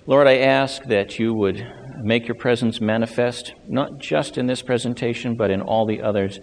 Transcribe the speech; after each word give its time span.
Lord, 0.04 0.26
I 0.26 0.38
ask 0.38 0.82
that 0.84 1.20
you 1.20 1.32
would 1.32 1.64
make 2.02 2.26
your 2.26 2.34
presence 2.34 2.80
manifest, 2.80 3.54
not 3.68 3.98
just 3.98 4.36
in 4.36 4.46
this 4.46 4.60
presentation, 4.60 5.36
but 5.36 5.50
in 5.50 5.60
all 5.60 5.86
the 5.86 6.02
others, 6.02 6.40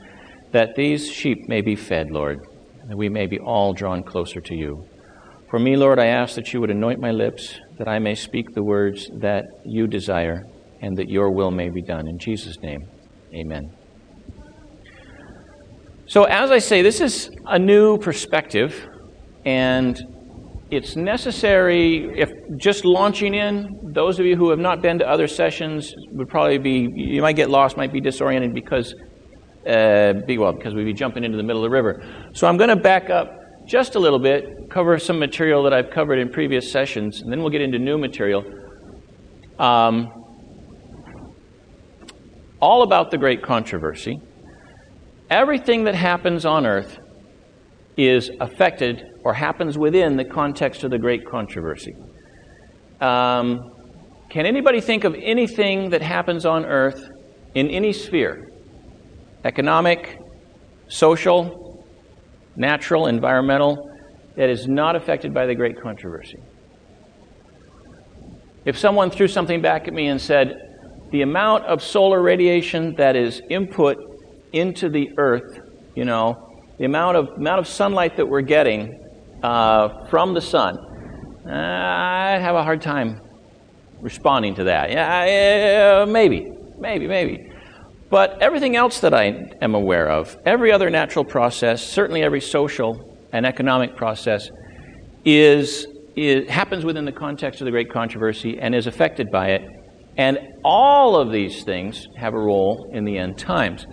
that 0.51 0.75
these 0.75 1.11
sheep 1.11 1.49
may 1.49 1.59
be 1.59 1.75
fed, 1.75 2.09
Lord, 2.09 2.39
that 2.87 2.95
we 2.95 3.09
may 3.09 3.27
be 3.27 3.37
all 3.37 3.73
drawn 3.73 4.01
closer 4.01 4.39
to 4.39 4.55
you. 4.55 4.87
For 5.49 5.59
me, 5.59 5.75
Lord, 5.75 5.99
I 5.99 6.05
ask 6.05 6.35
that 6.35 6.53
you 6.53 6.61
would 6.61 6.69
anoint 6.69 7.01
my 7.01 7.11
lips, 7.11 7.59
that 7.77 7.89
I 7.89 7.99
may 7.99 8.15
speak 8.15 8.53
the 8.53 8.63
words 8.63 9.09
that 9.15 9.45
you 9.65 9.87
desire, 9.87 10.45
and 10.81 10.95
that 10.97 11.09
your 11.09 11.29
will 11.29 11.51
may 11.51 11.67
be 11.67 11.81
done. 11.81 12.07
In 12.07 12.17
Jesus' 12.17 12.61
name, 12.61 12.87
amen. 13.33 13.73
So, 16.07 16.23
as 16.23 16.49
I 16.49 16.59
say, 16.59 16.81
this 16.81 17.01
is 17.01 17.29
a 17.45 17.59
new 17.59 17.97
perspective, 17.97 18.87
and 19.43 19.99
it's 20.71 20.95
necessary 20.95 22.19
if 22.19 22.31
just 22.57 22.85
launching 22.85 23.33
in 23.33 23.79
those 23.81 24.19
of 24.19 24.25
you 24.25 24.35
who 24.35 24.51
have 24.51 24.59
not 24.59 24.81
been 24.81 24.99
to 24.99 25.07
other 25.07 25.27
sessions 25.27 25.95
would 26.11 26.29
probably 26.29 26.59
be 26.59 26.91
you 26.95 27.21
might 27.21 27.35
get 27.35 27.49
lost 27.49 27.75
might 27.75 27.91
be 27.91 27.99
disoriented 27.99 28.53
because 28.53 28.93
uh, 29.67 30.13
be 30.27 30.37
well 30.37 30.53
because 30.53 30.75
we'd 30.75 30.85
be 30.85 30.93
jumping 30.93 31.23
into 31.23 31.37
the 31.37 31.43
middle 31.43 31.63
of 31.63 31.69
the 31.69 31.75
river. 31.75 32.03
So 32.33 32.47
i'm 32.47 32.57
going 32.57 32.69
to 32.69 32.75
back 32.75 33.09
up 33.09 33.35
just 33.65 33.95
a 33.95 33.99
little 33.99 34.19
bit 34.19 34.69
cover 34.69 34.97
some 34.99 35.17
material 35.17 35.63
that 35.63 35.73
i've 35.73 35.89
covered 35.89 36.19
in 36.19 36.29
previous 36.29 36.71
sessions 36.71 37.21
and 37.21 37.31
then 37.31 37.41
we'll 37.41 37.51
get 37.51 37.61
into 37.61 37.79
new 37.79 37.97
material. 37.97 38.45
Um, 39.57 40.13
all 42.61 42.83
about 42.83 43.09
the 43.09 43.17
great 43.17 43.41
controversy. 43.41 44.21
Everything 45.29 45.85
that 45.85 45.95
happens 45.95 46.45
on 46.45 46.65
earth 46.65 46.99
is 47.97 48.31
affected 48.39 49.03
or 49.23 49.33
happens 49.33 49.77
within 49.77 50.15
the 50.15 50.25
context 50.25 50.83
of 50.83 50.91
the 50.91 50.97
great 50.97 51.25
controversy. 51.25 51.95
Um, 53.01 53.71
can 54.29 54.45
anybody 54.45 54.81
think 54.81 55.03
of 55.03 55.15
anything 55.15 55.89
that 55.89 56.01
happens 56.01 56.45
on 56.45 56.65
earth 56.65 57.09
in 57.55 57.67
any 57.69 57.93
sphere? 57.93 58.51
Economic, 59.43 60.19
social, 60.87 61.85
natural, 62.55 63.07
environmental, 63.07 63.89
that 64.35 64.49
is 64.49 64.67
not 64.67 64.95
affected 64.95 65.33
by 65.33 65.45
the 65.45 65.55
great 65.55 65.81
controversy. 65.81 66.39
If 68.65 68.77
someone 68.77 69.09
threw 69.09 69.27
something 69.27 69.61
back 69.61 69.87
at 69.87 69.93
me 69.93 70.07
and 70.07 70.21
said, 70.21 70.55
the 71.11 71.23
amount 71.23 71.65
of 71.65 71.81
solar 71.81 72.21
radiation 72.21 72.93
that 72.95 73.15
is 73.15 73.41
input 73.49 73.97
into 74.53 74.89
the 74.89 75.09
earth, 75.17 75.59
you 75.95 76.05
know, 76.05 76.48
the 76.79 76.85
amount 76.85 77.17
of, 77.17 77.27
amount 77.37 77.59
of 77.59 77.67
sunlight 77.67 78.15
that 78.17 78.27
we're 78.27 78.41
getting 78.41 79.05
uh, 79.43 80.05
from 80.07 80.33
the 80.33 80.41
sun, 80.41 80.77
I 81.45 82.39
have 82.39 82.55
a 82.55 82.63
hard 82.63 82.81
time 82.81 83.21
responding 84.01 84.55
to 84.55 84.63
that. 84.65 84.89
Yeah, 84.89 86.03
uh, 86.03 86.05
maybe, 86.05 86.51
maybe, 86.77 87.05
maybe. 87.05 87.51
But 88.09 88.41
everything 88.41 88.75
else 88.75 89.01
that 89.01 89.13
I 89.13 89.25
am 89.61 89.75
aware 89.75 90.09
of, 90.09 90.35
every 90.45 90.71
other 90.71 90.89
natural 90.89 91.25
process, 91.25 91.85
certainly 91.85 92.23
every 92.23 92.41
social 92.41 93.19
and 93.33 93.45
economic 93.45 93.95
process, 93.95 94.49
is, 95.25 95.85
is 96.15 96.49
happens 96.49 96.85
within 96.85 97.03
the 97.03 97.11
context 97.11 97.59
of 97.61 97.65
the 97.65 97.71
great 97.71 97.91
controversy 97.91 98.57
and 98.59 98.73
is 98.73 98.87
affected 98.87 99.29
by 99.31 99.49
it. 99.49 99.61
And 100.17 100.39
all 100.63 101.17
of 101.17 101.31
these 101.31 101.63
things 101.63 102.07
have 102.15 102.33
a 102.33 102.39
role 102.39 102.89
in 102.93 103.03
the 103.03 103.17
end 103.17 103.37
times. 103.37 103.85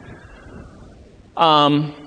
Um, 1.37 2.06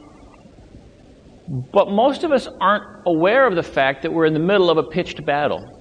but 1.50 1.90
most 1.90 2.24
of 2.24 2.32
us 2.32 2.48
aren't 2.62 2.84
aware 3.08 3.48
of 3.48 3.56
the 3.56 3.64
fact 3.64 4.04
that 4.04 4.14
we're 4.14 4.26
in 4.26 4.34
the 4.34 4.40
middle 4.40 4.70
of 4.70 4.78
a 4.78 4.84
pitched 4.84 5.26
battle. 5.26 5.76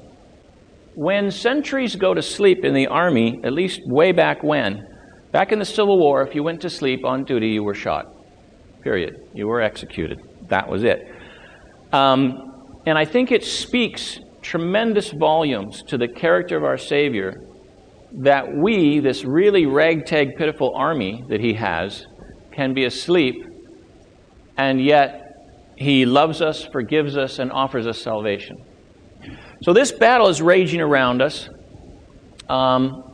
When 0.94 1.30
sentries 1.30 1.94
go 1.94 2.14
to 2.14 2.22
sleep 2.22 2.64
in 2.64 2.72
the 2.74 2.86
army, 2.86 3.40
at 3.44 3.52
least 3.52 3.82
way 3.84 4.12
back 4.12 4.42
when, 4.42 4.86
back 5.30 5.52
in 5.52 5.58
the 5.58 5.64
Civil 5.64 5.98
War, 5.98 6.26
if 6.26 6.34
you 6.34 6.42
went 6.42 6.62
to 6.62 6.70
sleep 6.70 7.04
on 7.04 7.24
duty, 7.24 7.48
you 7.48 7.62
were 7.62 7.74
shot. 7.74 8.06
Period. 8.82 9.28
You 9.34 9.46
were 9.46 9.60
executed. 9.60 10.18
That 10.48 10.68
was 10.68 10.84
it. 10.84 11.06
Um, 11.92 12.80
and 12.86 12.96
I 12.96 13.04
think 13.04 13.30
it 13.30 13.44
speaks 13.44 14.18
tremendous 14.40 15.10
volumes 15.10 15.82
to 15.88 15.98
the 15.98 16.08
character 16.08 16.56
of 16.56 16.64
our 16.64 16.78
Savior 16.78 17.34
that 18.22 18.46
we, 18.56 19.00
this 19.00 19.24
really 19.24 19.66
ragtag, 19.66 20.36
pitiful 20.36 20.72
army 20.74 21.22
that 21.28 21.40
He 21.40 21.52
has, 21.54 22.06
can 22.52 22.72
be 22.72 22.86
asleep 22.86 23.44
and 24.56 24.82
yet 24.84 25.27
he 25.78 26.06
loves 26.06 26.42
us, 26.42 26.64
forgives 26.64 27.16
us, 27.16 27.38
and 27.38 27.52
offers 27.52 27.86
us 27.86 28.02
salvation. 28.02 28.56
So 29.62 29.72
this 29.72 29.92
battle 29.92 30.26
is 30.26 30.42
raging 30.42 30.80
around 30.80 31.22
us. 31.22 31.48
Um, 32.48 33.04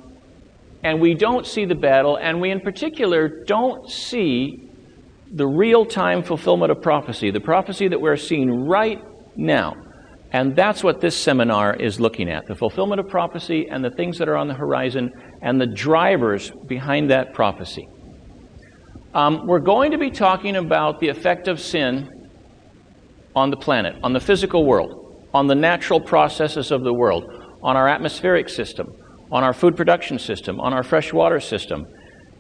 and 0.83 0.99
we 0.99 1.15
don't 1.15 1.47
see 1.47 1.67
the 1.67 1.75
battle, 1.75 2.17
and 2.17 2.41
we 2.41 2.51
in 2.51 2.61
particular 2.61 3.45
don't 3.45 3.91
see 3.91 4.71
the 5.31 5.47
real 5.47 5.85
time 5.85 6.23
fulfillment 6.23 6.73
of 6.73 6.81
prophecy, 6.81 7.31
the 7.31 7.41
prophecy 7.41 7.89
that 7.89 8.01
we're 8.01 8.17
seeing 8.17 8.67
right 8.67 9.03
now. 9.37 9.77
And 10.33 10.57
that's 10.57 10.83
what 10.83 11.03
this 11.03 11.17
seminar 11.17 11.75
is 11.75 12.01
looking 12.01 12.31
at 12.31 12.47
the 12.47 12.55
fulfillment 12.55 12.99
of 12.99 13.09
prophecy 13.09 13.69
and 13.71 13.85
the 13.85 13.91
things 13.91 14.19
that 14.19 14.29
are 14.29 14.37
on 14.37 14.49
the 14.49 14.55
horizon 14.55 15.13
and 15.43 15.61
the 15.61 15.67
drivers 15.67 16.51
behind 16.67 17.11
that 17.11 17.35
prophecy. 17.35 17.87
Um, 19.13 19.47
we're 19.47 19.61
going 19.61 19.91
to 19.91 19.99
be 19.99 20.11
talking 20.11 20.57
about 20.57 20.99
the 20.99 21.09
effect 21.09 21.47
of 21.47 21.61
sin 21.61 22.14
on 23.35 23.51
the 23.51 23.57
planet, 23.57 23.97
on 24.03 24.13
the 24.13 24.21
physical 24.21 24.65
world, 24.65 25.29
on 25.33 25.47
the 25.47 25.55
natural 25.55 26.01
processes 26.01 26.71
of 26.71 26.83
the 26.83 26.93
world, 26.93 27.25
on 27.63 27.77
our 27.77 27.89
atmospheric 27.89 28.49
system, 28.49 28.95
on 29.33 29.43
our 29.43 29.53
food 29.53 29.77
production 29.77 30.19
system, 30.19 30.61
on 30.61 30.73
our 30.73 30.83
freshwater 30.83 31.41
system. 31.41 31.87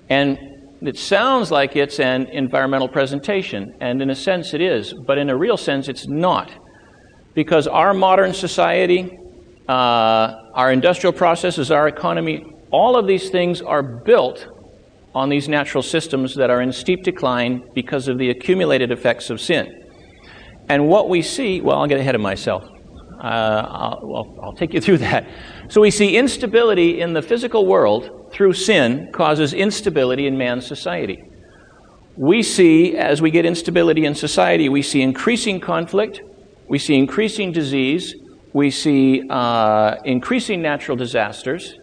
And 0.09 0.39
it 0.83 0.99
sounds 0.99 1.51
like 1.51 1.77
it's 1.77 1.99
an 1.99 2.27
environmental 2.27 2.89
presentation, 2.89 3.75
and 3.81 4.03
in 4.03 4.11
a 4.11 4.15
sense 4.15 4.55
it 4.55 4.61
is, 4.61 4.93
but 4.93 5.19
in 5.19 5.31
a 5.31 5.37
real 5.37 5.57
sense 5.57 5.89
it's 5.89 6.07
not. 6.07 6.53
Because 7.35 7.67
our 7.67 7.95
modern 7.95 8.33
society, 8.33 9.19
uh, 9.69 9.73
our 10.55 10.71
industrial 10.71 11.13
processes, 11.13 11.71
our 11.71 11.89
economy, 11.89 12.45
all 12.71 12.97
of 12.97 13.07
these 13.07 13.31
things 13.31 13.61
are 13.63 13.83
built 13.83 14.47
on 15.15 15.29
these 15.29 15.49
natural 15.49 15.83
systems 15.83 16.35
that 16.35 16.51
are 16.51 16.61
in 16.61 16.73
steep 16.73 17.03
decline 17.03 17.63
because 17.75 18.09
of 18.09 18.19
the 18.19 18.31
accumulated 18.31 18.91
effects 18.91 19.31
of 19.31 19.41
sin. 19.41 19.84
And 20.69 20.89
what 20.89 21.09
we 21.09 21.23
see, 21.23 21.61
well, 21.61 21.79
I'll 21.79 21.87
get 21.87 22.01
ahead 22.01 22.15
of 22.15 22.21
myself. 22.21 22.65
Uh, 23.23 23.27
I'll, 23.27 24.01
well, 24.03 24.39
I'll 24.43 24.53
take 24.53 24.75
you 24.75 24.81
through 24.81 24.99
that. 24.99 25.27
So 25.69 25.81
we 25.81 25.91
see 25.91 26.17
instability 26.17 27.01
in 27.01 27.13
the 27.13 27.23
physical 27.23 27.67
world 27.67 28.31
through 28.33 28.53
sin 28.55 29.11
causes 29.13 29.53
instability 29.53 30.27
in 30.27 30.37
man's 30.37 30.67
society. 30.67 31.23
We 32.17 32.43
see, 32.43 32.97
as 32.97 33.21
we 33.21 33.31
get 33.31 33.45
instability 33.45 34.05
in 34.05 34.15
society, 34.15 34.69
we 34.69 34.83
see 34.83 35.03
increasing 35.03 35.61
conflict, 35.61 36.21
we 36.69 36.79
see 36.79 36.95
increasing 36.97 37.51
disease, 37.51 38.15
we 38.53 38.71
see 38.71 39.23
uh, 39.31 39.97
increasing 40.05 40.63
natural 40.63 40.97
disasters, 40.97 41.75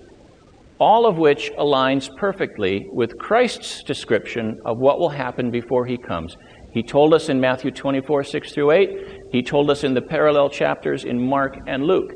all 0.79 1.05
of 1.05 1.17
which 1.17 1.51
aligns 1.59 2.09
perfectly 2.17 2.87
with 2.91 3.17
Christ's 3.17 3.83
description 3.83 4.59
of 4.65 4.77
what 4.77 4.99
will 4.99 5.09
happen 5.09 5.51
before 5.51 5.85
he 5.85 5.97
comes. 5.97 6.35
He 6.73 6.83
told 6.83 7.13
us 7.13 7.29
in 7.29 7.39
Matthew 7.39 7.71
24, 7.71 8.23
6 8.23 8.53
through 8.53 8.71
8. 8.71 8.89
He 9.31 9.41
told 9.41 9.69
us 9.69 9.83
in 9.83 9.93
the 9.93 10.01
parallel 10.01 10.49
chapters 10.49 11.03
in 11.03 11.21
Mark 11.21 11.57
and 11.67 11.83
Luke. 11.83 12.13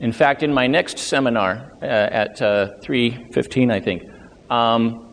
In 0.00 0.12
fact, 0.12 0.42
in 0.42 0.52
my 0.52 0.66
next 0.66 0.98
seminar 0.98 1.72
uh, 1.82 1.84
at 1.84 2.40
uh, 2.40 2.78
3.15, 2.82 3.70
I 3.70 3.80
think, 3.80 4.02
um, 4.48 5.06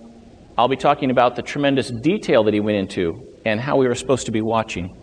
I'll 0.57 0.69
be 0.69 0.77
talking 0.77 1.11
about 1.11 1.35
the 1.35 1.41
tremendous 1.41 1.91
detail 1.91 2.43
that 2.45 2.53
he 2.53 2.61
went 2.61 2.77
into 2.77 3.35
and 3.45 3.59
how 3.59 3.75
we 3.75 3.87
were 3.87 3.95
supposed 3.95 4.25
to 4.27 4.31
be 4.31 4.41
watching. 4.41 4.95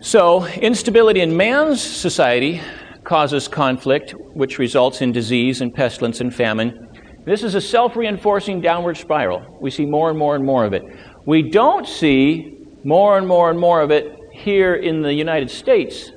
So, 0.00 0.44
instability 0.46 1.20
in 1.20 1.36
man's 1.36 1.80
society 1.80 2.60
causes 3.04 3.48
conflict, 3.48 4.14
which 4.34 4.58
results 4.58 5.00
in 5.00 5.12
disease 5.12 5.60
and 5.60 5.72
pestilence 5.72 6.20
and 6.20 6.34
famine. 6.34 6.88
This 7.24 7.42
is 7.42 7.54
a 7.54 7.60
self 7.60 7.96
reinforcing 7.96 8.60
downward 8.60 8.96
spiral. 8.96 9.58
We 9.60 9.70
see 9.70 9.86
more 9.86 10.10
and 10.10 10.18
more 10.18 10.34
and 10.34 10.44
more 10.44 10.64
of 10.64 10.74
it. 10.74 10.82
We 11.26 11.42
don't 11.42 11.86
see 11.86 12.58
more 12.84 13.16
and 13.18 13.26
more 13.26 13.50
and 13.50 13.58
more 13.58 13.80
of 13.80 13.90
it 13.90 14.18
here 14.32 14.74
in 14.74 15.02
the 15.02 15.12
United 15.12 15.50
States 15.50 16.10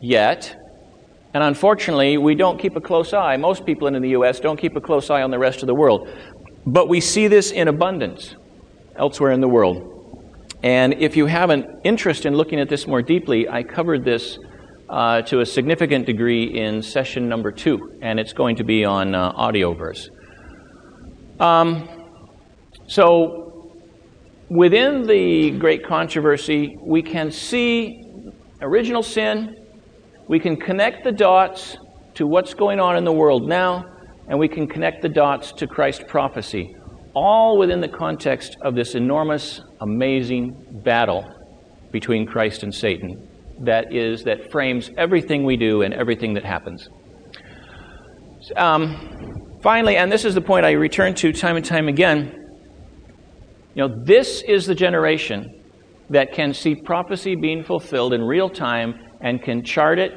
yet 0.00 0.56
And 1.36 1.44
unfortunately, 1.44 2.16
we 2.16 2.34
don't 2.34 2.58
keep 2.58 2.76
a 2.76 2.80
close 2.80 3.12
eye. 3.12 3.36
Most 3.36 3.66
people 3.66 3.88
in 3.88 4.00
the 4.00 4.08
U.S. 4.10 4.40
don't 4.40 4.58
keep 4.58 4.74
a 4.74 4.80
close 4.80 5.10
eye 5.10 5.20
on 5.20 5.30
the 5.30 5.38
rest 5.38 5.62
of 5.62 5.66
the 5.66 5.74
world. 5.74 6.08
But 6.64 6.88
we 6.88 6.98
see 6.98 7.28
this 7.28 7.50
in 7.50 7.68
abundance 7.68 8.36
elsewhere 8.96 9.32
in 9.32 9.42
the 9.42 9.48
world. 9.48 9.76
And 10.62 10.94
if 10.94 11.14
you 11.14 11.26
have 11.26 11.50
an 11.50 11.80
interest 11.84 12.24
in 12.24 12.34
looking 12.34 12.58
at 12.58 12.70
this 12.70 12.86
more 12.86 13.02
deeply, 13.02 13.50
I 13.50 13.64
covered 13.64 14.02
this 14.02 14.38
uh, 14.88 15.20
to 15.22 15.40
a 15.40 15.46
significant 15.46 16.06
degree 16.06 16.44
in 16.58 16.80
session 16.80 17.28
number 17.28 17.52
two, 17.52 17.98
and 18.00 18.18
it's 18.18 18.32
going 18.32 18.56
to 18.56 18.64
be 18.64 18.86
on 18.86 19.14
uh, 19.14 19.32
Audioverse. 19.34 20.08
Um, 21.38 21.86
so, 22.86 23.45
within 24.48 25.06
the 25.06 25.50
great 25.52 25.84
controversy, 25.84 26.76
we 26.80 27.02
can 27.02 27.30
see 27.30 28.02
original 28.60 29.02
sin, 29.02 29.56
we 30.28 30.38
can 30.40 30.56
connect 30.56 31.04
the 31.04 31.12
dots 31.12 31.76
to 32.14 32.26
what's 32.26 32.54
going 32.54 32.80
on 32.80 32.96
in 32.96 33.04
the 33.04 33.12
world 33.12 33.48
now, 33.48 33.84
and 34.28 34.38
we 34.38 34.48
can 34.48 34.66
connect 34.66 35.02
the 35.02 35.08
dots 35.08 35.52
to 35.52 35.66
Christ's 35.66 36.04
prophecy, 36.08 36.74
all 37.14 37.58
within 37.58 37.80
the 37.80 37.88
context 37.88 38.56
of 38.62 38.74
this 38.74 38.94
enormous, 38.94 39.60
amazing 39.80 40.80
battle 40.84 41.32
between 41.92 42.26
Christ 42.26 42.62
and 42.62 42.74
Satan 42.74 43.28
that 43.60 43.92
is 43.92 44.24
that 44.24 44.50
frames 44.50 44.90
everything 44.96 45.44
we 45.44 45.56
do 45.56 45.82
and 45.82 45.94
everything 45.94 46.34
that 46.34 46.44
happens. 46.44 46.88
Um, 48.56 49.58
finally, 49.62 49.96
and 49.96 50.10
this 50.10 50.24
is 50.24 50.34
the 50.34 50.40
point 50.40 50.66
I 50.66 50.72
return 50.72 51.14
to 51.16 51.32
time 51.32 51.56
and 51.56 51.64
time 51.64 51.88
again, 51.88 52.45
you 53.76 53.86
know, 53.86 53.94
this 54.04 54.42
is 54.42 54.64
the 54.64 54.74
generation 54.74 55.62
that 56.08 56.32
can 56.32 56.54
see 56.54 56.74
prophecy 56.74 57.36
being 57.36 57.62
fulfilled 57.62 58.14
in 58.14 58.22
real 58.22 58.48
time 58.48 58.98
and 59.20 59.42
can 59.42 59.62
chart 59.62 59.98
it 59.98 60.12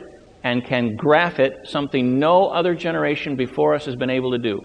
and 0.46 0.64
can 0.64 0.96
graph 0.96 1.40
it, 1.40 1.52
something 1.66 2.18
no 2.18 2.48
other 2.48 2.74
generation 2.74 3.36
before 3.36 3.76
us 3.76 3.84
has 3.84 3.98
been 3.98 4.10
able 4.10 4.32
to 4.32 4.38
do. 4.38 4.62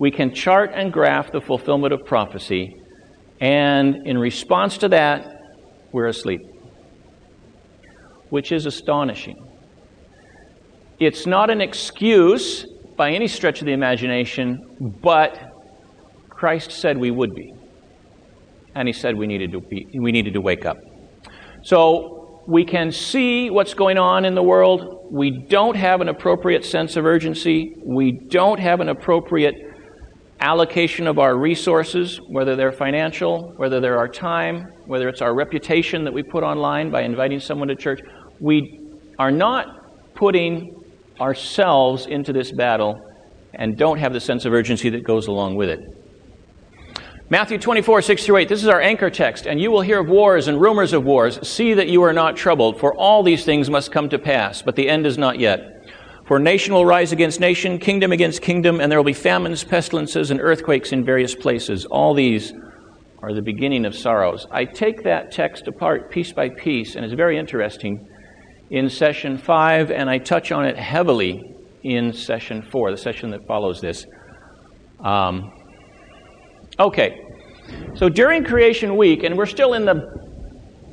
We 0.00 0.10
can 0.10 0.34
chart 0.34 0.72
and 0.74 0.92
graph 0.92 1.30
the 1.30 1.40
fulfillment 1.40 1.94
of 1.94 2.04
prophecy, 2.04 2.74
and 3.40 4.04
in 4.04 4.18
response 4.18 4.78
to 4.78 4.88
that, 4.88 5.40
we're 5.92 6.08
asleep, 6.08 6.40
which 8.30 8.50
is 8.50 8.66
astonishing. 8.66 9.36
It's 10.98 11.26
not 11.26 11.48
an 11.48 11.60
excuse 11.60 12.66
by 12.96 13.12
any 13.12 13.28
stretch 13.28 13.60
of 13.60 13.66
the 13.66 13.72
imagination, 13.72 14.98
but 15.00 15.38
Christ 16.28 16.72
said 16.72 16.98
we 16.98 17.12
would 17.12 17.32
be. 17.32 17.55
And 18.76 18.86
he 18.86 18.92
said 18.92 19.16
we 19.16 19.26
needed 19.26 19.52
to, 19.52 19.60
be, 19.60 19.88
we 19.94 20.12
needed 20.12 20.34
to 20.34 20.40
wake 20.42 20.66
up. 20.66 20.76
So 21.62 22.42
we 22.46 22.64
can 22.64 22.92
see 22.92 23.48
what's 23.50 23.72
going 23.72 23.96
on 23.96 24.26
in 24.26 24.34
the 24.34 24.42
world. 24.42 25.08
We 25.10 25.30
don't 25.30 25.76
have 25.76 26.02
an 26.02 26.08
appropriate 26.08 26.62
sense 26.64 26.94
of 26.96 27.06
urgency. 27.06 27.74
We 27.82 28.12
don't 28.12 28.60
have 28.60 28.80
an 28.80 28.90
appropriate 28.90 29.54
allocation 30.40 31.06
of 31.06 31.18
our 31.18 31.34
resources, 31.34 32.20
whether 32.28 32.54
they're 32.54 32.70
financial, 32.70 33.54
whether 33.56 33.80
they're 33.80 33.96
our 33.96 34.08
time, 34.08 34.70
whether 34.84 35.08
it's 35.08 35.22
our 35.22 35.34
reputation 35.34 36.04
that 36.04 36.12
we 36.12 36.22
put 36.22 36.44
online 36.44 36.90
by 36.90 37.00
inviting 37.00 37.40
someone 37.40 37.68
to 37.68 37.74
church. 37.74 38.02
We 38.40 38.78
are 39.18 39.30
not 39.30 40.14
putting 40.14 40.84
ourselves 41.18 42.04
into 42.04 42.34
this 42.34 42.52
battle 42.52 43.00
and 43.54 43.78
don't 43.78 43.98
have 43.98 44.12
the 44.12 44.20
sense 44.20 44.44
of 44.44 44.52
urgency 44.52 44.90
that 44.90 45.02
goes 45.02 45.28
along 45.28 45.56
with 45.56 45.70
it. 45.70 45.80
Matthew 47.28 47.58
24, 47.58 48.02
6 48.02 48.24
through 48.24 48.36
8. 48.36 48.48
This 48.48 48.62
is 48.62 48.68
our 48.68 48.80
anchor 48.80 49.10
text. 49.10 49.46
And 49.46 49.60
you 49.60 49.72
will 49.72 49.80
hear 49.80 49.98
of 49.98 50.08
wars 50.08 50.46
and 50.46 50.60
rumors 50.60 50.92
of 50.92 51.04
wars. 51.04 51.44
See 51.46 51.74
that 51.74 51.88
you 51.88 52.02
are 52.02 52.12
not 52.12 52.36
troubled, 52.36 52.78
for 52.78 52.94
all 52.94 53.24
these 53.24 53.44
things 53.44 53.68
must 53.68 53.90
come 53.90 54.08
to 54.10 54.18
pass, 54.18 54.62
but 54.62 54.76
the 54.76 54.88
end 54.88 55.06
is 55.06 55.18
not 55.18 55.40
yet. 55.40 55.84
For 56.24 56.38
nation 56.38 56.72
will 56.72 56.86
rise 56.86 57.10
against 57.10 57.40
nation, 57.40 57.80
kingdom 57.80 58.12
against 58.12 58.42
kingdom, 58.42 58.80
and 58.80 58.92
there 58.92 58.98
will 58.98 59.04
be 59.04 59.12
famines, 59.12 59.64
pestilences, 59.64 60.30
and 60.30 60.40
earthquakes 60.40 60.92
in 60.92 61.04
various 61.04 61.34
places. 61.34 61.84
All 61.84 62.14
these 62.14 62.52
are 63.18 63.34
the 63.34 63.42
beginning 63.42 63.86
of 63.86 63.96
sorrows. 63.96 64.46
I 64.52 64.64
take 64.64 65.02
that 65.02 65.32
text 65.32 65.66
apart 65.66 66.12
piece 66.12 66.32
by 66.32 66.48
piece, 66.48 66.94
and 66.94 67.04
it's 67.04 67.14
very 67.14 67.38
interesting 67.38 68.08
in 68.70 68.88
session 68.88 69.36
five, 69.36 69.90
and 69.90 70.08
I 70.08 70.18
touch 70.18 70.52
on 70.52 70.64
it 70.64 70.76
heavily 70.76 71.56
in 71.82 72.12
session 72.12 72.62
four, 72.62 72.92
the 72.92 72.96
session 72.96 73.30
that 73.30 73.48
follows 73.48 73.80
this. 73.80 74.06
Um, 75.00 75.52
Okay, 76.78 77.24
so 77.94 78.10
during 78.10 78.44
creation 78.44 78.98
week, 78.98 79.22
and 79.22 79.38
we're 79.38 79.46
still 79.46 79.72
in 79.72 79.86
the 79.86 80.12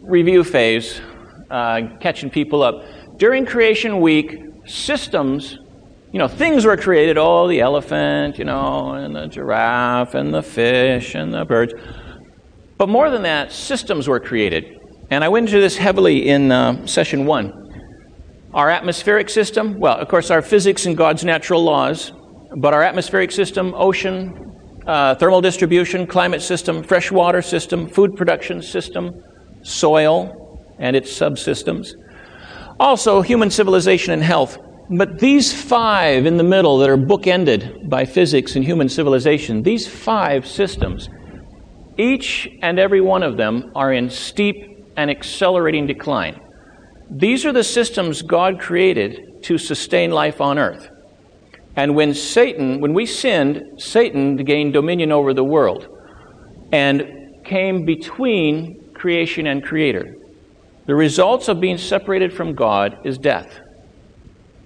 review 0.02 0.46
phase, 0.46 1.02
uh, 1.52 1.82
catching 2.00 2.30
people 2.30 2.64
up. 2.64 2.86
During 3.18 3.46
creation 3.46 4.00
week, 4.00 4.40
systems, 4.66 5.58
you 6.14 6.20
know, 6.20 6.30
things 6.30 6.66
were 6.66 6.78
created. 6.78 7.18
Oh, 7.18 7.50
the 7.50 7.60
elephant, 7.60 8.38
you 8.38 8.46
know, 8.46 8.94
and 8.94 9.14
the 9.14 9.28
giraffe, 9.28 10.14
and 10.14 10.34
the 10.34 10.42
fish, 10.42 11.16
and 11.16 11.34
the 11.34 11.44
birds. 11.44 11.74
But 12.78 12.88
more 12.88 13.10
than 13.10 13.24
that, 13.24 13.52
systems 13.52 14.08
were 14.08 14.22
created. 14.22 14.80
And 15.10 15.22
I 15.22 15.28
went 15.28 15.48
into 15.50 15.60
this 15.60 15.76
heavily 15.76 16.30
in 16.30 16.50
uh, 16.50 16.88
session 16.88 17.26
one. 17.26 17.60
Our 18.54 18.70
atmospheric 18.70 19.30
system, 19.30 19.80
well, 19.80 19.98
of 19.98 20.08
course, 20.08 20.32
our 20.32 20.42
physics 20.42 20.86
and 20.86 20.96
God's 20.96 21.26
natural 21.26 21.62
laws, 21.62 22.14
but 22.56 22.74
our 22.74 22.84
atmospheric 22.84 23.32
system, 23.32 23.74
ocean, 23.76 24.53
uh, 24.86 25.16
thermal 25.16 25.42
distribution, 25.42 26.06
climate 26.06 26.42
system, 26.42 26.84
freshwater 26.84 27.42
system, 27.42 27.88
food 27.88 28.16
production 28.16 28.62
system, 28.62 29.14
soil 29.64 30.40
and 30.80 30.96
its 30.96 31.12
subsystems. 31.12 31.94
Also, 32.80 33.22
human 33.22 33.50
civilization 33.50 34.14
and 34.14 34.24
health. 34.24 34.58
But 34.90 35.20
these 35.20 35.54
five 35.54 36.26
in 36.26 36.38
the 36.38 36.44
middle 36.44 36.78
that 36.80 36.90
are 36.90 36.98
bookended 36.98 37.90
by 37.90 38.06
physics 38.06 38.56
and 38.56 38.66
human 38.66 38.90
civilization, 38.90 39.64
these 39.64 39.88
five 39.88 40.46
systems, 40.46 41.08
each 41.98 42.50
and 42.62 42.80
every 42.80 43.02
one 43.02 43.24
of 43.24 43.38
them 43.38 43.72
are 43.76 43.94
in 43.94 44.10
steep 44.10 44.56
and 44.98 45.10
accelerating 45.10 45.88
decline. 45.88 46.40
These 47.10 47.46
are 47.46 47.54
the 47.54 47.64
systems 47.64 48.22
God 48.22 48.60
created 48.60 49.44
to 49.44 49.58
sustain 49.58 50.12
life 50.12 50.42
on 50.42 50.58
earth. 50.58 50.90
And 51.76 51.96
when 51.96 52.14
Satan, 52.14 52.80
when 52.80 52.94
we 52.94 53.06
sinned, 53.06 53.82
Satan 53.82 54.36
gained 54.38 54.74
dominion 54.74 55.12
over 55.12 55.34
the 55.34 55.44
world 55.44 55.88
and 56.72 57.44
came 57.44 57.86
between 57.86 58.92
creation 58.94 59.48
and 59.48 59.64
creator. 59.64 60.16
The 60.86 60.96
results 60.96 61.48
of 61.48 61.60
being 61.60 61.78
separated 61.78 62.34
from 62.34 62.54
God 62.54 63.00
is 63.06 63.18
death. 63.18 63.60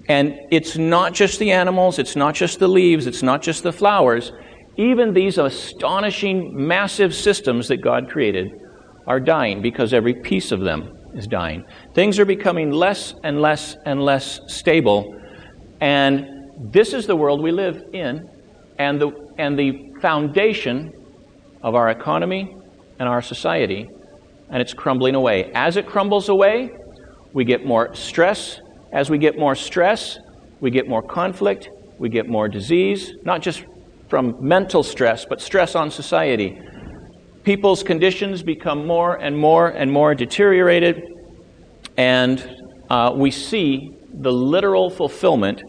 And 0.09 0.39
it's 0.51 0.77
not 0.77 1.13
just 1.13 1.39
the 1.39 1.51
animals, 1.51 1.99
it's 1.99 2.15
not 2.15 2.33
just 2.33 2.59
the 2.59 2.67
leaves, 2.67 3.07
it's 3.07 3.23
not 3.23 3.41
just 3.41 3.63
the 3.63 3.73
flowers. 3.73 4.31
Even 4.77 5.13
these 5.13 5.37
astonishing, 5.37 6.55
massive 6.55 7.13
systems 7.13 7.67
that 7.67 7.77
God 7.77 8.09
created 8.09 8.61
are 9.05 9.19
dying 9.19 9.61
because 9.61 9.93
every 9.93 10.13
piece 10.13 10.51
of 10.51 10.61
them 10.61 10.97
is 11.13 11.27
dying. 11.27 11.65
Things 11.93 12.19
are 12.19 12.25
becoming 12.25 12.71
less 12.71 13.13
and 13.23 13.41
less 13.41 13.75
and 13.85 14.03
less 14.03 14.39
stable. 14.47 15.13
And 15.81 16.36
this 16.57 16.93
is 16.93 17.05
the 17.05 17.15
world 17.15 17.41
we 17.41 17.51
live 17.51 17.83
in, 17.93 18.29
and 18.79 18.99
the, 18.99 19.11
and 19.37 19.57
the 19.57 19.93
foundation 20.01 20.91
of 21.61 21.75
our 21.75 21.89
economy 21.89 22.55
and 22.99 23.07
our 23.07 23.21
society, 23.21 23.89
and 24.49 24.61
it's 24.61 24.73
crumbling 24.73 25.15
away. 25.15 25.51
As 25.53 25.77
it 25.77 25.85
crumbles 25.85 26.29
away, 26.29 26.71
we 27.33 27.45
get 27.45 27.65
more 27.65 27.93
stress. 27.93 28.59
As 28.91 29.09
we 29.09 29.17
get 29.17 29.37
more 29.37 29.55
stress, 29.55 30.17
we 30.59 30.71
get 30.71 30.87
more 30.87 31.01
conflict, 31.01 31.69
we 31.99 32.09
get 32.09 32.27
more 32.27 32.47
disease, 32.47 33.13
not 33.23 33.41
just 33.41 33.63
from 34.07 34.35
mental 34.39 34.83
stress, 34.83 35.25
but 35.25 35.41
stress 35.41 35.75
on 35.75 35.91
society. 35.91 36.59
People's 37.43 37.83
conditions 37.83 38.41
become 38.41 38.85
more 38.85 39.15
and 39.15 39.37
more 39.37 39.69
and 39.69 39.91
more 39.91 40.15
deteriorated, 40.15 41.03
and 41.97 42.63
uh, 42.89 43.13
we 43.15 43.31
see 43.31 43.95
the 44.13 44.31
literal 44.31 44.89
fulfillment 44.89 45.61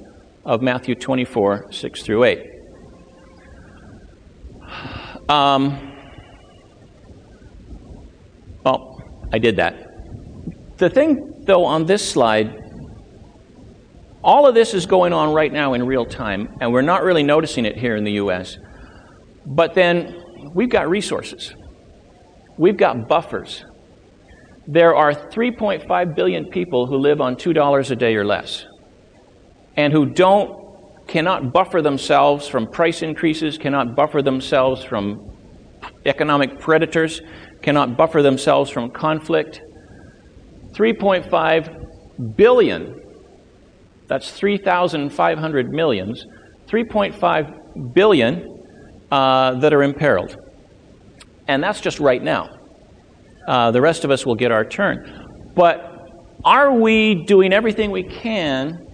of 0.48 0.62
Matthew 0.62 0.94
24, 0.94 1.70
6 1.70 2.02
through 2.02 2.24
8. 2.24 2.50
Um, 5.28 5.92
well, 8.64 8.98
I 9.30 9.38
did 9.38 9.56
that. 9.56 9.76
The 10.78 10.88
thing, 10.88 11.44
though, 11.44 11.66
on 11.66 11.84
this 11.84 12.10
slide, 12.10 12.64
all 14.24 14.48
of 14.48 14.54
this 14.54 14.72
is 14.72 14.86
going 14.86 15.12
on 15.12 15.34
right 15.34 15.52
now 15.52 15.74
in 15.74 15.84
real 15.84 16.06
time, 16.06 16.56
and 16.62 16.72
we're 16.72 16.80
not 16.80 17.02
really 17.02 17.22
noticing 17.22 17.66
it 17.66 17.76
here 17.76 17.96
in 17.96 18.04
the 18.04 18.12
U.S. 18.12 18.56
But 19.44 19.74
then 19.74 20.16
we've 20.54 20.70
got 20.70 20.88
resources, 20.88 21.52
we've 22.56 22.78
got 22.78 23.06
buffers. 23.06 23.66
There 24.66 24.94
are 24.94 25.12
3.5 25.12 26.14
billion 26.14 26.46
people 26.46 26.86
who 26.86 26.96
live 26.96 27.20
on 27.20 27.36
$2 27.36 27.90
a 27.90 27.96
day 27.96 28.16
or 28.16 28.24
less 28.24 28.66
and 29.78 29.92
who 29.92 30.04
don't 30.04 31.06
cannot 31.06 31.52
buffer 31.52 31.80
themselves 31.80 32.48
from 32.48 32.66
price 32.66 33.00
increases, 33.00 33.56
cannot 33.56 33.94
buffer 33.94 34.20
themselves 34.20 34.82
from 34.84 35.30
economic 36.04 36.58
predators, 36.58 37.22
cannot 37.62 37.96
buffer 37.96 38.20
themselves 38.20 38.70
from 38.70 38.90
conflict. 38.90 39.62
3.5 40.72 42.36
billion 42.36 43.00
That's 44.08 44.32
3,500 44.32 45.70
millions. 45.70 46.26
3.5 46.66 47.94
billion 47.94 48.64
uh, 49.10 49.54
that 49.60 49.72
are 49.72 49.82
imperiled. 49.82 50.36
And 51.46 51.62
that's 51.62 51.80
just 51.80 52.00
right 52.00 52.22
now. 52.22 52.48
Uh, 53.46 53.70
the 53.70 53.80
rest 53.80 54.04
of 54.04 54.10
us 54.10 54.26
will 54.26 54.34
get 54.34 54.50
our 54.50 54.64
turn. 54.64 55.52
But 55.54 55.94
are 56.44 56.72
we 56.72 57.14
doing 57.14 57.52
everything 57.52 57.90
we 57.90 58.02
can 58.02 58.87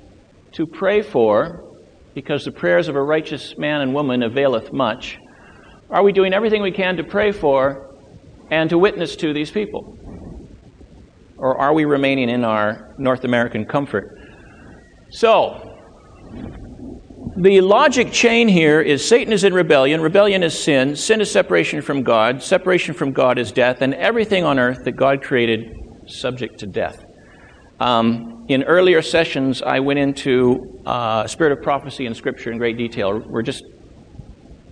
to 0.54 0.66
pray 0.66 1.02
for, 1.02 1.76
because 2.14 2.44
the 2.44 2.52
prayers 2.52 2.88
of 2.88 2.96
a 2.96 3.02
righteous 3.02 3.56
man 3.58 3.80
and 3.80 3.92
woman 3.92 4.22
availeth 4.22 4.72
much? 4.72 5.18
Are 5.90 6.02
we 6.02 6.12
doing 6.12 6.32
everything 6.32 6.62
we 6.62 6.72
can 6.72 6.96
to 6.96 7.04
pray 7.04 7.32
for 7.32 7.94
and 8.50 8.70
to 8.70 8.78
witness 8.78 9.16
to 9.16 9.32
these 9.32 9.50
people? 9.50 9.98
Or 11.36 11.58
are 11.60 11.74
we 11.74 11.84
remaining 11.84 12.30
in 12.30 12.44
our 12.44 12.94
North 12.98 13.24
American 13.24 13.64
comfort? 13.64 14.18
So, 15.10 15.76
the 17.36 17.60
logic 17.60 18.12
chain 18.12 18.46
here 18.46 18.80
is 18.80 19.06
Satan 19.06 19.32
is 19.32 19.42
in 19.42 19.52
rebellion, 19.52 20.00
rebellion 20.00 20.44
is 20.44 20.56
sin, 20.56 20.94
sin 20.94 21.20
is 21.20 21.30
separation 21.30 21.82
from 21.82 22.04
God, 22.04 22.42
separation 22.42 22.94
from 22.94 23.12
God 23.12 23.38
is 23.38 23.50
death, 23.50 23.82
and 23.82 23.92
everything 23.94 24.44
on 24.44 24.58
earth 24.58 24.84
that 24.84 24.92
God 24.92 25.22
created 25.22 25.76
subject 26.06 26.60
to 26.60 26.66
death. 26.66 27.03
Um, 27.84 28.46
in 28.48 28.62
earlier 28.62 29.02
sessions, 29.02 29.60
I 29.60 29.80
went 29.80 29.98
into 29.98 30.80
uh, 30.86 31.26
spirit 31.26 31.52
of 31.52 31.62
prophecy 31.62 32.06
and 32.06 32.16
scripture 32.16 32.50
in 32.50 32.56
great 32.56 32.78
detail. 32.78 33.18
We're 33.18 33.42
just 33.42 33.62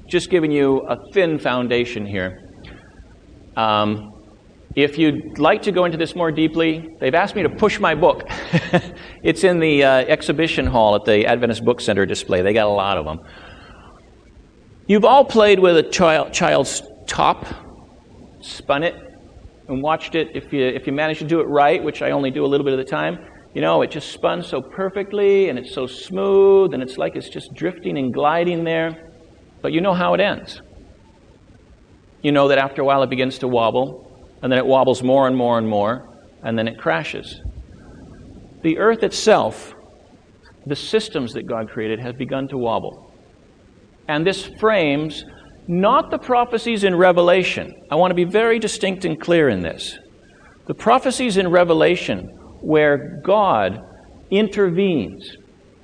just 0.07 0.31
giving 0.31 0.51
you 0.51 0.79
a 0.89 0.97
thin 1.13 1.39
foundation 1.39 2.07
here. 2.07 2.49
Um, 3.55 4.15
if 4.75 4.97
you'd 4.97 5.39
like 5.39 5.61
to 5.63 5.73
go 5.73 5.85
into 5.85 5.99
this 5.99 6.15
more 6.15 6.33
deeply, 6.33 6.97
they've 7.01 7.15
asked 7.15 7.37
me 7.37 7.43
to 7.43 7.51
push 7.51 7.79
my 7.79 7.95
book. 7.95 8.25
it's 9.23 9.45
in 9.45 9.59
the 9.59 9.85
uh, 9.85 9.91
exhibition 9.91 10.65
hall 10.65 10.95
at 10.95 11.05
the 11.05 11.27
Adventist 11.27 11.67
Book 11.67 11.83
Center 11.83 12.07
display. 12.07 12.41
They 12.41 12.55
got 12.55 12.67
a 12.67 12.71
lot 12.71 12.97
of 12.97 13.05
them. 13.05 13.21
You've 14.87 15.05
all 15.05 15.27
played 15.27 15.59
with 15.59 15.77
a 15.77 15.83
child, 15.83 16.33
child's 16.33 16.83
top, 17.07 17.45
spun 18.41 18.83
it, 18.83 19.12
and 19.69 19.83
watched 19.83 20.15
it. 20.15 20.29
If 20.35 20.53
you, 20.53 20.65
if 20.65 20.87
you 20.87 20.93
manage 20.93 21.19
to 21.19 21.25
do 21.25 21.41
it 21.41 21.45
right, 21.45 21.83
which 21.83 22.03
I 22.03 22.11
only 22.11 22.31
do 22.31 22.45
a 22.45 22.49
little 22.49 22.65
bit 22.65 22.73
of 22.73 22.79
the 22.79 22.91
time, 22.91 23.19
you 23.55 23.61
know, 23.61 23.83
it 23.83 23.91
just 23.91 24.13
spun 24.13 24.43
so 24.43 24.63
perfectly 24.63 25.49
and 25.49 25.59
it's 25.59 25.75
so 25.75 25.87
smooth 25.87 26.73
and 26.75 26.83
it's 26.83 26.97
like 26.97 27.17
it's 27.17 27.29
just 27.29 27.53
drifting 27.55 27.99
and 27.99 28.13
gliding 28.13 28.65
there. 28.65 29.13
But 29.61 29.73
you 29.73 29.81
know 29.81 29.95
how 29.95 30.15
it 30.15 30.21
ends. 30.21 30.61
You 32.23 32.33
know 32.33 32.49
that 32.49 32.59
after 32.59 32.83
a 32.83 32.85
while 32.85 33.03
it 33.03 33.11
begins 33.11 33.39
to 33.39 33.49
wobble, 33.49 34.09
and 34.43 34.51
then 34.51 34.59
it 34.59 34.67
wobbles 34.67 35.03
more 35.03 35.27
and 35.27 35.37
more 35.37 35.59
and 35.59 35.69
more, 35.69 36.09
and 36.43 36.59
then 36.59 36.69
it 36.69 36.79
crashes. 36.79 37.41
The 38.63 38.79
earth 38.79 39.03
itself, 39.03 39.75
the 40.67 40.77
systems 40.77 41.33
that 41.35 41.47
God 41.47 41.69
created, 41.69 41.99
have 42.01 42.17
begun 42.17 42.49
to 42.49 42.59
wobble. 42.59 43.13
And 44.09 44.27
this 44.27 44.47
frames 44.61 45.25
not 45.69 46.11
the 46.11 46.19
prophecies 46.19 46.85
in 46.85 46.95
Revelation. 46.97 47.73
I 47.91 47.95
want 47.95 48.11
to 48.11 48.15
be 48.15 48.25
very 48.25 48.59
distinct 48.59 49.05
and 49.05 49.21
clear 49.21 49.49
in 49.49 49.61
this. 49.61 49.99
The 50.67 50.75
prophecies 50.75 51.37
in 51.37 51.49
Revelation, 51.49 52.29
where 52.61 53.21
God 53.25 53.81
intervenes 54.31 55.37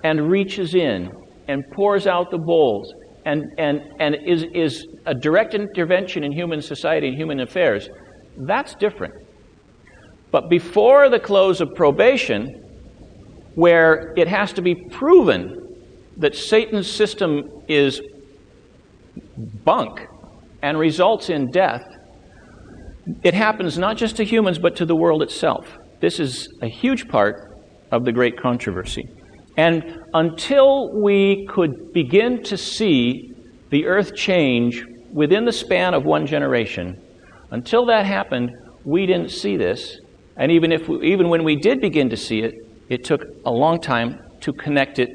and 0.02 0.30
reaches 0.30 0.74
in 0.74 1.10
and 1.48 1.64
pours 1.72 2.06
out 2.06 2.30
the 2.30 2.38
bowls 2.38 2.92
and, 3.24 3.44
and, 3.58 3.82
and 3.98 4.16
is, 4.24 4.44
is 4.54 4.86
a 5.06 5.14
direct 5.14 5.54
intervention 5.54 6.24
in 6.24 6.32
human 6.32 6.62
society 6.62 7.08
and 7.08 7.16
human 7.16 7.40
affairs, 7.40 7.88
that's 8.36 8.74
different. 8.74 9.14
But 10.30 10.48
before 10.48 11.08
the 11.08 11.18
close 11.18 11.60
of 11.60 11.74
probation, 11.74 12.64
where 13.54 14.12
it 14.16 14.28
has 14.28 14.52
to 14.54 14.62
be 14.62 14.74
proven 14.74 15.76
that 16.18 16.34
Satan's 16.36 16.90
system 16.90 17.42
is 17.68 18.00
bunk 19.64 20.06
and 20.62 20.78
results 20.78 21.30
in 21.30 21.50
death, 21.50 21.82
it 23.22 23.34
happens 23.34 23.78
not 23.78 23.96
just 23.96 24.16
to 24.16 24.24
humans 24.24 24.58
but 24.58 24.76
to 24.76 24.84
the 24.84 24.96
world 24.96 25.22
itself. 25.22 25.78
This 26.00 26.20
is 26.20 26.48
a 26.62 26.68
huge 26.68 27.08
part 27.08 27.50
of 27.90 28.04
the 28.04 28.12
great 28.12 28.40
controversy. 28.40 29.08
And 29.56 29.98
until 30.14 30.92
we 31.00 31.46
could 31.46 31.92
begin 31.92 32.42
to 32.44 32.56
see 32.56 33.34
the 33.70 33.86
earth 33.86 34.14
change 34.14 34.84
within 35.12 35.44
the 35.44 35.52
span 35.52 35.94
of 35.94 36.04
one 36.04 36.26
generation, 36.26 37.00
until 37.50 37.86
that 37.86 38.06
happened, 38.06 38.50
we 38.84 39.06
didn't 39.06 39.30
see 39.30 39.56
this. 39.56 39.98
And 40.36 40.52
even, 40.52 40.70
if 40.70 40.88
we, 40.88 41.12
even 41.12 41.28
when 41.28 41.42
we 41.42 41.56
did 41.56 41.80
begin 41.80 42.10
to 42.10 42.16
see 42.16 42.40
it, 42.40 42.54
it 42.88 43.04
took 43.04 43.22
a 43.44 43.50
long 43.50 43.80
time 43.80 44.20
to 44.40 44.52
connect 44.52 44.98
it 44.98 45.10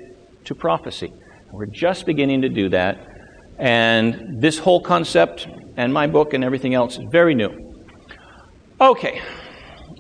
to 0.46 0.56
prophecy. 0.56 1.14
We're 1.52 1.68
just 1.68 2.06
beginning 2.06 2.42
to 2.42 2.50
do 2.50 2.70
that. 2.70 3.08
And 3.58 4.42
this 4.42 4.58
whole 4.60 4.82
concept 4.82 5.48
and 5.78 5.94
my 5.94 6.08
book 6.08 6.34
and 6.34 6.44
everything 6.44 6.74
else 6.74 6.98
is 6.98 7.06
very 7.10 7.36
new. 7.36 7.52
Okay, 8.82 9.22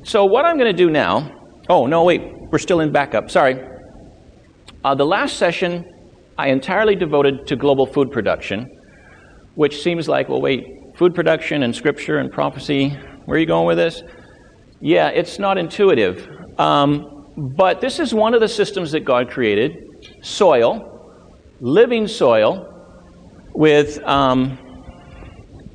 so 0.03 0.25
what 0.25 0.45
I'm 0.45 0.57
going 0.57 0.71
to 0.71 0.77
do 0.77 0.89
now. 0.89 1.39
Oh, 1.69 1.85
no, 1.85 2.03
wait, 2.03 2.21
we're 2.51 2.57
still 2.57 2.81
in 2.81 2.91
backup. 2.91 3.31
Sorry. 3.31 3.63
Uh, 4.83 4.95
the 4.95 5.05
last 5.05 5.37
session 5.37 5.85
I 6.37 6.49
entirely 6.49 6.95
devoted 6.95 7.47
to 7.47 7.55
global 7.55 7.85
food 7.85 8.11
production, 8.11 8.69
which 9.55 9.81
seems 9.81 10.09
like, 10.09 10.27
well, 10.27 10.41
wait, 10.41 10.65
food 10.97 11.15
production 11.15 11.63
and 11.63 11.73
scripture 11.75 12.17
and 12.17 12.31
prophecy, 12.31 12.89
where 13.25 13.37
are 13.37 13.39
you 13.39 13.45
going 13.45 13.67
with 13.67 13.77
this? 13.77 14.03
Yeah, 14.81 15.07
it's 15.09 15.39
not 15.39 15.57
intuitive. 15.57 16.27
Um, 16.59 17.27
but 17.37 17.79
this 17.79 17.99
is 17.99 18.13
one 18.13 18.33
of 18.33 18.41
the 18.41 18.47
systems 18.47 18.91
that 18.91 19.01
God 19.01 19.29
created 19.29 19.87
soil, 20.21 21.15
living 21.61 22.07
soil, 22.07 22.72
with, 23.53 23.99
um, 24.03 24.57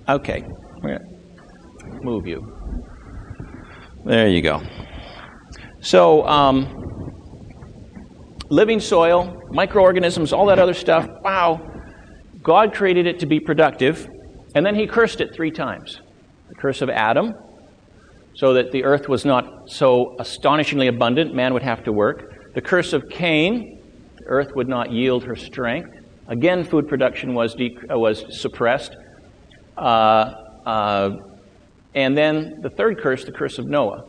okay, 0.08 0.44
move 2.02 2.26
you. 2.26 2.54
There 4.04 4.28
you 4.28 4.42
go. 4.42 4.62
So, 5.80 6.26
um, 6.26 7.12
living 8.48 8.80
soil, 8.80 9.42
microorganisms, 9.50 10.32
all 10.32 10.46
that 10.46 10.58
other 10.58 10.74
stuff, 10.74 11.08
wow. 11.22 11.60
God 12.42 12.72
created 12.72 13.06
it 13.06 13.18
to 13.20 13.26
be 13.26 13.40
productive, 13.40 14.08
and 14.54 14.64
then 14.64 14.74
he 14.74 14.86
cursed 14.86 15.20
it 15.20 15.34
three 15.34 15.50
times. 15.50 16.00
The 16.48 16.54
curse 16.54 16.80
of 16.80 16.88
Adam, 16.88 17.34
so 18.34 18.54
that 18.54 18.72
the 18.72 18.84
earth 18.84 19.08
was 19.08 19.24
not 19.24 19.68
so 19.68 20.16
astonishingly 20.18 20.86
abundant, 20.86 21.34
man 21.34 21.52
would 21.52 21.62
have 21.62 21.84
to 21.84 21.92
work. 21.92 22.54
The 22.54 22.60
curse 22.60 22.92
of 22.92 23.08
Cain, 23.10 23.80
the 24.16 24.24
earth 24.26 24.54
would 24.54 24.68
not 24.68 24.90
yield 24.90 25.24
her 25.24 25.36
strength. 25.36 25.97
Again, 26.28 26.62
food 26.62 26.88
production 26.88 27.32
was, 27.32 27.56
uh, 27.56 27.98
was 27.98 28.24
suppressed. 28.38 28.94
Uh, 29.76 29.80
uh, 30.66 31.16
and 31.94 32.16
then 32.16 32.60
the 32.60 32.68
third 32.68 33.00
curse, 33.00 33.24
the 33.24 33.32
curse 33.32 33.58
of 33.58 33.66
Noah, 33.66 34.04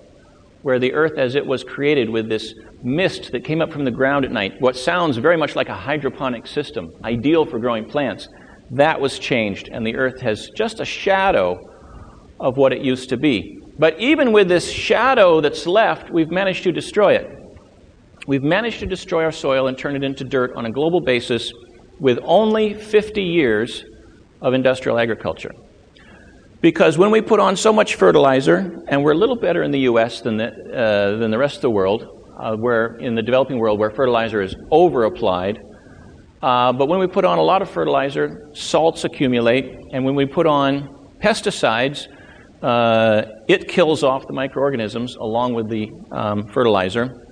where 0.61 0.79
the 0.79 0.93
earth 0.93 1.17
as 1.17 1.35
it 1.35 1.45
was 1.45 1.63
created 1.63 2.09
with 2.09 2.27
this 2.27 2.53
mist 2.83 3.31
that 3.31 3.45
came 3.45 3.61
up 3.61 3.71
from 3.71 3.85
the 3.85 3.91
ground 3.91 4.25
at 4.25 4.31
night, 4.31 4.59
what 4.59 4.75
sounds 4.75 5.15
very 5.15 5.38
much 5.38 5.55
like 5.55 5.69
a 5.69 5.75
hydroponic 5.75 6.45
system, 6.45 6.91
ideal 7.05 7.45
for 7.45 7.57
growing 7.57 7.85
plants, 7.89 8.27
that 8.71 8.99
was 8.99 9.17
changed, 9.17 9.69
and 9.71 9.88
the 9.88 9.95
earth 9.95 10.19
has 10.19 10.49
just 10.55 10.81
a 10.81 10.85
shadow 10.85 11.57
of 12.39 12.57
what 12.57 12.73
it 12.73 12.81
used 12.81 13.09
to 13.09 13.17
be. 13.17 13.61
But 13.79 13.97
even 13.99 14.33
with 14.33 14.49
this 14.49 14.69
shadow 14.69 15.39
that's 15.39 15.65
left, 15.65 16.11
we've 16.11 16.29
managed 16.29 16.63
to 16.63 16.73
destroy 16.73 17.13
it. 17.13 17.31
We've 18.27 18.43
managed 18.43 18.79
to 18.81 18.85
destroy 18.85 19.23
our 19.23 19.31
soil 19.31 19.67
and 19.67 19.77
turn 19.77 19.95
it 19.95 20.03
into 20.03 20.25
dirt 20.25 20.53
on 20.55 20.65
a 20.65 20.71
global 20.71 20.99
basis 20.99 21.51
with 22.00 22.20
only 22.24 22.74
50 22.74 23.22
years 23.22 23.84
of 24.41 24.53
industrial 24.53 25.00
agriculture. 25.00 25.51
Because 26.62 26.98
when 26.98 27.12
we 27.12 27.22
put 27.22 27.39
on 27.39 27.56
so 27.56 27.72
much 27.72 27.96
fertilizer, 27.96 28.84
and 28.88 29.03
we're 29.03 29.13
a 29.13 29.18
little 29.18 29.38
better 29.38 29.63
in 29.63 29.72
the 29.72 29.82
U.S. 29.82 30.22
than 30.22 30.38
the, 30.38 30.48
uh, 30.48 31.18
than 31.18 31.32
the 31.32 31.38
rest 31.38 31.58
of 31.58 31.62
the 31.62 31.70
world, 31.70 32.25
uh, 32.38 32.56
where 32.56 32.98
in 32.98 33.15
the 33.15 33.22
developing 33.22 33.60
world 33.60 33.79
where 33.79 33.91
fertilizer 33.91 34.41
is 34.41 34.56
over 34.70 35.06
applied, 35.06 35.60
uh, 36.41 36.72
but 36.72 36.88
when 36.88 37.00
we 37.00 37.08
put 37.08 37.25
on 37.25 37.38
a 37.38 37.41
lot 37.41 37.62
of 37.62 37.70
fertilizer, 37.70 38.50
salts 38.53 39.03
accumulate, 39.03 39.65
and 39.91 40.06
when 40.06 40.15
we 40.15 40.25
put 40.25 40.48
on 40.48 41.12
pesticides, 41.22 42.08
uh, 42.62 43.24
it 43.48 43.68
kills 43.68 44.03
off 44.03 44.25
the 44.27 44.34
microorganisms 44.34 45.15
along 45.15 45.53
with 45.53 45.70
the 45.70 45.89
um, 46.12 46.48
fertilizer. 46.48 47.25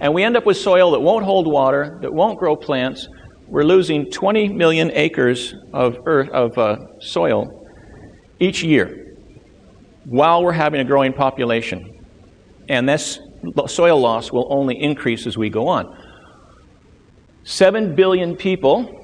And 0.00 0.14
we 0.14 0.22
end 0.22 0.36
up 0.36 0.46
with 0.46 0.56
soil 0.56 0.92
that 0.92 1.00
won't 1.00 1.24
hold 1.24 1.46
water, 1.46 1.98
that 2.02 2.12
won't 2.12 2.38
grow 2.38 2.56
plants, 2.56 3.08
we're 3.48 3.64
losing 3.64 4.10
20 4.10 4.48
million 4.48 4.90
acres 4.92 5.54
of, 5.72 5.98
earth, 6.06 6.28
of 6.30 6.56
uh, 6.58 7.00
soil 7.00 7.66
each 8.38 8.62
year 8.62 9.16
while 10.04 10.42
we're 10.42 10.52
having 10.52 10.80
a 10.80 10.84
growing 10.84 11.12
population. 11.12 12.06
And 12.68 12.88
this 12.88 13.18
soil 13.66 14.00
loss 14.00 14.32
will 14.32 14.46
only 14.50 14.80
increase 14.80 15.26
as 15.26 15.36
we 15.36 15.50
go 15.50 15.68
on. 15.68 15.96
7 17.44 17.94
billion 17.94 18.36
people. 18.36 18.94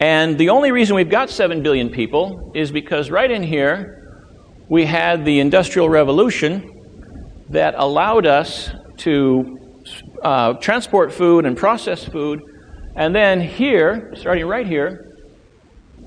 And 0.00 0.38
the 0.38 0.48
only 0.48 0.72
reason 0.72 0.96
we've 0.96 1.10
got 1.10 1.30
7 1.30 1.62
billion 1.62 1.90
people 1.90 2.52
is 2.54 2.72
because 2.72 3.10
right 3.10 3.30
in 3.30 3.42
here 3.42 3.96
we 4.68 4.86
had 4.86 5.24
the 5.24 5.40
Industrial 5.40 5.88
Revolution 5.88 7.44
that 7.50 7.74
allowed 7.76 8.26
us 8.26 8.70
to 8.98 9.58
uh, 10.22 10.54
transport 10.54 11.12
food 11.12 11.44
and 11.44 11.56
process 11.56 12.04
food. 12.04 12.40
And 12.96 13.14
then 13.14 13.40
here, 13.40 14.12
starting 14.16 14.46
right 14.46 14.66
here, 14.66 15.06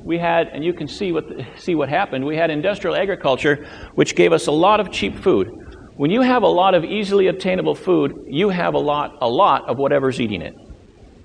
we 0.04 0.18
had, 0.18 0.50
and 0.50 0.64
you 0.64 0.74
can 0.74 0.88
see 0.88 1.12
what, 1.12 1.26
see 1.58 1.76
what 1.76 1.90
happened, 1.90 2.26
we 2.26 2.36
had 2.36 2.50
industrial 2.50 2.96
agriculture, 2.96 3.68
which 3.96 4.16
gave 4.16 4.34
us 4.34 4.48
a 4.48 4.52
lot 4.52 4.80
of 4.80 4.92
cheap 4.92 5.18
food. 5.18 5.50
When 5.96 6.12
you 6.12 6.22
have 6.22 6.44
a 6.44 6.48
lot 6.48 6.74
of 6.74 6.84
easily 6.84 7.28
obtainable 7.28 7.76
food, 7.76 8.26
you 8.28 8.50
have 8.50 8.74
a 8.74 8.80
lot, 8.80 9.18
a 9.22 9.30
lot 9.30 9.70
of 9.70 9.78
whatever's 9.78 10.20
eating 10.20 10.42
it. 10.42 10.54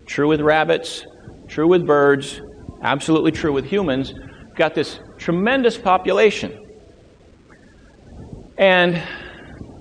True 0.07 0.29
with 0.29 0.41
rabbits, 0.41 1.05
true 1.49 1.67
with 1.67 1.87
birds, 1.87 2.41
absolutely 2.83 3.33
true 3.33 3.53
with 3.53 3.65
humans. 3.65 4.15
Got 4.55 4.75
this 4.75 5.01
tremendous 5.17 5.77
population. 5.77 6.67
And 8.59 9.03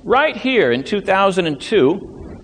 right 0.04 0.36
here 0.36 0.72
in 0.72 0.84
2002 0.84 2.44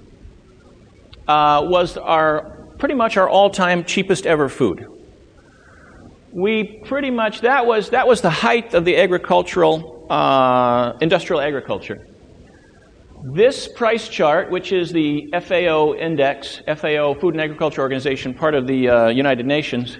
uh, 1.27 1.61
was 1.65 1.97
our 1.97 2.52
pretty 2.83 2.95
much 2.95 3.15
our 3.15 3.29
all-time 3.29 3.85
cheapest 3.85 4.25
ever 4.25 4.49
food 4.49 4.85
we 6.33 6.81
pretty 6.85 7.11
much 7.11 7.41
that 7.41 7.65
was 7.65 7.91
that 7.91 8.07
was 8.07 8.21
the 8.21 8.29
height 8.29 8.73
of 8.73 8.83
the 8.83 8.97
agricultural 8.97 10.05
uh, 10.09 10.93
industrial 10.99 11.41
agriculture. 11.41 12.07
This 13.33 13.69
price 13.69 14.09
chart, 14.09 14.51
which 14.51 14.73
is 14.73 14.91
the 14.91 15.31
FAO 15.31 15.93
index, 15.93 16.61
FAO 16.67 17.13
Food 17.13 17.35
and 17.35 17.41
Agriculture 17.41 17.81
Organization, 17.81 18.33
part 18.33 18.53
of 18.53 18.67
the 18.67 18.89
uh, 18.89 19.07
United 19.07 19.45
Nations, 19.45 19.97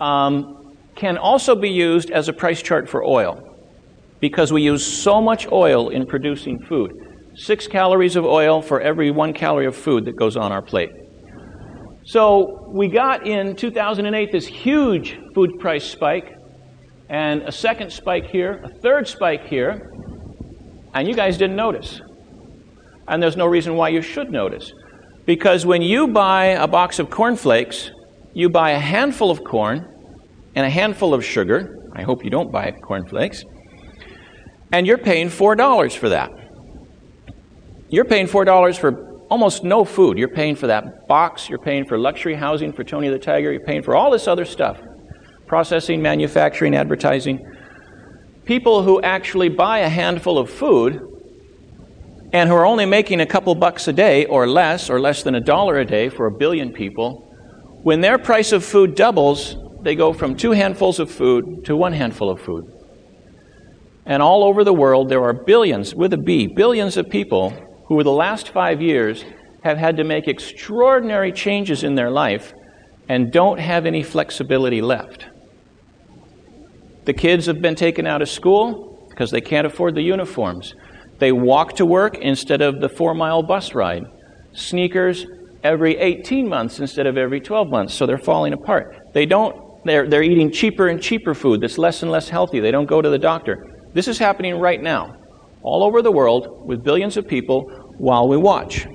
um, 0.00 0.74
can 0.94 1.18
also 1.18 1.54
be 1.54 1.68
used 1.68 2.10
as 2.10 2.28
a 2.28 2.32
price 2.32 2.62
chart 2.62 2.88
for 2.88 3.04
oil 3.04 3.42
because 4.20 4.52
we 4.52 4.62
use 4.62 4.86
so 4.86 5.20
much 5.20 5.50
oil 5.52 5.90
in 5.90 6.06
producing 6.06 6.58
food. 6.64 6.92
Six 7.34 7.66
calories 7.66 8.16
of 8.16 8.24
oil 8.24 8.62
for 8.62 8.80
every 8.80 9.10
one 9.10 9.34
calorie 9.34 9.66
of 9.66 9.76
food 9.76 10.06
that 10.06 10.16
goes 10.16 10.38
on 10.38 10.50
our 10.50 10.62
plate. 10.62 10.90
So 12.10 12.66
we 12.66 12.88
got 12.88 13.24
in 13.24 13.54
2008 13.54 14.32
this 14.32 14.44
huge 14.44 15.20
food 15.32 15.60
price 15.60 15.84
spike, 15.84 16.34
and 17.08 17.42
a 17.42 17.52
second 17.52 17.92
spike 17.92 18.26
here, 18.26 18.60
a 18.64 18.68
third 18.80 19.06
spike 19.06 19.46
here, 19.46 19.92
and 20.92 21.06
you 21.06 21.14
guys 21.14 21.38
didn't 21.38 21.54
notice. 21.54 22.00
And 23.06 23.22
there's 23.22 23.36
no 23.36 23.46
reason 23.46 23.76
why 23.76 23.90
you 23.90 24.02
should 24.02 24.32
notice. 24.32 24.72
Because 25.24 25.64
when 25.64 25.82
you 25.82 26.08
buy 26.08 26.46
a 26.46 26.66
box 26.66 26.98
of 26.98 27.10
cornflakes, 27.10 27.92
you 28.34 28.48
buy 28.48 28.70
a 28.70 28.80
handful 28.80 29.30
of 29.30 29.44
corn 29.44 29.86
and 30.56 30.66
a 30.66 30.70
handful 30.70 31.14
of 31.14 31.24
sugar. 31.24 31.78
I 31.92 32.02
hope 32.02 32.24
you 32.24 32.30
don't 32.30 32.50
buy 32.50 32.72
cornflakes. 32.72 33.44
And 34.72 34.84
you're 34.84 34.98
paying 34.98 35.28
$4 35.28 35.96
for 35.96 36.08
that. 36.08 36.32
You're 37.88 38.04
paying 38.04 38.26
$4 38.26 38.76
for 38.76 39.09
almost 39.30 39.62
no 39.64 39.84
food. 39.84 40.18
You're 40.18 40.28
paying 40.28 40.56
for 40.56 40.66
that 40.66 41.06
box, 41.06 41.48
you're 41.48 41.58
paying 41.58 41.86
for 41.86 41.96
luxury 41.96 42.34
housing 42.34 42.72
for 42.72 42.84
Tony 42.84 43.08
the 43.08 43.18
Tiger, 43.18 43.52
you're 43.52 43.64
paying 43.64 43.82
for 43.82 43.94
all 43.94 44.10
this 44.10 44.28
other 44.28 44.44
stuff 44.44 44.78
processing, 45.46 46.00
manufacturing, 46.00 46.76
advertising. 46.76 47.44
People 48.44 48.84
who 48.84 49.02
actually 49.02 49.48
buy 49.48 49.80
a 49.80 49.88
handful 49.88 50.38
of 50.38 50.48
food 50.48 51.04
and 52.32 52.48
who 52.48 52.54
are 52.54 52.64
only 52.64 52.86
making 52.86 53.20
a 53.20 53.26
couple 53.26 53.52
bucks 53.56 53.88
a 53.88 53.92
day 53.92 54.26
or 54.26 54.46
less, 54.46 54.88
or 54.88 55.00
less 55.00 55.24
than 55.24 55.34
a 55.34 55.40
dollar 55.40 55.78
a 55.78 55.84
day 55.84 56.08
for 56.08 56.26
a 56.26 56.30
billion 56.30 56.72
people, 56.72 57.26
when 57.82 58.00
their 58.00 58.16
price 58.16 58.52
of 58.52 58.64
food 58.64 58.94
doubles, 58.94 59.56
they 59.82 59.96
go 59.96 60.12
from 60.12 60.36
two 60.36 60.52
handfuls 60.52 61.00
of 61.00 61.10
food 61.10 61.64
to 61.64 61.76
one 61.76 61.94
handful 61.94 62.30
of 62.30 62.40
food. 62.40 62.72
And 64.06 64.22
all 64.22 64.44
over 64.44 64.62
the 64.62 64.72
world, 64.72 65.08
there 65.08 65.24
are 65.24 65.32
billions, 65.32 65.96
with 65.96 66.12
a 66.12 66.16
B, 66.16 66.46
billions 66.46 66.96
of 66.96 67.10
people 67.10 67.69
who, 67.90 67.98
in 67.98 68.04
the 68.04 68.12
last 68.12 68.50
five 68.50 68.80
years, 68.80 69.24
have 69.64 69.76
had 69.76 69.96
to 69.96 70.04
make 70.04 70.28
extraordinary 70.28 71.32
changes 71.32 71.82
in 71.82 71.96
their 71.96 72.08
life 72.08 72.54
and 73.08 73.32
don't 73.32 73.58
have 73.58 73.84
any 73.84 74.04
flexibility 74.04 74.80
left. 74.80 75.26
The 77.04 77.12
kids 77.12 77.46
have 77.46 77.60
been 77.60 77.74
taken 77.74 78.06
out 78.06 78.22
of 78.22 78.28
school 78.28 79.04
because 79.10 79.32
they 79.32 79.40
can't 79.40 79.66
afford 79.66 79.96
the 79.96 80.02
uniforms. 80.02 80.72
They 81.18 81.32
walk 81.32 81.74
to 81.76 81.84
work 81.84 82.16
instead 82.18 82.62
of 82.62 82.80
the 82.80 82.88
four 82.88 83.12
mile 83.12 83.42
bus 83.42 83.74
ride. 83.74 84.04
Sneakers 84.52 85.26
every 85.64 85.96
18 85.96 86.48
months 86.48 86.78
instead 86.78 87.08
of 87.08 87.18
every 87.18 87.40
12 87.40 87.68
months, 87.68 87.92
so 87.92 88.06
they're 88.06 88.18
falling 88.18 88.52
apart. 88.52 88.96
They 89.14 89.26
don't, 89.26 89.84
they're, 89.84 90.08
they're 90.08 90.22
eating 90.22 90.52
cheaper 90.52 90.86
and 90.86 91.02
cheaper 91.02 91.34
food 91.34 91.60
that's 91.60 91.76
less 91.76 92.04
and 92.04 92.12
less 92.12 92.28
healthy. 92.28 92.60
They 92.60 92.70
don't 92.70 92.86
go 92.86 93.02
to 93.02 93.10
the 93.10 93.18
doctor. 93.18 93.66
This 93.94 94.06
is 94.06 94.16
happening 94.16 94.54
right 94.60 94.80
now, 94.80 95.16
all 95.64 95.82
over 95.82 96.02
the 96.02 96.12
world, 96.12 96.64
with 96.64 96.84
billions 96.84 97.16
of 97.16 97.26
people 97.26 97.79
while 98.00 98.26
we 98.28 98.36
watch. 98.36 98.86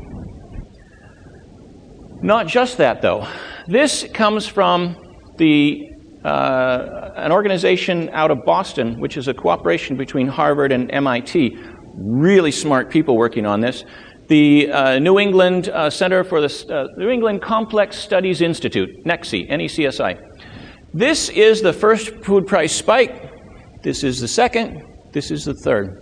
Not 2.21 2.47
just 2.47 2.77
that, 2.77 3.01
though. 3.01 3.27
This 3.67 4.05
comes 4.13 4.47
from 4.47 4.95
the 5.37 5.91
uh, 6.23 7.11
an 7.17 7.31
organization 7.31 8.09
out 8.09 8.31
of 8.31 8.43
Boston, 8.45 8.99
which 8.99 9.15
is 9.15 9.27
a 9.27 9.33
cooperation 9.33 9.95
between 9.95 10.27
Harvard 10.27 10.71
and 10.71 10.91
MIT. 10.91 11.55
Really 11.93 12.51
smart 12.51 12.89
people 12.89 13.15
working 13.15 13.45
on 13.45 13.61
this. 13.61 13.83
The 14.27 14.71
uh, 14.71 14.97
New 14.97 15.19
England 15.19 15.69
uh, 15.69 15.91
Center 15.91 16.23
for 16.23 16.41
the 16.41 16.49
uh, 16.73 16.87
New 16.97 17.09
England 17.09 17.43
Complex 17.43 17.95
Studies 17.95 18.41
Institute, 18.41 18.89
NECSI, 19.05 19.45
N-E-C-S-I. 19.49 20.17
This 20.95 21.29
is 21.29 21.61
the 21.61 21.73
first 21.73 22.09
food 22.23 22.47
price 22.47 22.75
spike. 22.75 23.31
This 23.83 24.03
is 24.03 24.19
the 24.19 24.27
second. 24.27 24.81
This 25.11 25.29
is 25.29 25.45
the 25.45 25.53
third. 25.53 26.01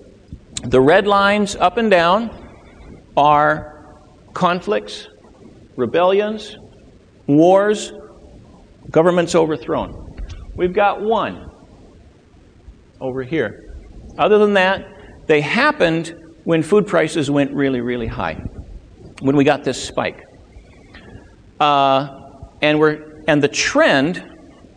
The 0.63 0.79
red 0.79 1.05
lines 1.05 1.57
up 1.57 1.75
and 1.75 1.91
down 1.91 2.42
are 3.15 3.95
conflicts, 4.33 5.07
rebellions, 5.75 6.57
wars, 7.27 7.91
governments 8.89 9.35
overthrown. 9.35 10.15
We've 10.55 10.73
got 10.73 11.01
one 11.01 11.49
over 12.99 13.23
here. 13.23 13.75
Other 14.17 14.37
than 14.37 14.53
that, 14.53 14.85
they 15.27 15.41
happened 15.41 16.15
when 16.43 16.61
food 16.61 16.87
prices 16.87 17.31
went 17.31 17.53
really, 17.53 17.81
really 17.81 18.07
high, 18.07 18.35
when 19.21 19.35
we 19.35 19.43
got 19.43 19.63
this 19.63 19.83
spike. 19.83 20.23
Uh, 21.59 22.19
and 22.61 22.79
we're 22.79 23.23
and 23.27 23.41
the 23.41 23.47
trend. 23.47 24.23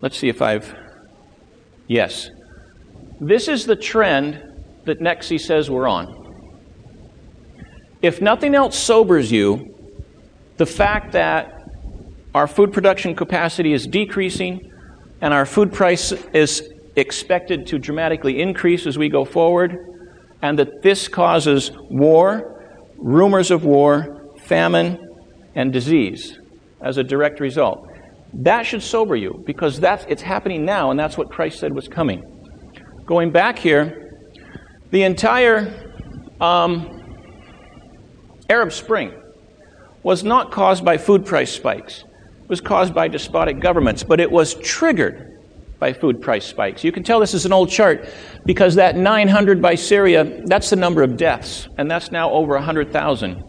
Let's 0.00 0.16
see 0.16 0.28
if 0.28 0.40
I've. 0.40 0.74
Yes, 1.88 2.30
this 3.20 3.48
is 3.48 3.64
the 3.66 3.76
trend 3.76 4.42
that 4.84 5.00
NECSI 5.00 5.40
says 5.40 5.70
we're 5.70 5.88
on. 5.88 6.25
If 8.06 8.22
nothing 8.22 8.54
else 8.54 8.78
sobers 8.78 9.32
you, 9.32 9.74
the 10.58 10.64
fact 10.64 11.10
that 11.14 11.60
our 12.36 12.46
food 12.46 12.72
production 12.72 13.16
capacity 13.16 13.72
is 13.72 13.84
decreasing 13.84 14.70
and 15.20 15.34
our 15.34 15.44
food 15.44 15.72
price 15.72 16.12
is 16.32 16.72
expected 16.94 17.66
to 17.66 17.80
dramatically 17.80 18.40
increase 18.40 18.86
as 18.86 18.96
we 18.96 19.08
go 19.08 19.24
forward, 19.24 19.76
and 20.40 20.56
that 20.56 20.82
this 20.82 21.08
causes 21.08 21.72
war, 21.90 22.62
rumors 22.96 23.50
of 23.50 23.64
war, 23.64 24.30
famine, 24.44 25.00
and 25.56 25.72
disease 25.72 26.38
as 26.82 26.98
a 26.98 27.02
direct 27.02 27.40
result. 27.40 27.88
That 28.32 28.66
should 28.66 28.84
sober 28.84 29.16
you 29.16 29.42
because 29.44 29.80
that's, 29.80 30.04
it's 30.08 30.22
happening 30.22 30.64
now, 30.64 30.92
and 30.92 31.00
that's 31.00 31.18
what 31.18 31.28
Christ 31.28 31.58
said 31.58 31.74
was 31.74 31.88
coming. 31.88 32.22
Going 33.04 33.32
back 33.32 33.58
here, 33.58 34.12
the 34.92 35.02
entire 35.02 35.92
um, 36.40 36.95
Arab 38.48 38.72
Spring 38.72 39.12
was 40.02 40.22
not 40.22 40.52
caused 40.52 40.84
by 40.84 40.98
food 40.98 41.26
price 41.26 41.52
spikes. 41.52 42.04
It 42.42 42.48
was 42.48 42.60
caused 42.60 42.94
by 42.94 43.08
despotic 43.08 43.58
governments, 43.58 44.04
but 44.04 44.20
it 44.20 44.30
was 44.30 44.54
triggered 44.54 45.40
by 45.78 45.92
food 45.92 46.22
price 46.22 46.46
spikes. 46.46 46.84
You 46.84 46.92
can 46.92 47.02
tell 47.02 47.20
this 47.20 47.34
is 47.34 47.44
an 47.44 47.52
old 47.52 47.70
chart 47.70 48.08
because 48.44 48.76
that 48.76 48.96
900 48.96 49.60
by 49.60 49.74
Syria, 49.74 50.42
that's 50.46 50.70
the 50.70 50.76
number 50.76 51.02
of 51.02 51.16
deaths, 51.16 51.68
and 51.76 51.90
that's 51.90 52.10
now 52.10 52.30
over 52.30 52.54
100,000. 52.54 53.42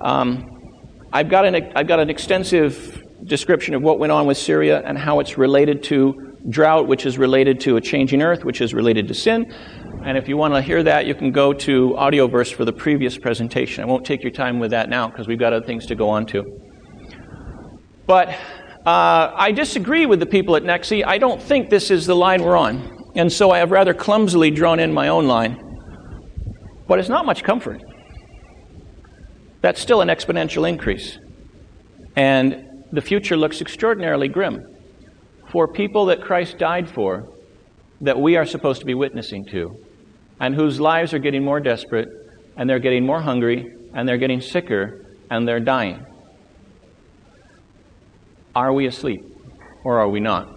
Um, 0.00 0.72
I've, 1.12 1.28
got 1.28 1.44
an, 1.44 1.72
I've 1.74 1.88
got 1.88 2.00
an 2.00 2.10
extensive 2.10 3.02
description 3.24 3.74
of 3.74 3.82
what 3.82 3.98
went 3.98 4.12
on 4.12 4.26
with 4.26 4.38
Syria 4.38 4.82
and 4.84 4.96
how 4.96 5.20
it's 5.20 5.36
related 5.36 5.82
to 5.84 6.36
drought, 6.48 6.86
which 6.86 7.06
is 7.06 7.18
related 7.18 7.60
to 7.60 7.76
a 7.76 7.80
changing 7.80 8.22
earth, 8.22 8.44
which 8.44 8.60
is 8.60 8.72
related 8.72 9.08
to 9.08 9.14
sin. 9.14 9.52
And 10.06 10.16
if 10.16 10.28
you 10.28 10.36
want 10.36 10.54
to 10.54 10.62
hear 10.62 10.84
that, 10.84 11.06
you 11.06 11.16
can 11.16 11.32
go 11.32 11.52
to 11.52 11.96
Audioverse 11.98 12.54
for 12.54 12.64
the 12.64 12.72
previous 12.72 13.18
presentation. 13.18 13.82
I 13.82 13.88
won't 13.88 14.06
take 14.06 14.22
your 14.22 14.30
time 14.30 14.60
with 14.60 14.70
that 14.70 14.88
now 14.88 15.08
because 15.08 15.26
we've 15.26 15.36
got 15.36 15.52
other 15.52 15.66
things 15.66 15.84
to 15.86 15.96
go 15.96 16.08
on 16.08 16.26
to. 16.26 16.44
But 18.06 18.28
uh, 18.86 19.32
I 19.34 19.50
disagree 19.50 20.06
with 20.06 20.20
the 20.20 20.26
people 20.26 20.54
at 20.54 20.62
NECSI. 20.62 21.04
I 21.04 21.18
don't 21.18 21.42
think 21.42 21.70
this 21.70 21.90
is 21.90 22.06
the 22.06 22.14
line 22.14 22.44
we're 22.44 22.56
on. 22.56 23.10
And 23.16 23.32
so 23.32 23.50
I 23.50 23.58
have 23.58 23.72
rather 23.72 23.92
clumsily 23.92 24.52
drawn 24.52 24.78
in 24.78 24.94
my 24.94 25.08
own 25.08 25.26
line. 25.26 25.60
But 26.86 27.00
it's 27.00 27.08
not 27.08 27.26
much 27.26 27.42
comfort. 27.42 27.82
That's 29.60 29.80
still 29.80 30.02
an 30.02 30.08
exponential 30.08 30.68
increase. 30.68 31.18
And 32.14 32.84
the 32.92 33.02
future 33.02 33.36
looks 33.36 33.60
extraordinarily 33.60 34.28
grim 34.28 34.62
for 35.50 35.66
people 35.66 36.06
that 36.06 36.22
Christ 36.22 36.58
died 36.58 36.88
for, 36.88 37.28
that 38.02 38.20
we 38.20 38.36
are 38.36 38.46
supposed 38.46 38.78
to 38.78 38.86
be 38.86 38.94
witnessing 38.94 39.44
to, 39.46 39.82
and 40.40 40.54
whose 40.54 40.80
lives 40.80 41.14
are 41.14 41.18
getting 41.18 41.44
more 41.44 41.60
desperate, 41.60 42.08
and 42.56 42.68
they're 42.68 42.78
getting 42.78 43.04
more 43.04 43.20
hungry, 43.20 43.74
and 43.94 44.08
they're 44.08 44.18
getting 44.18 44.40
sicker, 44.40 45.04
and 45.30 45.46
they're 45.46 45.60
dying. 45.60 46.04
Are 48.54 48.72
we 48.72 48.86
asleep 48.86 49.22
or 49.84 49.98
are 49.98 50.08
we 50.08 50.20
not? 50.20 50.48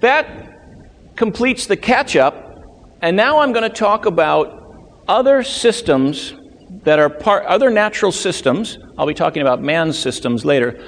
That 0.00 1.16
completes 1.16 1.66
the 1.66 1.76
catch 1.76 2.16
up, 2.16 2.64
and 3.02 3.16
now 3.16 3.38
I'm 3.40 3.52
going 3.52 3.70
to 3.70 3.76
talk 3.76 4.06
about 4.06 4.74
other 5.06 5.42
systems 5.42 6.34
that 6.84 6.98
are 6.98 7.10
part, 7.10 7.44
other 7.44 7.70
natural 7.70 8.12
systems. 8.12 8.78
I'll 8.96 9.06
be 9.06 9.14
talking 9.14 9.42
about 9.42 9.62
man's 9.62 9.98
systems 9.98 10.44
later, 10.44 10.82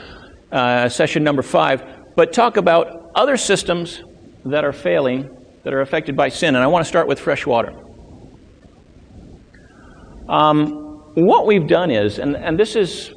uh, 0.50 0.88
session 0.88 1.22
number 1.22 1.42
five, 1.42 1.84
but 2.16 2.32
talk 2.32 2.56
about 2.56 3.10
other 3.14 3.36
systems 3.36 4.02
that 4.44 4.64
are 4.64 4.72
failing, 4.72 5.33
that 5.64 5.74
are 5.74 5.80
affected 5.80 6.16
by 6.16 6.28
sin. 6.28 6.54
And 6.54 6.62
I 6.62 6.66
want 6.66 6.84
to 6.84 6.88
start 6.88 7.08
with 7.08 7.18
fresh 7.18 7.46
water. 7.46 7.72
Um, 10.28 11.12
what 11.14 11.46
we've 11.46 11.66
done 11.66 11.90
is, 11.90 12.18
and, 12.18 12.36
and 12.36 12.58
this 12.58 12.76
is, 12.76 13.12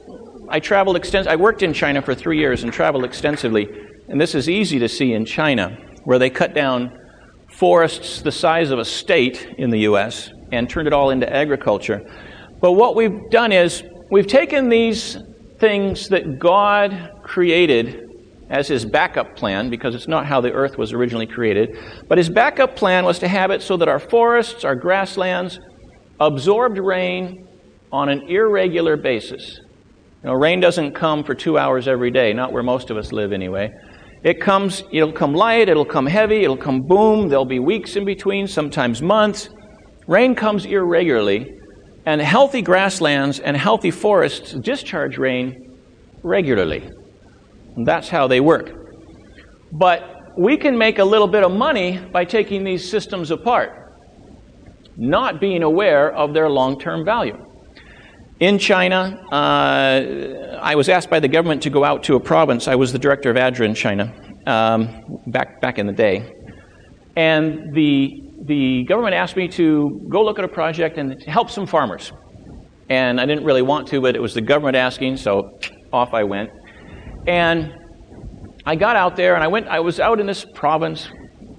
I 0.50 0.60
traveled 0.60 0.96
extensively, 0.96 1.34
I 1.34 1.36
worked 1.36 1.64
in 1.64 1.74
China 1.74 2.02
for 2.02 2.16
three 2.16 2.38
years 2.38 2.64
and 2.64 2.72
traveled 2.72 3.04
extensively, 3.04 3.68
and 4.08 4.20
this 4.20 4.36
is 4.36 4.50
easy 4.50 4.80
to 4.80 4.90
see 4.90 5.14
in 5.14 5.26
China, 5.26 5.78
where 6.04 6.20
they 6.20 6.30
cut 6.30 6.54
down 6.54 6.98
forests 7.50 8.22
the 8.22 8.32
size 8.32 8.72
of 8.72 8.80
a 8.80 8.86
state 8.86 9.56
in 9.58 9.70
the 9.70 9.80
U.S. 9.80 10.30
and 10.52 10.70
turned 10.70 10.88
it 10.88 10.94
all 10.94 11.10
into 11.10 11.32
agriculture. 11.32 12.02
But 12.62 12.74
what 12.74 12.96
we've 12.96 13.30
done 13.30 13.52
is 13.52 13.84
we've 14.12 14.28
taken 14.28 14.70
these 14.70 15.18
things 15.60 16.08
that 16.10 16.40
God 16.40 17.12
created 17.24 18.07
as 18.50 18.68
his 18.68 18.86
backup 18.86 19.36
plan, 19.36 19.70
because 19.70 19.94
it's 19.94 20.08
not 20.08 20.26
how 20.26 20.40
the 20.40 20.52
earth 20.52 20.78
was 20.78 20.94
originally 20.94 21.28
created, 21.28 21.78
but 22.08 22.18
his 22.18 22.30
backup 22.30 22.76
plan 22.76 23.04
was 23.04 23.20
to 23.20 23.28
have 23.28 23.52
it 23.52 23.62
so 23.62 23.76
that 23.78 23.88
our 23.88 24.00
forests, 24.00 24.64
our 24.64 24.76
grasslands, 24.76 25.60
absorbed 26.20 26.78
rain 26.78 27.48
on 27.92 28.10
an 28.10 28.22
irregular 28.30 28.98
basis. 28.98 29.60
You 30.24 30.30
know, 30.30 30.34
rain 30.34 30.60
doesn't 30.60 30.94
come 30.94 31.24
for 31.24 31.36
two 31.36 31.58
hours 31.58 31.88
every 31.88 32.12
day, 32.12 32.34
not 32.34 32.52
where 32.52 32.64
most 32.64 32.90
of 32.90 32.98
us 32.98 33.12
live 33.12 33.34
anyway. 33.34 33.72
It 34.24 34.42
comes, 34.42 34.84
it'll 34.92 35.12
come 35.12 35.34
light, 35.34 35.70
it'll 35.70 35.86
come 35.86 36.08
heavy, 36.08 36.44
it'll 36.44 36.58
come 36.58 36.82
boom, 36.82 37.30
there'll 37.30 37.46
be 37.46 37.60
weeks 37.60 37.96
in 37.96 38.04
between, 38.04 38.48
sometimes 38.48 39.02
months. 39.02 39.50
Rain 40.08 40.36
comes 40.36 40.66
irregularly, 40.66 41.54
and 42.06 42.22
healthy 42.22 42.62
grasslands 42.62 43.40
and 43.40 43.56
healthy 43.56 43.92
forests 43.92 44.54
discharge 44.54 45.18
rain 45.18 45.78
regularly. 46.24 46.90
And 47.78 47.88
that's 47.88 48.10
how 48.10 48.28
they 48.28 48.42
work. 48.42 48.72
But 49.72 50.38
we 50.38 50.58
can 50.58 50.78
make 50.78 51.00
a 51.00 51.04
little 51.04 51.28
bit 51.28 51.44
of 51.44 51.52
money 51.52 52.00
by 52.12 52.26
taking 52.26 52.64
these 52.64 52.90
systems 52.90 53.32
apart, 53.32 53.94
not 54.98 55.40
being 55.40 55.64
aware 55.64 56.12
of 56.12 56.34
their 56.34 56.50
long 56.50 56.80
term 56.80 57.06
value. 57.06 57.38
In 58.40 58.60
China, 58.60 59.24
uh, 59.32 60.60
I 60.62 60.76
was 60.76 60.90
asked 60.90 61.10
by 61.10 61.20
the 61.20 61.28
government 61.28 61.64
to 61.64 61.70
go 61.70 61.84
out 61.84 62.04
to 62.04 62.16
a 62.16 62.20
province. 62.20 62.68
I 62.68 62.76
was 62.76 62.92
the 62.92 63.00
director 63.00 63.30
of 63.32 63.36
ADRA 63.36 63.66
in 63.66 63.74
China 63.74 64.14
um, 64.46 65.22
back, 65.28 65.60
back 65.62 65.80
in 65.80 65.88
the 65.88 65.94
day. 65.94 66.32
And 67.16 67.74
the, 67.74 68.12
the 68.44 68.84
government 68.84 69.16
asked 69.16 69.36
me 69.36 69.48
to 69.50 70.08
go 70.10 70.24
look 70.24 70.38
at 70.38 70.46
a 70.46 70.48
project 70.48 70.98
and 70.98 71.22
help 71.24 71.50
some 71.50 71.66
farmers. 71.66 72.12
And 72.90 73.20
I 73.20 73.26
didn't 73.26 73.44
really 73.44 73.64
want 73.64 73.88
to, 73.90 74.02
but 74.02 74.16
it 74.16 74.22
was 74.22 74.36
the 74.36 74.42
government 74.42 74.76
asking, 74.76 75.18
so 75.18 75.60
off 75.92 76.14
I 76.14 76.24
went. 76.24 76.52
And 77.28 77.74
I 78.66 78.76
got 78.76 78.96
out 78.96 79.16
there 79.16 79.36
and 79.36 79.44
I 79.44 79.48
went, 79.48 79.68
I 79.68 79.80
was 79.82 80.00
out 80.00 80.20
in 80.20 80.26
this 80.26 80.46
province 80.56 81.10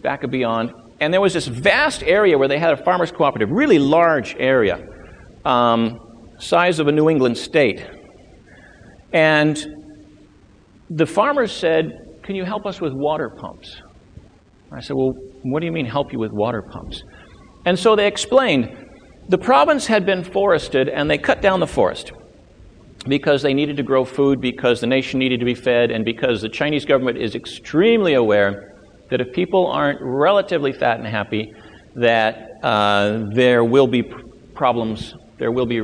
back 0.03 0.23
and 0.23 0.33
beyond, 0.33 0.73
and 1.01 1.13
there 1.13 1.21
was 1.21 1.35
this 1.35 1.47
vast 1.47 2.03
area 2.03 2.37
where 2.37 2.49
they 2.49 2.59
had 2.59 2.73
a 2.73 2.83
farmers 2.83 3.13
cooperative, 3.13 3.51
really 3.51 3.79
large 3.79 4.35
area. 4.39 4.85
Um, 5.45 6.01
size 6.39 6.79
of 6.79 6.89
a 6.89 6.93
New 6.93 7.11
England 7.11 7.37
state. 7.37 7.85
And 9.13 9.59
the 10.91 11.07
farmers 11.07 11.53
said, 11.53 12.21
Can 12.23 12.37
you 12.37 12.45
help 12.45 12.67
us 12.67 12.81
with 12.81 12.93
water 12.93 13.29
pumps? 13.29 13.83
I 14.71 14.81
said, 14.81 14.97
Well, 14.97 15.15
what 15.43 15.61
do 15.61 15.67
you 15.67 15.73
mean 15.73 15.87
help 15.87 16.13
you 16.13 16.19
with 16.19 16.33
water 16.33 16.63
pumps? 16.63 17.03
And 17.65 17.79
so 17.79 17.97
they 17.97 18.07
explained 18.07 18.87
the 19.29 19.39
province 19.39 19.87
had 19.87 20.07
been 20.07 20.25
forested 20.25 20.89
and 20.89 21.11
they 21.11 21.19
cut 21.19 21.43
down 21.43 21.61
the 21.61 21.67
forest 21.67 22.13
because 23.09 23.43
they 23.43 23.55
needed 23.55 23.77
to 23.77 23.83
grow 23.83 24.05
food, 24.05 24.41
because 24.41 24.81
the 24.81 24.87
nation 24.87 25.19
needed 25.19 25.41
to 25.41 25.47
be 25.47 25.55
fed, 25.55 25.91
and 25.91 26.05
because 26.05 26.43
the 26.43 26.49
Chinese 26.49 26.85
government 26.85 27.19
is 27.19 27.35
extremely 27.35 28.15
aware 28.15 28.75
that 29.11 29.21
if 29.21 29.33
people 29.33 29.67
aren't 29.67 30.01
relatively 30.03 30.73
fat 30.73 30.99
and 30.99 31.07
happy, 31.07 31.55
that 31.95 32.63
uh, 32.63 33.25
there 33.33 33.65
will 33.65 33.87
be 33.87 34.03
problems, 34.55 35.15
there 35.39 35.51
will 35.51 35.67
be 35.67 35.83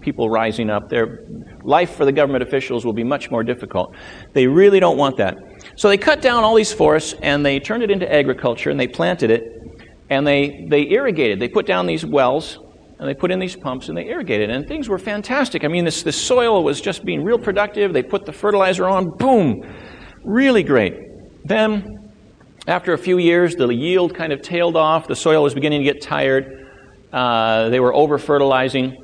people 0.00 0.28
rising 0.30 0.70
up. 0.70 0.88
Their 0.88 1.24
life 1.62 1.94
for 1.94 2.04
the 2.04 2.12
government 2.12 2.42
officials 2.42 2.84
will 2.84 2.92
be 2.92 3.04
much 3.04 3.30
more 3.30 3.44
difficult. 3.44 3.94
They 4.32 4.46
really 4.46 4.80
don't 4.80 4.96
want 4.96 5.18
that. 5.18 5.36
So 5.76 5.88
they 5.88 5.98
cut 5.98 6.22
down 6.22 6.42
all 6.42 6.54
these 6.54 6.72
forests 6.72 7.14
and 7.22 7.44
they 7.44 7.60
turned 7.60 7.82
it 7.82 7.90
into 7.90 8.10
agriculture 8.10 8.70
and 8.70 8.80
they 8.80 8.88
planted 8.88 9.30
it 9.30 9.42
and 10.08 10.26
they, 10.26 10.66
they 10.68 10.88
irrigated. 10.88 11.38
They 11.38 11.48
put 11.48 11.66
down 11.66 11.86
these 11.86 12.04
wells 12.04 12.58
and 13.00 13.08
they 13.08 13.14
put 13.14 13.30
in 13.30 13.38
these 13.38 13.56
pumps 13.56 13.88
and 13.88 13.96
they 13.96 14.04
irrigated 14.08 14.50
and 14.50 14.68
things 14.68 14.86
were 14.86 14.98
fantastic. 14.98 15.64
I 15.64 15.68
mean, 15.68 15.86
this, 15.86 16.02
this 16.02 16.20
soil 16.20 16.62
was 16.62 16.82
just 16.82 17.02
being 17.02 17.24
real 17.24 17.38
productive. 17.38 17.94
They 17.94 18.02
put 18.02 18.26
the 18.26 18.32
fertilizer 18.32 18.86
on, 18.86 19.16
boom, 19.16 19.64
really 20.22 20.62
great. 20.62 20.92
Then, 21.46 22.12
after 22.66 22.92
a 22.92 22.98
few 22.98 23.16
years, 23.16 23.56
the 23.56 23.68
yield 23.68 24.14
kind 24.14 24.34
of 24.34 24.42
tailed 24.42 24.76
off. 24.76 25.08
The 25.08 25.16
soil 25.16 25.42
was 25.42 25.54
beginning 25.54 25.80
to 25.80 25.90
get 25.90 26.02
tired. 26.02 26.68
Uh, 27.10 27.70
they 27.70 27.80
were 27.80 27.94
over 27.94 28.18
fertilizing. 28.18 28.94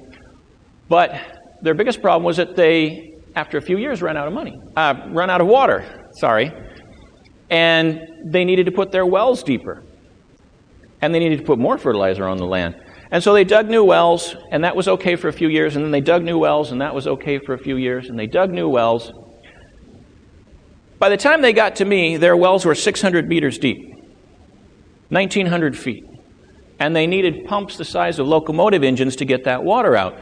But 0.90 1.18
their 1.62 1.72
biggest 1.72 2.02
problem 2.02 2.22
was 2.22 2.36
that 2.36 2.54
they, 2.54 3.14
after 3.34 3.56
a 3.56 3.62
few 3.62 3.78
years, 3.78 4.02
ran 4.02 4.18
out 4.18 4.28
of 4.28 4.34
money, 4.34 4.52
uh, 4.76 5.08
run 5.08 5.30
out 5.30 5.40
of 5.40 5.46
water, 5.46 6.10
sorry. 6.18 6.52
And 7.48 7.98
they 8.26 8.44
needed 8.44 8.66
to 8.66 8.72
put 8.72 8.92
their 8.92 9.06
wells 9.06 9.42
deeper. 9.42 9.82
And 11.00 11.14
they 11.14 11.18
needed 11.18 11.38
to 11.38 11.44
put 11.44 11.58
more 11.58 11.78
fertilizer 11.78 12.26
on 12.26 12.36
the 12.36 12.46
land. 12.46 12.74
And 13.10 13.22
so 13.22 13.32
they 13.32 13.44
dug 13.44 13.68
new 13.68 13.84
wells, 13.84 14.34
and 14.50 14.64
that 14.64 14.74
was 14.74 14.88
okay 14.88 15.16
for 15.16 15.28
a 15.28 15.32
few 15.32 15.48
years. 15.48 15.76
And 15.76 15.84
then 15.84 15.92
they 15.92 16.00
dug 16.00 16.24
new 16.24 16.38
wells, 16.38 16.72
and 16.72 16.80
that 16.80 16.94
was 16.94 17.06
okay 17.06 17.38
for 17.38 17.54
a 17.54 17.58
few 17.58 17.76
years. 17.76 18.08
And 18.08 18.18
they 18.18 18.26
dug 18.26 18.50
new 18.50 18.68
wells. 18.68 19.12
By 20.98 21.08
the 21.08 21.16
time 21.16 21.42
they 21.42 21.52
got 21.52 21.76
to 21.76 21.84
me, 21.84 22.16
their 22.16 22.36
wells 22.36 22.64
were 22.64 22.74
600 22.74 23.28
meters 23.28 23.58
deep, 23.58 23.78
1,900 25.10 25.78
feet. 25.78 26.04
And 26.78 26.96
they 26.96 27.06
needed 27.06 27.46
pumps 27.46 27.76
the 27.76 27.84
size 27.84 28.18
of 28.18 28.26
locomotive 28.26 28.82
engines 28.82 29.16
to 29.16 29.24
get 29.24 29.44
that 29.44 29.62
water 29.62 29.94
out. 29.94 30.20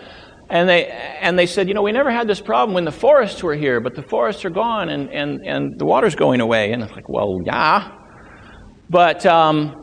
And 0.51 0.69
they, 0.69 0.87
and 0.87 1.39
they 1.39 1.47
said, 1.47 1.69
you 1.69 1.75
know, 1.75 1.83
we 1.83 1.91
never 1.91 2.11
had 2.11 2.29
this 2.29 2.41
problem 2.41 2.75
when 2.75 2.85
the 2.85 2.93
forests 2.93 3.43
were 3.43 3.55
here, 3.55 3.81
but 3.81 3.95
the 3.95 4.03
forests 4.03 4.45
are 4.45 4.51
gone 4.51 4.91
and, 4.91 5.11
and, 5.11 5.41
and 5.45 5.79
the 5.79 5.87
water's 5.87 6.15
going 6.15 6.41
away. 6.41 6.73
And 6.73 6.83
it's 6.83 6.93
like, 6.93 7.09
well, 7.09 7.41
yeah. 7.45 7.93
But 8.91 9.25
um, 9.25 9.75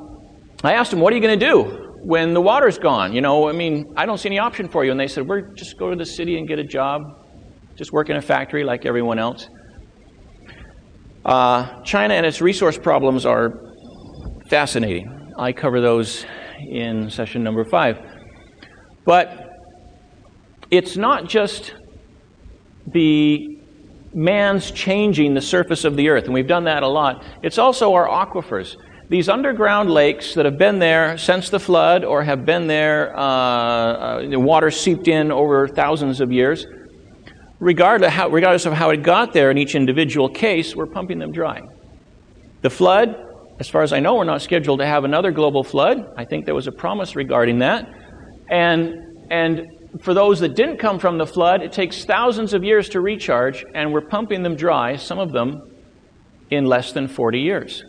I 0.63 0.73
asked 0.73 0.91
them, 0.91 0.99
what 0.99 1.11
are 1.13 1.15
you 1.15 1.21
going 1.21 1.39
to 1.39 1.45
do 1.45 1.80
when 2.03 2.33
the 2.33 2.41
water's 2.41 2.77
gone? 2.77 3.13
You 3.13 3.21
know, 3.21 3.47
I 3.47 3.51
mean, 3.51 3.93
I 3.95 4.05
don't 4.05 4.17
see 4.17 4.29
any 4.29 4.39
option 4.39 4.67
for 4.67 4.83
you. 4.83 4.91
And 4.91 4.99
they 4.99 5.07
said, 5.07 5.27
we're 5.27 5.41
just 5.41 5.77
go 5.77 5.89
to 5.89 5.95
the 5.95 6.05
city 6.05 6.37
and 6.37 6.47
get 6.47 6.59
a 6.59 6.63
job, 6.63 7.01
just 7.75 7.91
work 7.91 8.09
in 8.09 8.17
a 8.17 8.21
factory 8.21 8.63
like 8.63 8.85
everyone 8.85 9.19
else. 9.19 9.47
Uh, 11.23 11.81
China 11.83 12.15
and 12.15 12.25
its 12.25 12.41
resource 12.41 12.77
problems 12.77 13.25
are 13.25 13.53
fascinating. 14.49 15.33
I 15.37 15.51
cover 15.51 15.79
those 15.79 16.25
in 16.59 17.09
session 17.09 17.43
number 17.43 17.63
five. 17.63 17.99
But 19.05 19.49
it's 20.71 20.97
not 20.97 21.27
just 21.27 21.73
the 22.87 23.59
man's 24.13 24.71
changing 24.71 25.33
the 25.33 25.41
surface 25.41 25.85
of 25.85 25.95
the 25.95 26.09
earth, 26.09 26.25
and 26.25 26.33
we've 26.33 26.47
done 26.47 26.65
that 26.65 26.83
a 26.83 26.87
lot. 26.87 27.23
It's 27.43 27.57
also 27.57 27.93
our 27.93 28.07
aquifers. 28.07 28.75
These 29.11 29.27
underground 29.27 29.91
lakes 29.91 30.35
that 30.35 30.45
have 30.45 30.57
been 30.57 30.79
there 30.79 31.17
since 31.17 31.49
the 31.49 31.59
flood 31.59 32.05
or 32.05 32.23
have 32.23 32.45
been 32.45 32.67
there, 32.67 33.13
uh, 33.13 33.21
uh, 33.21 34.29
the 34.29 34.39
water 34.39 34.71
seeped 34.71 35.09
in 35.09 35.33
over 35.33 35.67
thousands 35.67 36.21
of 36.21 36.31
years, 36.31 36.65
regardless 37.59 38.65
of 38.65 38.71
how 38.71 38.91
it 38.91 39.03
got 39.03 39.33
there 39.33 39.51
in 39.51 39.57
each 39.57 39.75
individual 39.75 40.29
case, 40.29 40.77
we're 40.77 40.85
pumping 40.85 41.19
them 41.19 41.33
dry. 41.33 41.61
The 42.61 42.69
flood, 42.69 43.17
as 43.59 43.67
far 43.67 43.81
as 43.81 43.91
I 43.91 43.99
know, 43.99 44.15
we're 44.15 44.23
not 44.23 44.43
scheduled 44.43 44.79
to 44.79 44.85
have 44.85 45.03
another 45.03 45.31
global 45.31 45.65
flood. 45.65 46.13
I 46.15 46.23
think 46.23 46.45
there 46.45 46.55
was 46.55 46.67
a 46.67 46.71
promise 46.71 47.13
regarding 47.13 47.59
that. 47.59 47.93
And, 48.49 49.27
and 49.29 49.67
for 49.99 50.13
those 50.13 50.39
that 50.39 50.55
didn't 50.55 50.77
come 50.77 50.99
from 50.99 51.17
the 51.17 51.27
flood, 51.27 51.61
it 51.61 51.73
takes 51.73 52.05
thousands 52.05 52.53
of 52.53 52.63
years 52.63 52.87
to 52.87 53.01
recharge, 53.01 53.65
and 53.75 53.91
we're 53.91 54.07
pumping 54.07 54.41
them 54.41 54.55
dry, 54.55 54.95
some 54.95 55.19
of 55.19 55.33
them 55.33 55.69
in 56.49 56.65
less 56.65 56.93
than 56.93 57.09
40 57.09 57.41
years, 57.41 57.83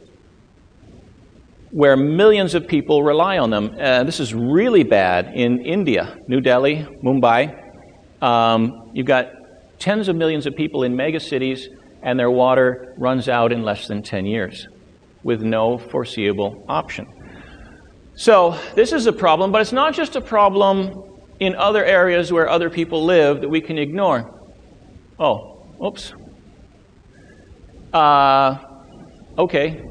where 1.72 1.96
millions 1.96 2.54
of 2.54 2.66
people 2.66 3.02
rely 3.02 3.38
on 3.38 3.48
them. 3.48 3.74
Uh, 3.80 4.04
this 4.04 4.20
is 4.20 4.34
really 4.34 4.84
bad 4.84 5.32
in 5.34 5.64
India, 5.64 6.18
New 6.28 6.40
Delhi, 6.40 6.86
Mumbai. 7.02 7.58
Um, 8.22 8.90
you've 8.92 9.06
got 9.06 9.30
tens 9.78 10.08
of 10.08 10.14
millions 10.14 10.46
of 10.46 10.54
people 10.54 10.82
in 10.82 10.94
mega 10.94 11.18
cities, 11.18 11.68
and 12.02 12.20
their 12.20 12.30
water 12.30 12.94
runs 12.98 13.26
out 13.26 13.52
in 13.52 13.62
less 13.62 13.88
than 13.88 14.02
10 14.02 14.26
years 14.26 14.66
with 15.22 15.40
no 15.40 15.78
foreseeable 15.78 16.62
option. 16.68 17.06
So, 18.16 18.58
this 18.74 18.92
is 18.92 19.06
a 19.06 19.12
problem, 19.12 19.50
but 19.50 19.62
it's 19.62 19.72
not 19.72 19.94
just 19.94 20.14
a 20.14 20.20
problem 20.20 20.92
in 21.40 21.54
other 21.56 21.82
areas 21.82 22.30
where 22.30 22.50
other 22.50 22.68
people 22.68 23.02
live 23.06 23.40
that 23.40 23.48
we 23.48 23.62
can 23.62 23.78
ignore. 23.78 24.30
Oh, 25.18 25.66
oops. 25.82 26.12
Uh, 27.94 28.58
okay. 29.38 29.82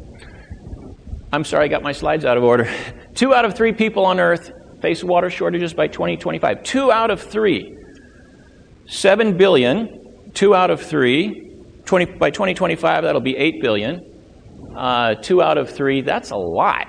I'm 1.34 1.46
sorry, 1.46 1.65
I 1.65 1.67
got 1.70 1.82
my 1.82 1.94
slides 1.94 2.26
out 2.26 2.38
of 2.38 2.44
order. 2.44 2.70
Two 3.15 3.34
out 3.34 3.46
of 3.46 3.56
three 3.56 3.72
people 3.72 4.06
on 4.06 4.20
Earth 4.20 4.52
face 4.82 5.04
water 5.04 5.30
shortages 5.30 5.74
by 5.74 5.88
2025. 5.88 6.63
Two 6.63 6.91
out 6.91 7.10
of 7.10 7.22
three. 7.22 7.78
Seven 8.88 9.38
billion, 9.38 10.32
two 10.34 10.54
out 10.54 10.72
of 10.72 10.82
three. 10.82 11.48
20, 11.86 12.06
by 12.17 12.32
2025, 12.32 13.04
that'll 13.04 13.22
be 13.22 13.38
eight 13.38 13.62
billion. 13.62 14.02
Uh, 14.76 15.15
two 15.15 15.41
out 15.41 15.58
of 15.58 15.70
three, 15.70 16.02
that's 16.02 16.32
a 16.32 16.36
lot. 16.36 16.88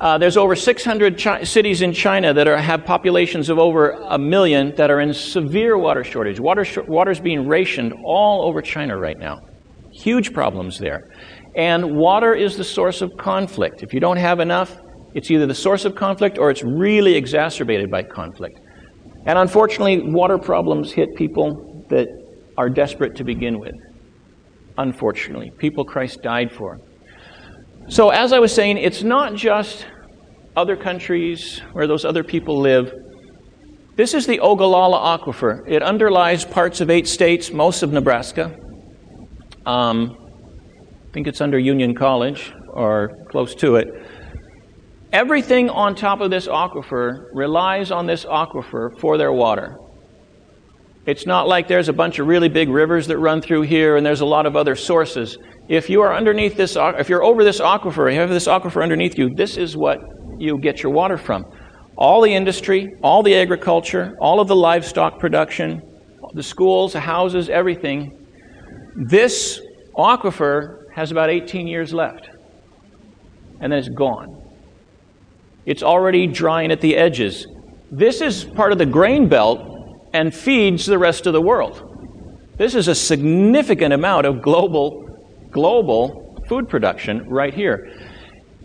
Uh, 0.00 0.16
there's 0.16 0.36
over 0.36 0.56
600 0.56 1.22
chi- 1.22 1.42
cities 1.44 1.82
in 1.82 1.92
China 1.92 2.32
that 2.32 2.48
are, 2.48 2.56
have 2.56 2.84
populations 2.84 3.50
of 3.50 3.58
over 3.58 3.90
a 3.90 4.18
million 4.18 4.74
that 4.76 4.90
are 4.90 5.00
in 5.00 5.12
severe 5.12 5.76
water 5.76 6.04
shortage. 6.04 6.40
Water 6.40 6.64
sh- 6.64 6.78
water's 6.86 7.20
being 7.20 7.46
rationed 7.46 7.92
all 8.04 8.46
over 8.46 8.62
China 8.62 8.96
right 8.96 9.18
now. 9.18 9.40
Huge 9.92 10.32
problems 10.32 10.78
there. 10.78 11.10
And 11.56 11.96
water 11.96 12.34
is 12.34 12.56
the 12.56 12.64
source 12.64 13.02
of 13.02 13.16
conflict. 13.18 13.82
If 13.82 13.92
you 13.92 14.00
don't 14.00 14.16
have 14.16 14.40
enough, 14.40 14.76
it's 15.14 15.30
either 15.30 15.46
the 15.46 15.54
source 15.54 15.84
of 15.84 15.94
conflict 15.94 16.38
or 16.38 16.50
it's 16.50 16.62
really 16.62 17.16
exacerbated 17.16 17.90
by 17.90 18.02
conflict. 18.04 18.60
And 19.26 19.38
unfortunately, 19.38 20.00
water 20.12 20.38
problems 20.38 20.92
hit 20.92 21.14
people 21.16 21.84
that 21.90 22.08
are 22.56 22.68
desperate 22.68 23.16
to 23.16 23.24
begin 23.24 23.58
with. 23.58 23.74
Unfortunately, 24.78 25.50
people 25.58 25.84
Christ 25.84 26.22
died 26.22 26.52
for. 26.52 26.78
So, 27.88 28.10
as 28.10 28.32
I 28.32 28.38
was 28.38 28.54
saying, 28.54 28.78
it's 28.78 29.02
not 29.02 29.34
just 29.34 29.86
other 30.56 30.76
countries 30.76 31.60
where 31.72 31.86
those 31.86 32.04
other 32.04 32.22
people 32.22 32.58
live. 32.60 32.92
This 33.96 34.14
is 34.14 34.26
the 34.26 34.40
Ogallala 34.40 35.18
Aquifer. 35.18 35.62
It 35.66 35.82
underlies 35.82 36.44
parts 36.44 36.80
of 36.80 36.88
eight 36.88 37.08
states, 37.08 37.52
most 37.52 37.82
of 37.82 37.92
Nebraska. 37.92 38.56
Um, 39.66 40.16
I 41.10 41.12
think 41.12 41.26
it's 41.26 41.40
under 41.40 41.58
Union 41.58 41.92
College 41.92 42.52
or 42.68 43.10
close 43.30 43.56
to 43.56 43.74
it. 43.74 43.88
Everything 45.12 45.68
on 45.68 45.96
top 45.96 46.20
of 46.20 46.30
this 46.30 46.46
aquifer 46.46 47.24
relies 47.32 47.90
on 47.90 48.06
this 48.06 48.24
aquifer 48.24 48.96
for 49.00 49.18
their 49.18 49.32
water. 49.32 49.76
It's 51.06 51.26
not 51.26 51.48
like 51.48 51.66
there's 51.66 51.88
a 51.88 51.92
bunch 51.92 52.20
of 52.20 52.28
really 52.28 52.48
big 52.48 52.68
rivers 52.68 53.08
that 53.08 53.18
run 53.18 53.42
through 53.42 53.62
here 53.62 53.96
and 53.96 54.06
there's 54.06 54.20
a 54.20 54.24
lot 54.26 54.46
of 54.46 54.54
other 54.54 54.76
sources. 54.76 55.36
If 55.68 55.90
you 55.90 56.00
are 56.00 56.14
underneath 56.14 56.56
this, 56.56 56.76
if 56.78 57.08
you're 57.08 57.24
over 57.24 57.42
this 57.42 57.58
aquifer, 57.58 58.12
you 58.12 58.20
have 58.20 58.30
this 58.30 58.46
aquifer 58.46 58.80
underneath 58.80 59.18
you, 59.18 59.34
this 59.34 59.56
is 59.56 59.76
what 59.76 59.98
you 60.38 60.58
get 60.58 60.80
your 60.80 60.92
water 60.92 61.18
from. 61.18 61.44
All 61.98 62.20
the 62.20 62.32
industry, 62.32 62.86
all 63.02 63.24
the 63.24 63.34
agriculture, 63.34 64.14
all 64.20 64.38
of 64.38 64.46
the 64.46 64.54
livestock 64.54 65.18
production, 65.18 65.82
the 66.34 66.42
schools, 66.44 66.92
the 66.92 67.00
houses, 67.00 67.48
everything. 67.48 68.16
This 69.08 69.60
aquifer 69.98 70.79
has 71.00 71.10
about 71.10 71.30
18 71.30 71.66
years 71.66 71.94
left. 71.94 72.28
And 73.58 73.72
then 73.72 73.78
it's 73.78 73.88
gone. 73.88 74.36
It's 75.64 75.82
already 75.82 76.26
drying 76.26 76.70
at 76.70 76.82
the 76.82 76.94
edges. 76.94 77.46
This 77.90 78.20
is 78.20 78.44
part 78.44 78.70
of 78.70 78.76
the 78.76 78.84
grain 78.84 79.26
belt 79.26 79.60
and 80.12 80.34
feeds 80.34 80.84
the 80.84 80.98
rest 80.98 81.26
of 81.26 81.32
the 81.32 81.40
world. 81.40 82.52
This 82.58 82.74
is 82.74 82.86
a 82.86 82.94
significant 82.94 83.94
amount 83.94 84.26
of 84.26 84.42
global, 84.42 85.06
global 85.50 86.44
food 86.46 86.68
production 86.68 87.26
right 87.30 87.54
here. 87.54 87.90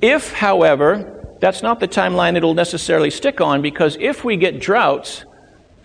If, 0.01 0.33
however, 0.33 1.37
that's 1.39 1.61
not 1.61 1.79
the 1.79 1.87
timeline 1.87 2.35
it'll 2.35 2.53
necessarily 2.53 3.11
stick 3.11 3.39
on, 3.39 3.61
because 3.61 3.95
if 4.01 4.25
we 4.25 4.35
get 4.35 4.59
droughts, 4.59 5.23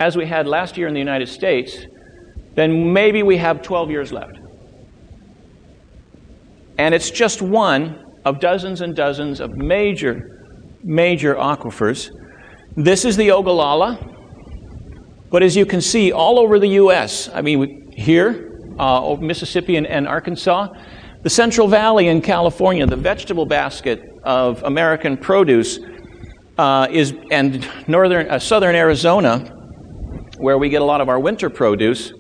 as 0.01 0.17
we 0.17 0.27
had 0.27 0.49
last 0.49 0.77
year 0.77 0.89
in 0.89 0.95
the 0.95 1.01
United 1.01 1.29
States, 1.29 1.87
then 2.57 2.93
maybe 2.93 3.23
we 3.23 3.37
have 3.37 3.63
12 3.63 3.91
years 3.91 4.11
left. 4.11 4.40
And 6.81 6.95
it's 6.95 7.11
just 7.11 7.43
one 7.43 8.07
of 8.25 8.41
dozens 8.41 8.81
and 8.81 8.97
dozens 8.97 9.41
of 9.41 9.55
major, 9.55 10.73
major 10.83 11.35
aquifers. 11.35 12.11
This 12.75 13.05
is 13.05 13.19
the 13.19 13.33
Ogallala. 13.33 13.99
But 15.31 15.43
as 15.43 15.55
you 15.55 15.67
can 15.67 15.83
see, 15.83 16.11
all 16.11 16.39
over 16.39 16.59
the 16.59 16.69
U.S., 16.69 17.29
I 17.35 17.43
mean, 17.43 17.93
here, 17.93 18.75
uh, 18.79 19.15
Mississippi 19.21 19.77
and, 19.77 19.87
and 19.87 20.09
Arkansas, 20.09 20.69
the 21.23 21.29
Central 21.29 21.69
Valley 21.69 22.09
in 22.09 22.23
California, 22.23 22.87
the 22.87 22.97
vegetable 22.97 23.45
basket 23.45 24.03
of 24.25 24.63
American 24.63 25.19
produce, 25.19 25.81
uh, 26.57 26.89
is, 26.91 27.13
and 27.31 27.69
northern, 27.89 28.27
uh, 28.31 28.39
southern 28.39 28.75
Arizona, 28.75 29.37
where 30.39 30.57
we 30.57 30.71
get 30.71 30.81
a 30.81 30.87
lot 30.87 31.03
of 31.03 31.11
our 31.11 31.21
winter 31.21 31.51
produce, 31.51 32.15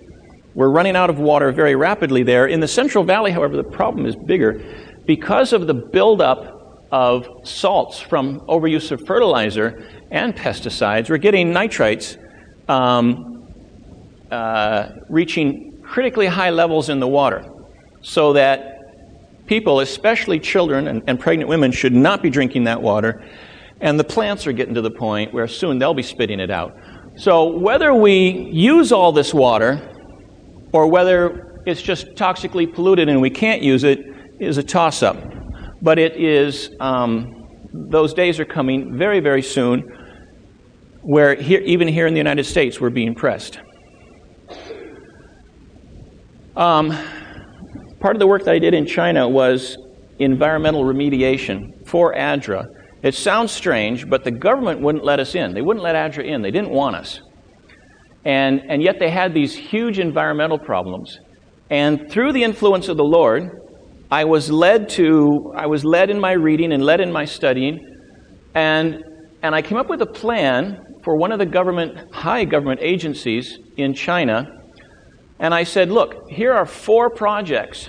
we're 0.54 0.70
running 0.70 0.96
out 0.96 1.10
of 1.10 1.18
water 1.18 1.52
very 1.52 1.76
rapidly 1.76 2.22
there. 2.22 2.46
In 2.46 2.60
the 2.60 2.68
Central 2.68 3.04
Valley, 3.04 3.30
however, 3.30 3.56
the 3.56 3.64
problem 3.64 4.06
is 4.06 4.16
bigger. 4.16 4.60
Because 5.06 5.52
of 5.52 5.66
the 5.66 5.74
buildup 5.74 6.86
of 6.90 7.26
salts 7.44 8.00
from 8.00 8.40
overuse 8.40 8.90
of 8.90 9.00
fertilizer 9.06 9.88
and 10.10 10.34
pesticides, 10.34 11.08
we're 11.08 11.18
getting 11.18 11.52
nitrites 11.52 12.16
um, 12.68 13.46
uh, 14.30 14.88
reaching 15.08 15.80
critically 15.82 16.26
high 16.26 16.50
levels 16.50 16.88
in 16.88 17.00
the 17.00 17.08
water. 17.08 17.44
So 18.02 18.32
that 18.32 19.46
people, 19.46 19.80
especially 19.80 20.40
children 20.40 20.88
and, 20.88 21.02
and 21.06 21.18
pregnant 21.18 21.48
women, 21.48 21.70
should 21.70 21.92
not 21.92 22.22
be 22.22 22.30
drinking 22.30 22.64
that 22.64 22.80
water. 22.80 23.24
And 23.80 23.98
the 23.98 24.04
plants 24.04 24.46
are 24.46 24.52
getting 24.52 24.74
to 24.74 24.82
the 24.82 24.90
point 24.90 25.32
where 25.32 25.46
soon 25.46 25.78
they'll 25.78 25.94
be 25.94 26.02
spitting 26.02 26.40
it 26.40 26.50
out. 26.50 26.76
So 27.16 27.56
whether 27.56 27.94
we 27.94 28.30
use 28.52 28.92
all 28.92 29.12
this 29.12 29.34
water 29.34 29.99
or 30.72 30.87
whether 30.87 31.62
it's 31.66 31.83
just 31.83 32.06
toxically 32.14 32.72
polluted 32.72 33.09
and 33.09 33.20
we 33.20 33.30
can't 33.30 33.62
use 33.62 33.85
it 33.85 34.00
is 34.38 34.59
a 34.59 34.62
toss 34.62 35.02
up. 35.02 35.16
But 35.83 35.98
it 35.98 36.16
is, 36.16 36.70
um, 36.80 37.48
those 37.72 38.14
days 38.14 38.38
are 38.40 38.44
coming 38.44 38.96
very, 38.96 39.20
very 39.20 39.42
soon 39.42 39.80
where 41.02 41.35
here, 41.35 41.61
even 41.61 41.88
here 41.88 42.06
in 42.06 42.14
the 42.14 42.18
United 42.18 42.44
States 42.44 42.80
we're 42.80 42.90
being 42.90 43.14
pressed. 43.14 43.59
Um, 46.56 46.96
part 48.00 48.16
of 48.16 48.20
the 48.20 48.26
work 48.26 48.44
that 48.44 48.54
I 48.54 48.59
did 48.59 48.74
in 48.74 48.87
China 48.87 49.28
was 49.28 49.76
environmental 50.18 50.85
remediation 50.85 51.87
for 51.87 52.14
ADRA. 52.14 52.66
It 53.02 53.14
sounds 53.14 53.50
strange, 53.50 54.09
but 54.09 54.24
the 54.24 54.30
government 54.30 54.80
wouldn't 54.80 55.04
let 55.04 55.20
us 55.20 55.35
in. 55.35 55.54
They 55.54 55.62
wouldn't 55.62 55.83
let 55.83 55.94
ADRA 55.94 56.24
in. 56.26 56.42
They 56.42 56.50
didn't 56.50 56.70
want 56.70 56.96
us. 56.96 57.20
And, 58.24 58.61
and 58.68 58.83
yet 58.83 58.98
they 58.98 59.11
had 59.11 59.33
these 59.33 59.56
huge 59.56 59.98
environmental 59.98 60.59
problems. 60.59 61.18
And 61.70 62.11
through 62.11 62.33
the 62.33 62.42
influence 62.42 62.88
of 62.88 62.96
the 62.96 63.04
Lord, 63.04 63.50
I 64.11 64.24
was 64.24 64.50
led 64.50 64.88
to, 64.90 65.52
I 65.56 65.66
was 65.66 65.85
led 65.85 66.11
in 66.11 66.20
my 66.20 66.33
reading 66.33 66.72
and 66.72 66.85
led 66.85 67.00
in 67.00 67.12
my 67.12 67.24
studying, 67.24 67.78
and, 68.54 69.04
and 69.42 69.54
I 69.54 69.62
came 69.62 69.78
up 69.78 69.88
with 69.88 70.02
a 70.02 70.06
plan 70.06 70.96
for 71.04 71.16
one 71.16 71.33
of 71.33 71.38
the 71.38 71.46
government, 71.46 72.12
high 72.12 72.44
government 72.44 72.80
agencies 72.83 73.59
in 73.76 73.94
China. 73.94 74.61
And 75.38 75.54
I 75.54 75.62
said, 75.64 75.90
look, 75.90 76.28
here 76.28 76.52
are 76.52 76.66
four 76.66 77.09
projects 77.09 77.88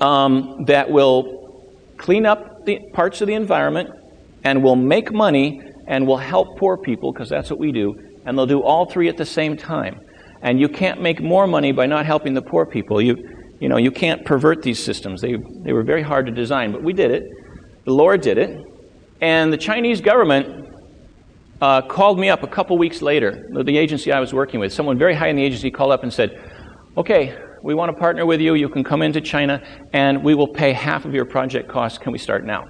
um, 0.00 0.64
that 0.66 0.90
will 0.90 1.70
clean 1.98 2.26
up 2.26 2.64
the 2.64 2.80
parts 2.94 3.20
of 3.20 3.28
the 3.28 3.34
environment 3.34 3.90
and 4.42 4.64
will 4.64 4.74
make 4.74 5.12
money 5.12 5.60
and 5.86 6.06
will 6.06 6.16
help 6.16 6.58
poor 6.58 6.78
people, 6.78 7.12
because 7.12 7.28
that's 7.28 7.50
what 7.50 7.60
we 7.60 7.72
do, 7.72 7.94
and 8.24 8.36
they'll 8.36 8.46
do 8.46 8.62
all 8.62 8.86
three 8.86 9.08
at 9.08 9.16
the 9.16 9.26
same 9.26 9.56
time. 9.56 10.00
And 10.42 10.60
you 10.60 10.68
can't 10.68 11.00
make 11.02 11.20
more 11.20 11.46
money 11.46 11.72
by 11.72 11.86
not 11.86 12.06
helping 12.06 12.34
the 12.34 12.42
poor 12.42 12.64
people. 12.64 13.00
You, 13.00 13.16
you 13.60 13.68
know, 13.68 13.76
you 13.76 13.90
can't 13.90 14.24
pervert 14.24 14.62
these 14.62 14.82
systems. 14.82 15.20
They, 15.20 15.36
they 15.62 15.72
were 15.72 15.82
very 15.82 16.02
hard 16.02 16.26
to 16.26 16.32
design, 16.32 16.72
but 16.72 16.82
we 16.82 16.92
did 16.92 17.10
it. 17.10 17.24
The 17.84 17.92
Lord 17.92 18.22
did 18.22 18.38
it. 18.38 18.58
And 19.20 19.52
the 19.52 19.58
Chinese 19.58 20.00
government 20.00 20.68
uh, 21.60 21.82
called 21.82 22.18
me 22.18 22.30
up 22.30 22.42
a 22.42 22.46
couple 22.46 22.78
weeks 22.78 23.02
later, 23.02 23.46
the 23.52 23.76
agency 23.76 24.12
I 24.12 24.20
was 24.20 24.32
working 24.32 24.60
with. 24.60 24.72
Someone 24.72 24.98
very 24.98 25.14
high 25.14 25.28
in 25.28 25.36
the 25.36 25.44
agency 25.44 25.70
called 25.70 25.92
up 25.92 26.02
and 26.02 26.12
said, 26.12 26.30
Okay, 26.96 27.36
we 27.62 27.74
want 27.74 27.94
to 27.94 27.98
partner 27.98 28.24
with 28.24 28.40
you. 28.40 28.54
You 28.54 28.68
can 28.68 28.82
come 28.82 29.02
into 29.02 29.20
China, 29.20 29.62
and 29.92 30.24
we 30.24 30.34
will 30.34 30.48
pay 30.48 30.72
half 30.72 31.04
of 31.04 31.14
your 31.14 31.26
project 31.26 31.68
costs. 31.68 31.98
Can 31.98 32.12
we 32.12 32.18
start 32.18 32.44
now? 32.44 32.64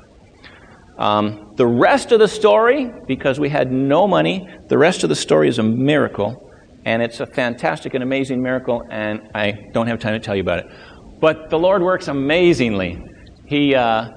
Um, 0.98 1.54
the 1.56 1.66
rest 1.66 2.12
of 2.12 2.18
the 2.18 2.28
story, 2.28 2.92
because 3.06 3.40
we 3.40 3.48
had 3.48 3.72
no 3.72 4.06
money, 4.06 4.48
the 4.68 4.78
rest 4.78 5.02
of 5.02 5.08
the 5.08 5.16
story 5.16 5.48
is 5.48 5.58
a 5.58 5.62
miracle. 5.62 6.50
And 6.84 7.02
it's 7.02 7.20
a 7.20 7.26
fantastic 7.26 7.94
and 7.94 8.02
amazing 8.02 8.42
miracle, 8.42 8.82
and 8.90 9.20
I 9.34 9.52
don't 9.72 9.86
have 9.86 9.98
time 10.00 10.14
to 10.14 10.18
tell 10.18 10.34
you 10.34 10.42
about 10.42 10.60
it. 10.60 10.66
But 11.20 11.50
the 11.50 11.58
Lord 11.58 11.82
works 11.82 12.08
amazingly. 12.08 13.02
He, 13.46 13.74
uh, 13.74 14.08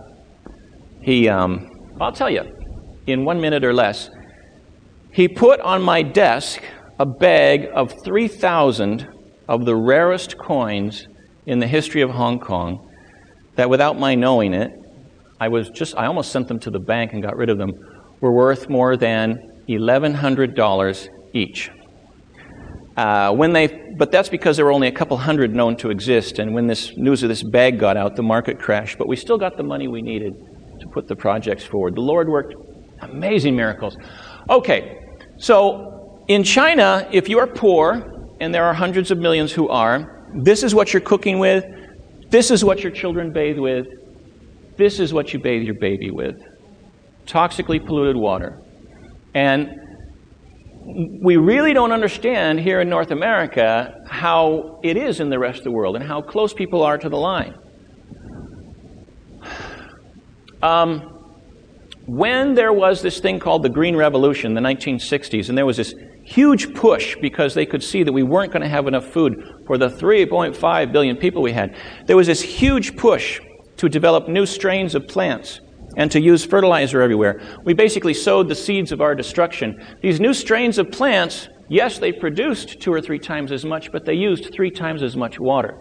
he 1.02 1.28
um, 1.28 1.70
I'll 2.00 2.14
tell 2.14 2.30
you, 2.30 2.44
in 3.06 3.26
one 3.26 3.42
minute 3.42 3.64
or 3.64 3.74
less, 3.74 4.10
he 5.12 5.28
put 5.28 5.60
on 5.60 5.82
my 5.82 6.02
desk 6.02 6.62
a 7.00 7.06
bag 7.06 7.70
of 7.74 7.94
3,000 8.04 9.08
of 9.48 9.66
the 9.66 9.76
rarest 9.76 10.38
coins 10.38 11.06
in 11.46 11.60
the 11.60 11.68
history 11.68 12.02
of 12.02 12.10
Hong 12.12 12.40
Kong 12.40 12.90
that 13.56 13.70
without 13.70 14.00
my 14.00 14.16
knowing 14.16 14.54
it, 14.54 14.72
I 15.44 15.50
was 15.50 15.70
just, 15.70 15.98
I 15.98 16.06
almost 16.06 16.32
sent 16.32 16.48
them 16.48 16.58
to 16.60 16.72
the 16.72 16.80
bank 16.80 17.12
and 17.12 17.22
got 17.22 17.36
rid 17.36 17.50
of 17.50 17.58
them, 17.58 17.74
were 18.22 18.32
worth 18.32 18.70
more 18.70 18.96
than 18.96 19.52
$1,100 19.68 21.10
each. 21.34 21.70
Uh, 22.96 23.34
when 23.34 23.52
they, 23.52 23.68
but 23.98 24.10
that's 24.10 24.30
because 24.30 24.56
there 24.56 24.66
were 24.66 24.72
only 24.72 24.88
a 24.88 24.92
couple 24.92 25.18
hundred 25.18 25.54
known 25.54 25.76
to 25.76 25.90
exist, 25.90 26.40
and 26.40 26.54
when 26.54 26.66
this 26.66 26.96
news 26.96 27.24
of 27.24 27.30
this 27.30 27.44
bag 27.44 27.78
got 27.78 27.98
out, 27.98 28.16
the 28.16 28.24
market 28.24 28.58
crashed. 28.58 28.98
But 28.98 29.10
we 29.10 29.18
still 29.18 29.38
got 29.38 29.58
the 29.58 29.64
money 29.64 29.90
we 29.90 30.02
needed 30.02 30.34
to 30.80 30.88
put 30.88 31.10
the 31.10 31.16
projects 31.16 31.66
forward. 31.66 31.96
The 31.96 32.02
Lord 32.02 32.30
worked 32.30 32.54
amazing 33.02 33.54
miracles. 33.54 33.98
Okay, 34.50 34.98
so 35.38 36.24
in 36.30 36.46
China, 36.46 37.06
if 37.12 37.28
you 37.28 37.40
are 37.40 37.48
poor, 37.48 38.30
and 38.40 38.56
there 38.56 38.64
are 38.64 38.74
hundreds 38.74 39.12
of 39.12 39.18
millions 39.18 39.52
who 39.52 39.68
are, 39.68 40.26
this 40.34 40.64
is 40.64 40.74
what 40.74 40.94
you're 40.94 41.02
cooking 41.02 41.38
with, 41.38 41.66
this 42.30 42.50
is 42.50 42.64
what 42.64 42.82
your 42.82 42.94
children 42.94 43.34
bathe 43.34 43.60
with, 43.60 43.88
this 44.78 45.00
is 45.00 45.14
what 45.14 45.34
you 45.34 45.40
bathe 45.40 45.64
your 45.64 45.76
baby 45.76 46.12
with 46.12 46.36
toxically 47.26 47.84
polluted 47.84 48.16
water. 48.16 48.62
And 49.34 49.70
we 51.22 51.38
really 51.38 51.74
don't 51.74 51.92
understand 51.92 52.60
here 52.60 52.82
in 52.82 52.90
North 52.90 53.12
America 53.12 54.02
how 54.08 54.80
it 54.84 54.98
is 54.98 55.20
in 55.20 55.30
the 55.30 55.40
rest 55.40 55.60
of 55.60 55.64
the 55.64 55.72
world 55.72 55.96
and 55.96 56.06
how 56.06 56.22
close 56.22 56.54
people 56.54 56.84
are 56.84 56.98
to 56.98 57.10
the 57.10 57.18
line. 57.18 57.56
Um, 60.62 61.10
when 62.06 62.54
there 62.54 62.74
was 62.74 63.02
this 63.02 63.20
thing 63.20 63.40
called 63.40 63.64
the 63.64 63.70
Green 63.70 63.96
Revolution 63.96 64.58
in 64.58 64.62
the 64.62 64.70
1960s, 64.70 65.48
and 65.48 65.58
there 65.58 65.66
was 65.66 65.78
this 65.78 65.94
huge 66.24 66.74
push 66.74 67.16
because 67.22 67.54
they 67.54 67.66
could 67.66 67.84
see 67.84 68.04
that 68.04 68.12
we 68.12 68.24
weren't 68.24 68.52
going 68.52 68.64
to 68.64 68.70
have 68.70 68.88
enough 68.88 69.06
food 69.06 69.64
for 69.66 69.78
the 69.78 69.88
3.5 69.88 70.92
billion 70.92 71.16
people 71.16 71.42
we 71.42 71.54
had, 71.54 71.78
there 72.06 72.18
was 72.18 72.28
this 72.28 72.42
huge 72.42 72.98
push 72.98 73.40
to 73.84 73.90
develop 73.90 74.30
new 74.30 74.46
strains 74.46 74.96
of 74.96 75.06
plants 75.10 75.60
and 75.98 76.10
to 76.10 76.22
use 76.22 76.46
fertilizer 76.46 77.02
everywhere. 77.02 77.42
We 77.66 77.74
basically 77.74 78.14
sowed 78.14 78.48
the 78.48 78.56
seeds 78.56 78.94
of 78.94 79.02
our 79.02 79.14
destruction. 79.14 79.86
These 80.02 80.22
new 80.22 80.34
strains 80.34 80.78
of 80.78 80.90
plants, 80.90 81.50
yes, 81.68 82.00
they 82.00 82.14
produced 82.14 82.80
two 82.80 82.94
or 82.94 83.02
three 83.02 83.20
times 83.20 83.52
as 83.52 83.66
much, 83.66 83.92
but 83.92 84.06
they 84.06 84.14
used 84.14 84.54
three 84.54 84.72
times 84.72 85.04
as 85.04 85.18
much 85.18 85.38
water. 85.38 85.78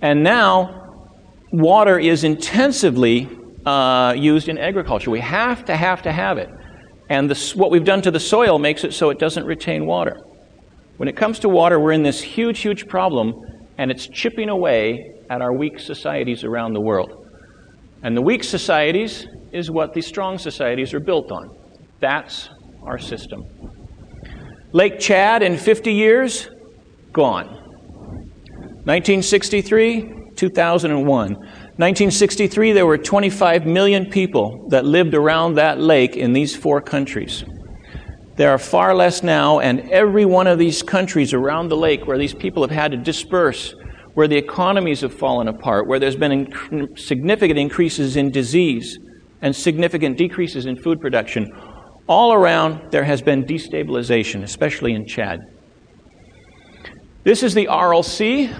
And 0.00 0.22
now, 0.22 1.10
water 1.52 1.98
is 1.98 2.24
intensively 2.24 3.28
uh, 3.66 4.14
used 4.16 4.48
in 4.48 4.56
agriculture. 4.56 5.10
We 5.10 5.20
have 5.20 5.66
to 5.66 5.76
have 5.76 6.00
to 6.04 6.12
have 6.12 6.38
it. 6.38 6.48
And 7.10 7.28
this, 7.30 7.54
what 7.54 7.70
we've 7.70 7.84
done 7.84 8.00
to 8.00 8.10
the 8.10 8.18
soil 8.18 8.58
makes 8.58 8.82
it 8.82 8.94
so 8.94 9.10
it 9.10 9.18
doesn't 9.18 9.44
retain 9.44 9.84
water. 9.84 10.16
When 10.96 11.10
it 11.10 11.16
comes 11.18 11.38
to 11.40 11.50
water, 11.50 11.78
we're 11.78 11.92
in 11.92 12.02
this 12.02 12.22
huge, 12.22 12.60
huge 12.60 12.88
problem, 12.88 13.34
and 13.76 13.90
it's 13.90 14.06
chipping 14.06 14.48
away 14.48 15.13
at 15.30 15.40
our 15.40 15.56
weak 15.56 15.78
societies 15.78 16.44
around 16.44 16.74
the 16.74 16.80
world. 16.80 17.26
And 18.02 18.16
the 18.16 18.22
weak 18.22 18.44
societies 18.44 19.26
is 19.52 19.70
what 19.70 19.94
the 19.94 20.02
strong 20.02 20.38
societies 20.38 20.92
are 20.92 21.00
built 21.00 21.32
on. 21.32 21.48
That's 22.00 22.50
our 22.82 22.98
system. 22.98 23.42
Lake 24.72 24.98
Chad 24.98 25.42
in 25.42 25.56
50 25.56 25.92
years, 25.92 26.48
gone. 27.12 27.46
1963, 28.84 30.32
2001. 30.36 31.34
1963, 31.34 32.72
there 32.72 32.86
were 32.86 32.98
25 32.98 33.66
million 33.66 34.10
people 34.10 34.66
that 34.68 34.84
lived 34.84 35.14
around 35.14 35.54
that 35.54 35.80
lake 35.80 36.16
in 36.16 36.32
these 36.32 36.54
four 36.54 36.80
countries. 36.80 37.44
There 38.36 38.50
are 38.50 38.58
far 38.58 38.94
less 38.94 39.22
now, 39.22 39.60
and 39.60 39.88
every 39.90 40.24
one 40.24 40.46
of 40.46 40.58
these 40.58 40.82
countries 40.82 41.32
around 41.32 41.68
the 41.68 41.76
lake 41.76 42.06
where 42.06 42.18
these 42.18 42.34
people 42.34 42.62
have 42.62 42.70
had 42.70 42.90
to 42.90 42.96
disperse 42.96 43.74
where 44.14 44.28
the 44.28 44.36
economies 44.36 45.00
have 45.00 45.12
fallen 45.12 45.48
apart, 45.48 45.86
where 45.86 45.98
there's 45.98 46.16
been 46.16 46.48
significant 46.96 47.58
increases 47.58 48.16
in 48.16 48.30
disease 48.30 48.98
and 49.42 49.54
significant 49.54 50.16
decreases 50.16 50.66
in 50.66 50.76
food 50.76 51.00
production, 51.00 51.52
all 52.06 52.32
around 52.32 52.90
there 52.90 53.04
has 53.04 53.20
been 53.20 53.44
destabilization, 53.44 54.42
especially 54.42 54.94
in 54.94 55.06
Chad. 55.06 55.40
This 57.24 57.42
is 57.42 57.54
the 57.54 57.68
Aral 57.68 58.02
Sea, 58.02 58.50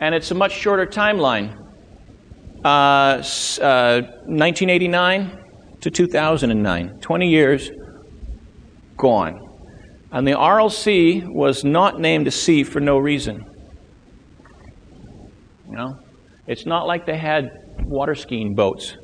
and 0.00 0.14
it's 0.14 0.30
a 0.30 0.34
much 0.34 0.52
shorter 0.52 0.86
timeline. 0.86 1.56
Uh, 2.64 3.22
uh, 3.62 4.02
1989 4.26 5.44
to 5.80 5.90
2009, 5.90 6.98
20 7.00 7.28
years 7.28 7.70
gone. 8.96 9.40
And 10.10 10.26
the 10.26 10.38
Aral 10.38 10.70
Sea 10.70 11.22
was 11.24 11.64
not 11.64 12.00
named 12.00 12.26
a 12.26 12.30
sea 12.32 12.64
for 12.64 12.80
no 12.80 12.98
reason. 12.98 13.44
You 15.68 15.76
know, 15.76 15.98
it's 16.46 16.66
not 16.66 16.86
like 16.86 17.06
they 17.06 17.18
had 17.18 17.50
water 17.84 18.14
skiing 18.14 18.54
boats 18.54 18.96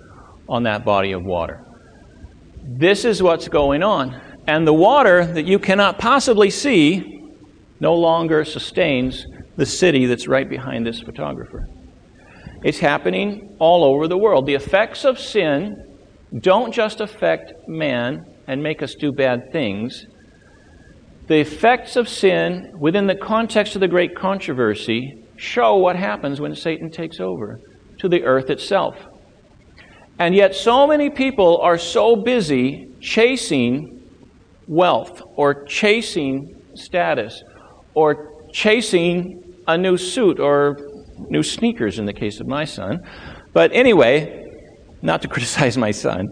on 0.48 0.62
that 0.64 0.84
body 0.84 1.12
of 1.12 1.24
water. 1.24 1.64
This 2.62 3.04
is 3.04 3.22
what's 3.22 3.48
going 3.48 3.82
on. 3.82 4.20
And 4.46 4.66
the 4.66 4.72
water 4.72 5.26
that 5.26 5.46
you 5.46 5.58
cannot 5.58 5.98
possibly 5.98 6.50
see 6.50 7.20
no 7.80 7.94
longer 7.94 8.44
sustains 8.44 9.26
the 9.56 9.66
city 9.66 10.06
that's 10.06 10.26
right 10.26 10.48
behind 10.48 10.86
this 10.86 11.00
photographer. 11.00 11.68
It's 12.62 12.78
happening 12.78 13.56
all 13.58 13.84
over 13.84 14.08
the 14.08 14.16
world. 14.16 14.46
The 14.46 14.54
effects 14.54 15.04
of 15.04 15.18
sin 15.18 15.98
don't 16.40 16.72
just 16.72 17.00
affect 17.00 17.52
man 17.68 18.24
and 18.46 18.62
make 18.62 18.82
us 18.82 18.94
do 18.94 19.12
bad 19.12 19.52
things. 19.52 20.06
The 21.26 21.40
effects 21.40 21.96
of 21.96 22.08
sin 22.08 22.72
within 22.78 23.06
the 23.06 23.14
context 23.14 23.74
of 23.74 23.80
the 23.80 23.88
great 23.88 24.14
controversy 24.16 25.23
show 25.36 25.76
what 25.76 25.96
happens 25.96 26.40
when 26.40 26.54
Satan 26.54 26.90
takes 26.90 27.20
over 27.20 27.60
to 27.98 28.08
the 28.08 28.24
earth 28.24 28.50
itself. 28.50 28.96
And 30.18 30.34
yet, 30.34 30.54
so 30.54 30.86
many 30.86 31.10
people 31.10 31.58
are 31.60 31.78
so 31.78 32.16
busy 32.16 32.88
chasing 33.00 34.02
wealth 34.68 35.20
or 35.36 35.64
chasing 35.64 36.62
status 36.74 37.42
or 37.94 38.32
chasing 38.52 39.42
a 39.66 39.76
new 39.76 39.96
suit 39.96 40.38
or 40.38 40.76
new 41.28 41.42
sneakers 41.42 41.98
in 41.98 42.06
the 42.06 42.12
case 42.12 42.40
of 42.40 42.46
my 42.46 42.64
son. 42.64 43.00
But 43.52 43.72
anyway, 43.72 44.46
not 45.02 45.22
to 45.22 45.28
criticize 45.34 45.76
my 45.76 45.90
son, 45.90 46.28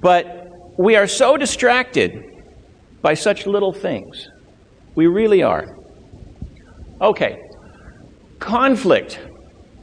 but 0.00 0.48
we 0.78 0.96
are 0.96 1.06
so 1.06 1.36
distracted 1.36 2.24
by 3.02 3.14
such 3.14 3.46
little 3.46 3.72
things. 3.72 4.28
We 4.94 5.06
really 5.06 5.42
are. 5.42 5.76
Okay, 7.00 7.38
conflict, 8.40 9.20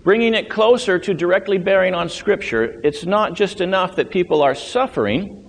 bringing 0.04 0.34
it 0.34 0.50
closer 0.50 1.00
to 1.00 1.14
directly 1.14 1.58
bearing 1.58 1.94
on 1.94 2.10
Scripture. 2.10 2.82
It's 2.84 3.06
not 3.06 3.36
just 3.36 3.62
enough 3.62 3.96
that 3.96 4.10
people 4.10 4.42
are 4.42 4.56
suffering. 4.56 5.44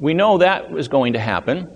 We 0.00 0.14
know 0.14 0.38
that 0.38 0.72
is 0.76 0.88
going 0.88 1.12
to 1.12 1.20
happen. 1.20 1.68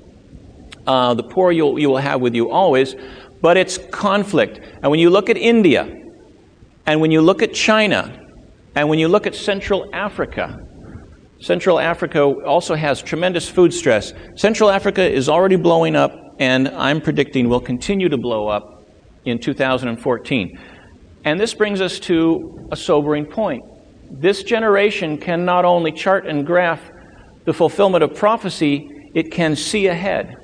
Uh, 0.86 1.14
the 1.14 1.22
poor 1.22 1.52
you'll, 1.52 1.78
you 1.78 1.88
will 1.88 1.98
have 1.98 2.20
with 2.20 2.34
you 2.34 2.50
always, 2.50 2.96
but 3.40 3.56
it's 3.56 3.78
conflict. 3.78 4.58
And 4.82 4.90
when 4.90 4.98
you 4.98 5.10
look 5.10 5.30
at 5.30 5.36
India, 5.36 6.00
and 6.86 7.00
when 7.00 7.10
you 7.10 7.20
look 7.20 7.42
at 7.42 7.54
China, 7.54 8.20
and 8.74 8.88
when 8.88 8.98
you 8.98 9.08
look 9.08 9.26
at 9.26 9.34
Central 9.34 9.88
Africa, 9.94 10.58
Central 11.40 11.78
Africa 11.78 12.22
also 12.22 12.74
has 12.74 13.02
tremendous 13.02 13.48
food 13.48 13.72
stress. 13.72 14.12
Central 14.34 14.70
Africa 14.70 15.02
is 15.02 15.28
already 15.28 15.56
blowing 15.56 15.94
up, 15.94 16.36
and 16.38 16.68
I'm 16.68 17.00
predicting 17.00 17.48
will 17.48 17.60
continue 17.60 18.08
to 18.08 18.16
blow 18.16 18.48
up 18.48 18.73
in 19.24 19.38
2014. 19.38 20.58
And 21.24 21.40
this 21.40 21.54
brings 21.54 21.80
us 21.80 21.98
to 22.00 22.68
a 22.70 22.76
sobering 22.76 23.26
point. 23.26 23.62
This 24.10 24.42
generation 24.42 25.18
can 25.18 25.44
not 25.44 25.64
only 25.64 25.92
chart 25.92 26.26
and 26.26 26.46
graph 26.46 26.80
the 27.44 27.52
fulfillment 27.52 28.04
of 28.04 28.14
prophecy, 28.14 29.10
it 29.14 29.30
can 29.30 29.56
see 29.56 29.86
ahead 29.86 30.36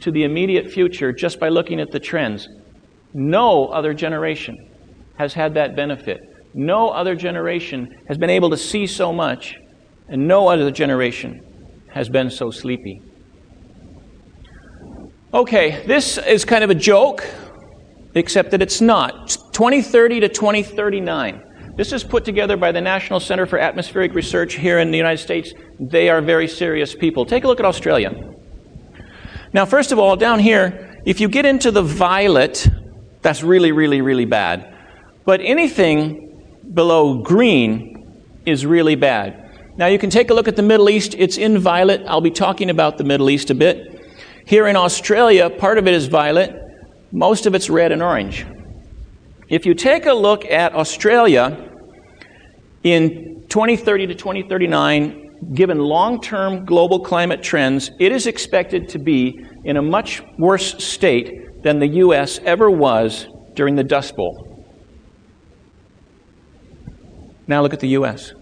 to 0.00 0.10
the 0.10 0.24
immediate 0.24 0.70
future 0.70 1.12
just 1.12 1.40
by 1.40 1.48
looking 1.48 1.80
at 1.80 1.90
the 1.90 2.00
trends. 2.00 2.48
No 3.14 3.66
other 3.66 3.94
generation 3.94 4.70
has 5.18 5.34
had 5.34 5.54
that 5.54 5.74
benefit. 5.74 6.20
No 6.54 6.88
other 6.90 7.14
generation 7.14 8.02
has 8.08 8.18
been 8.18 8.30
able 8.30 8.50
to 8.50 8.56
see 8.56 8.86
so 8.86 9.12
much, 9.12 9.56
and 10.08 10.28
no 10.28 10.48
other 10.48 10.70
generation 10.70 11.40
has 11.88 12.08
been 12.08 12.30
so 12.30 12.50
sleepy. 12.50 13.02
Okay, 15.36 15.84
this 15.84 16.16
is 16.16 16.46
kind 16.46 16.64
of 16.64 16.70
a 16.70 16.74
joke, 16.74 17.22
except 18.14 18.52
that 18.52 18.62
it's 18.62 18.80
not. 18.80 19.28
2030 19.52 20.20
to 20.20 20.30
2039. 20.30 21.74
This 21.76 21.92
is 21.92 22.02
put 22.02 22.24
together 22.24 22.56
by 22.56 22.72
the 22.72 22.80
National 22.80 23.20
Center 23.20 23.44
for 23.44 23.58
Atmospheric 23.58 24.14
Research 24.14 24.54
here 24.54 24.78
in 24.78 24.90
the 24.90 24.96
United 24.96 25.22
States. 25.22 25.52
They 25.78 26.08
are 26.08 26.22
very 26.22 26.48
serious 26.48 26.94
people. 26.94 27.26
Take 27.26 27.44
a 27.44 27.48
look 27.48 27.60
at 27.60 27.66
Australia. 27.66 28.14
Now, 29.52 29.66
first 29.66 29.92
of 29.92 29.98
all, 29.98 30.16
down 30.16 30.38
here, 30.38 31.02
if 31.04 31.20
you 31.20 31.28
get 31.28 31.44
into 31.44 31.70
the 31.70 31.82
violet, 31.82 32.66
that's 33.20 33.42
really, 33.42 33.72
really, 33.72 34.00
really 34.00 34.24
bad. 34.24 34.74
But 35.26 35.42
anything 35.42 36.62
below 36.72 37.18
green 37.18 38.24
is 38.46 38.64
really 38.64 38.94
bad. 38.94 39.50
Now, 39.76 39.88
you 39.88 39.98
can 39.98 40.08
take 40.08 40.30
a 40.30 40.34
look 40.34 40.48
at 40.48 40.56
the 40.56 40.62
Middle 40.62 40.88
East. 40.88 41.14
It's 41.18 41.36
in 41.36 41.58
violet. 41.58 42.00
I'll 42.06 42.22
be 42.22 42.30
talking 42.30 42.70
about 42.70 42.96
the 42.96 43.04
Middle 43.04 43.28
East 43.28 43.50
a 43.50 43.54
bit. 43.54 43.95
Here 44.46 44.68
in 44.68 44.76
Australia, 44.76 45.50
part 45.50 45.76
of 45.76 45.88
it 45.88 45.94
is 45.94 46.06
violet, 46.06 46.54
most 47.10 47.46
of 47.46 47.56
it's 47.56 47.68
red 47.68 47.90
and 47.90 48.00
orange. 48.00 48.46
If 49.48 49.66
you 49.66 49.74
take 49.74 50.06
a 50.06 50.12
look 50.12 50.44
at 50.44 50.72
Australia 50.72 51.68
in 52.84 53.44
2030 53.48 54.06
to 54.06 54.14
2039, 54.14 55.52
given 55.52 55.80
long 55.80 56.20
term 56.20 56.64
global 56.64 57.00
climate 57.00 57.42
trends, 57.42 57.90
it 57.98 58.12
is 58.12 58.28
expected 58.28 58.88
to 58.90 59.00
be 59.00 59.44
in 59.64 59.78
a 59.78 59.82
much 59.82 60.22
worse 60.38 60.82
state 60.82 61.64
than 61.64 61.80
the 61.80 61.88
U.S. 62.04 62.38
ever 62.44 62.70
was 62.70 63.26
during 63.54 63.74
the 63.74 63.82
Dust 63.82 64.14
Bowl. 64.14 64.64
Now 67.48 67.62
look 67.62 67.72
at 67.72 67.80
the 67.80 67.88
U.S. 67.88 68.32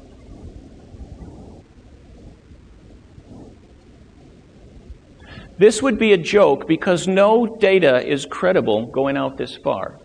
This 5.58 5.80
would 5.82 5.98
be 5.98 6.12
a 6.12 6.18
joke 6.18 6.66
because 6.66 7.06
no 7.06 7.46
data 7.46 8.04
is 8.04 8.26
credible 8.26 8.86
going 8.86 9.16
out 9.16 9.36
this 9.36 9.56
far, 9.56 9.98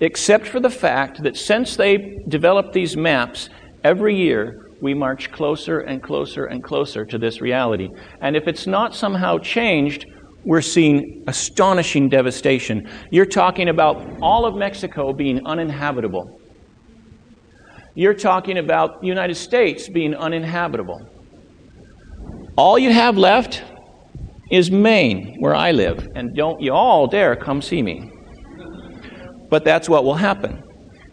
except 0.00 0.46
for 0.46 0.60
the 0.60 0.70
fact 0.70 1.22
that 1.22 1.36
since 1.36 1.76
they 1.76 2.22
developed 2.28 2.72
these 2.72 2.96
maps, 2.96 3.50
every 3.84 4.16
year 4.16 4.70
we 4.80 4.94
march 4.94 5.30
closer 5.30 5.80
and 5.80 6.02
closer 6.02 6.46
and 6.46 6.62
closer 6.62 7.04
to 7.04 7.18
this 7.18 7.40
reality. 7.40 7.90
And 8.20 8.34
if 8.34 8.48
it's 8.48 8.66
not 8.66 8.94
somehow 8.94 9.38
changed, 9.38 10.06
we're 10.44 10.62
seeing 10.62 11.24
astonishing 11.26 12.08
devastation. 12.08 12.88
You're 13.10 13.26
talking 13.26 13.68
about 13.68 14.22
all 14.22 14.46
of 14.46 14.54
Mexico 14.54 15.12
being 15.12 15.44
uninhabitable. 15.44 16.40
You're 17.94 18.14
talking 18.14 18.58
about 18.58 19.02
the 19.02 19.08
United 19.08 19.34
States 19.34 19.88
being 19.88 20.14
uninhabitable. 20.14 21.00
All 22.56 22.78
you 22.78 22.92
have 22.92 23.18
left 23.18 23.64
is 24.50 24.70
Maine, 24.70 25.36
where 25.38 25.54
I 25.54 25.72
live, 25.72 26.08
and 26.14 26.34
don't 26.34 26.60
you 26.60 26.72
all 26.72 27.06
dare 27.06 27.36
come 27.36 27.60
see 27.60 27.82
me. 27.82 28.10
But 29.50 29.64
that's 29.64 29.88
what 29.88 30.04
will 30.04 30.14
happen. 30.14 30.62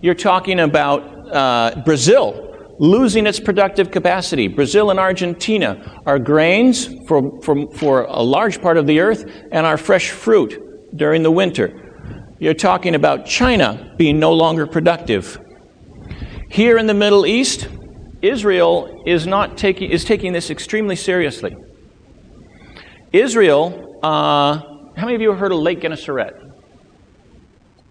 You're 0.01 0.13
talking 0.13 0.59
about 0.59 1.01
uh, 1.33 1.81
Brazil 1.83 2.45
losing 2.77 3.25
its 3.25 3.39
productive 3.39 3.91
capacity. 3.91 4.47
Brazil 4.47 4.89
and 4.89 4.99
Argentina 4.99 6.01
are 6.05 6.19
grains 6.19 6.89
for, 7.07 7.41
for, 7.41 7.71
for 7.73 8.03
a 8.03 8.21
large 8.21 8.61
part 8.61 8.77
of 8.77 8.85
the 8.85 8.99
earth 8.99 9.25
and 9.51 9.65
our 9.65 9.77
fresh 9.77 10.11
fruit 10.11 10.61
during 10.95 11.23
the 11.23 11.31
winter. 11.31 11.81
You're 12.39 12.53
talking 12.53 12.95
about 12.95 13.25
China 13.25 13.93
being 13.97 14.19
no 14.19 14.33
longer 14.33 14.67
productive. 14.67 15.39
Here 16.49 16.77
in 16.77 16.85
the 16.85 16.93
Middle 16.93 17.25
East, 17.25 17.69
Israel 18.21 19.03
is, 19.05 19.25
not 19.25 19.57
taking, 19.57 19.89
is 19.89 20.03
taking 20.03 20.33
this 20.33 20.49
extremely 20.49 20.95
seriously. 20.95 21.55
Israel, 23.15 23.97
uh, 24.03 24.57
how 24.97 25.05
many 25.05 25.15
of 25.15 25.21
you 25.21 25.29
have 25.29 25.39
heard 25.39 25.51
of 25.51 25.59
Lake 25.59 25.81
Gennesaret? 25.81 26.33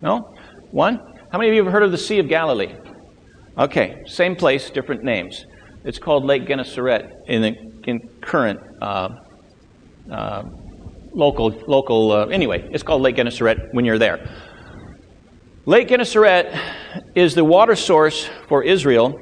No? 0.02 0.34
One? 0.70 1.00
How 1.32 1.38
many 1.38 1.48
of 1.48 1.54
you 1.54 1.64
have 1.64 1.72
heard 1.72 1.82
of 1.82 1.92
the 1.92 1.98
Sea 1.98 2.18
of 2.18 2.28
Galilee? 2.28 2.74
Okay, 3.56 4.02
same 4.06 4.36
place, 4.36 4.68
different 4.70 5.02
names. 5.02 5.46
It's 5.84 5.98
called 5.98 6.24
Lake 6.24 6.46
Gennesaret 6.46 7.10
in 7.26 7.42
the 7.42 7.54
in 7.86 8.00
current 8.20 8.60
uh, 8.82 9.08
uh, 10.10 10.42
local 11.12 11.50
local. 11.68 12.12
Uh, 12.12 12.26
anyway, 12.26 12.68
it's 12.72 12.82
called 12.82 13.02
Lake 13.02 13.16
Gennesaret 13.16 13.72
when 13.72 13.84
you're 13.84 13.98
there. 13.98 14.28
Lake 15.66 15.88
Gennesaret 15.88 16.54
is 17.14 17.34
the 17.34 17.44
water 17.44 17.76
source 17.76 18.28
for 18.48 18.62
Israel, 18.62 19.18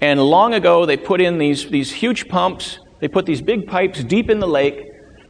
and 0.00 0.20
long 0.20 0.54
ago 0.54 0.86
they 0.86 0.96
put 0.96 1.20
in 1.20 1.38
these 1.38 1.68
these 1.68 1.92
huge 1.92 2.28
pumps. 2.28 2.78
They 3.00 3.08
put 3.08 3.26
these 3.26 3.42
big 3.42 3.66
pipes 3.66 4.02
deep 4.04 4.30
in 4.30 4.38
the 4.38 4.48
lake, 4.48 4.80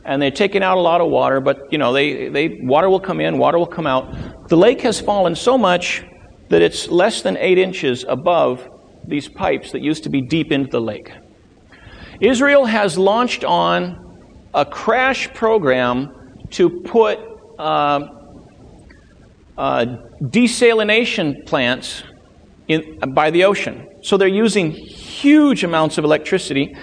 and 0.05 0.20
they're 0.20 0.30
taking 0.30 0.62
out 0.62 0.76
a 0.76 0.80
lot 0.80 1.00
of 1.00 1.11
water, 1.11 1.40
but 1.40 1.72
you 1.72 1.78
know, 1.78 1.92
they, 1.92 2.28
they, 2.28 2.61
water 2.62 2.90
will 2.90 3.00
come 3.00 3.20
in, 3.20 3.38
water 3.38 3.59
will 3.59 3.66
come 3.66 3.86
out. 3.86 4.48
The 4.48 4.57
lake 4.57 4.82
has 4.82 5.00
fallen 5.00 5.34
so 5.34 5.57
much 5.57 6.05
that 6.50 6.62
it's 6.62 6.88
less 6.88 7.22
than 7.22 7.36
eight 7.38 7.59
inches 7.59 8.05
above 8.07 8.68
these 9.07 9.28
pipes 9.28 9.72
that 9.72 9.80
used 9.80 10.05
to 10.05 10.11
be 10.11 10.20
deep 10.20 10.52
into 10.52 10.70
the 10.70 10.80
lake. 10.80 11.12
Israel 12.20 12.66
has 12.66 12.98
launched 12.98 13.44
on 13.44 14.00
a 14.52 14.64
crash 14.64 15.32
program 15.34 16.14
to 16.50 16.70
put 16.82 17.18
uh, 17.59 18.09
uh, 19.57 19.86
desalination 20.20 21.46
plants 21.46 22.02
in, 22.68 22.98
by 23.14 23.30
the 23.30 23.44
ocean. 23.44 23.88
So 24.02 24.16
they're 24.16 24.28
using 24.28 24.70
huge 24.70 25.64
amounts 25.64 25.98
of 25.98 26.05
electricity 26.05 26.74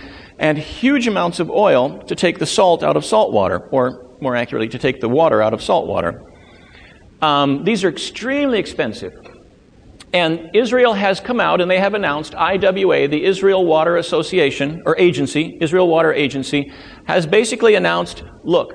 and 0.41 0.57
huge 0.57 1.07
amounts 1.07 1.39
of 1.39 1.51
oil 1.51 1.99
to 1.99 2.15
take 2.15 2.39
the 2.39 2.47
salt 2.47 2.81
out 2.83 2.97
of 2.97 3.05
salt 3.05 3.31
water, 3.31 3.59
or 3.71 4.17
more 4.19 4.35
accurately, 4.35 4.67
to 4.67 4.79
take 4.79 4.99
the 4.99 5.07
water 5.07 5.39
out 5.39 5.53
of 5.53 5.61
salt 5.61 5.87
water. 5.87 6.23
Um, 7.21 7.63
these 7.63 7.83
are 7.83 7.89
extremely 7.89 8.57
expensive. 8.57 9.13
And 10.13 10.49
Israel 10.55 10.93
has 10.93 11.19
come 11.19 11.39
out 11.39 11.61
and 11.61 11.69
they 11.69 11.79
have 11.79 11.93
announced 11.93 12.33
IWA, 12.33 13.07
the 13.07 13.23
Israel 13.23 13.65
Water 13.65 13.97
Association, 13.97 14.81
or 14.85 14.97
agency, 14.97 15.57
Israel 15.61 15.87
Water 15.87 16.11
Agency, 16.11 16.73
has 17.05 17.25
basically 17.27 17.75
announced 17.75 18.23
look, 18.43 18.73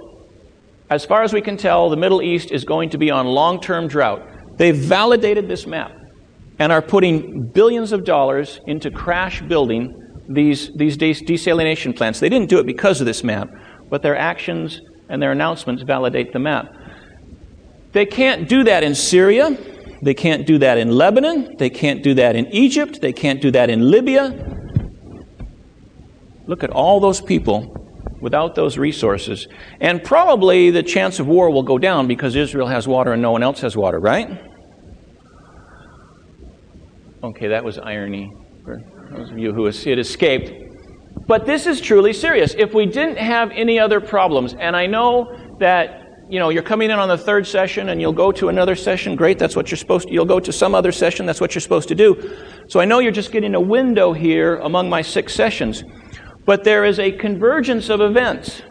as 0.88 1.04
far 1.04 1.24
as 1.24 1.32
we 1.32 1.42
can 1.42 1.56
tell, 1.56 1.90
the 1.90 1.96
Middle 1.96 2.22
East 2.22 2.52
is 2.52 2.64
going 2.64 2.90
to 2.90 2.98
be 2.98 3.10
on 3.10 3.26
long 3.26 3.60
term 3.60 3.88
drought. 3.88 4.22
They've 4.56 4.76
validated 4.76 5.48
this 5.48 5.66
map 5.66 5.92
and 6.60 6.70
are 6.70 6.80
putting 6.80 7.48
billions 7.48 7.90
of 7.90 8.04
dollars 8.04 8.60
into 8.66 8.90
crash 8.92 9.42
building 9.42 10.05
these, 10.28 10.70
these 10.74 10.96
desalination 10.96 11.96
plants. 11.96 12.20
They 12.20 12.28
didn't 12.28 12.48
do 12.48 12.58
it 12.58 12.66
because 12.66 13.00
of 13.00 13.06
this 13.06 13.22
map, 13.22 13.48
but 13.88 14.02
their 14.02 14.16
actions 14.16 14.80
and 15.08 15.22
their 15.22 15.32
announcements 15.32 15.82
validate 15.82 16.32
the 16.32 16.38
map. 16.38 16.66
They 17.92 18.06
can't 18.06 18.48
do 18.48 18.64
that 18.64 18.82
in 18.82 18.94
Syria. 18.94 19.56
They 20.02 20.14
can't 20.14 20.46
do 20.46 20.58
that 20.58 20.78
in 20.78 20.90
Lebanon. 20.90 21.56
They 21.58 21.70
can't 21.70 22.02
do 22.02 22.14
that 22.14 22.36
in 22.36 22.46
Egypt. 22.48 23.00
They 23.00 23.12
can't 23.12 23.40
do 23.40 23.50
that 23.52 23.70
in 23.70 23.90
Libya. 23.90 24.54
Look 26.46 26.62
at 26.62 26.70
all 26.70 27.00
those 27.00 27.20
people 27.20 27.72
without 28.20 28.54
those 28.54 28.78
resources. 28.78 29.46
And 29.80 30.02
probably 30.02 30.70
the 30.70 30.82
chance 30.82 31.18
of 31.18 31.26
war 31.26 31.50
will 31.50 31.62
go 31.62 31.78
down 31.78 32.06
because 32.06 32.36
Israel 32.36 32.66
has 32.66 32.86
water 32.86 33.12
and 33.12 33.22
no 33.22 33.30
one 33.30 33.42
else 33.42 33.60
has 33.60 33.76
water, 33.76 33.98
right? 33.98 34.42
Okay, 37.22 37.48
that 37.48 37.64
was 37.64 37.78
irony 37.78 38.30
those 39.10 39.30
of 39.30 39.38
you 39.38 39.52
who 39.52 39.66
had 39.66 39.98
escaped. 39.98 40.50
But 41.26 41.46
this 41.46 41.66
is 41.66 41.80
truly 41.80 42.12
serious. 42.12 42.54
If 42.56 42.74
we 42.74 42.86
didn't 42.86 43.18
have 43.18 43.50
any 43.50 43.78
other 43.78 44.00
problems, 44.00 44.54
and 44.54 44.76
I 44.76 44.86
know 44.86 45.56
that 45.58 46.02
you 46.28 46.38
know 46.38 46.50
you're 46.50 46.62
coming 46.62 46.90
in 46.90 46.98
on 46.98 47.08
the 47.08 47.18
third 47.18 47.46
session 47.46 47.88
and 47.88 48.00
you'll 48.00 48.12
go 48.12 48.32
to 48.32 48.48
another 48.48 48.74
session, 48.76 49.16
great, 49.16 49.38
that's 49.38 49.56
what 49.56 49.70
you're 49.70 49.78
supposed 49.78 50.08
to. 50.08 50.14
You'll 50.14 50.24
go 50.24 50.40
to 50.40 50.52
some 50.52 50.74
other 50.74 50.92
session, 50.92 51.26
that's 51.26 51.40
what 51.40 51.54
you're 51.54 51.60
supposed 51.60 51.88
to 51.88 51.94
do. 51.94 52.36
So 52.68 52.80
I 52.80 52.84
know 52.84 52.98
you're 52.98 53.12
just 53.12 53.32
getting 53.32 53.54
a 53.54 53.60
window 53.60 54.12
here 54.12 54.56
among 54.56 54.88
my 54.88 55.02
six 55.02 55.34
sessions. 55.34 55.82
But 56.44 56.62
there 56.62 56.84
is 56.84 57.00
a 57.00 57.10
convergence 57.10 57.88
of 57.88 58.00
events. 58.00 58.62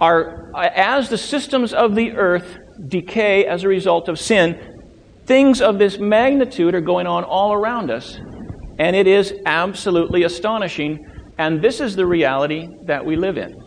Our, 0.00 0.54
as 0.54 1.08
the 1.08 1.16
systems 1.16 1.72
of 1.72 1.94
the 1.94 2.12
earth 2.12 2.58
decay 2.88 3.46
as 3.46 3.64
a 3.64 3.68
result 3.68 4.08
of 4.08 4.18
sin, 4.18 4.82
things 5.24 5.62
of 5.62 5.78
this 5.78 5.98
magnitude 5.98 6.74
are 6.74 6.82
going 6.82 7.06
on 7.06 7.24
all 7.24 7.54
around 7.54 7.90
us. 7.90 8.18
And 8.78 8.94
it 8.94 9.06
is 9.06 9.34
absolutely 9.46 10.24
astonishing. 10.24 11.06
And 11.38 11.62
this 11.62 11.80
is 11.80 11.96
the 11.96 12.06
reality 12.06 12.68
that 12.84 13.04
we 13.04 13.16
live 13.16 13.38
in. 13.38 13.62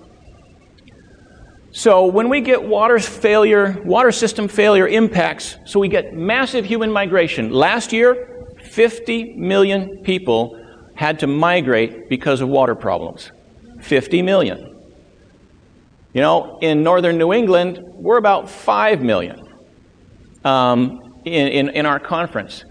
So 1.72 2.06
when 2.08 2.30
we 2.30 2.42
get 2.42 2.64
water 2.64 2.98
failure, 3.00 3.80
water 3.86 4.12
system 4.12 4.48
failure 4.48 4.88
impacts, 4.88 5.58
so 5.66 5.80
we 5.80 5.88
get 5.88 6.14
massive 6.14 6.66
human 6.66 6.92
migration. 6.92 7.52
Last 7.52 7.94
year, 7.94 8.48
50 8.64 9.36
million 9.36 10.02
people 10.04 10.60
had 10.96 11.20
to 11.20 11.28
migrate 11.28 12.10
because 12.10 12.42
of 12.42 12.50
water 12.50 12.76
problems. 12.76 13.32
50 13.82 14.22
million. 14.24 14.70
You 16.14 16.22
know, 16.22 16.58
in 16.60 16.82
northern 16.82 17.18
New 17.18 17.34
England, 17.34 17.80
we're 17.84 18.18
about 18.18 18.50
5 18.50 19.02
million 19.02 19.48
um, 20.44 21.22
in, 21.24 21.48
in, 21.48 21.70
in 21.70 21.86
our 21.86 22.00
conference. 22.00 22.66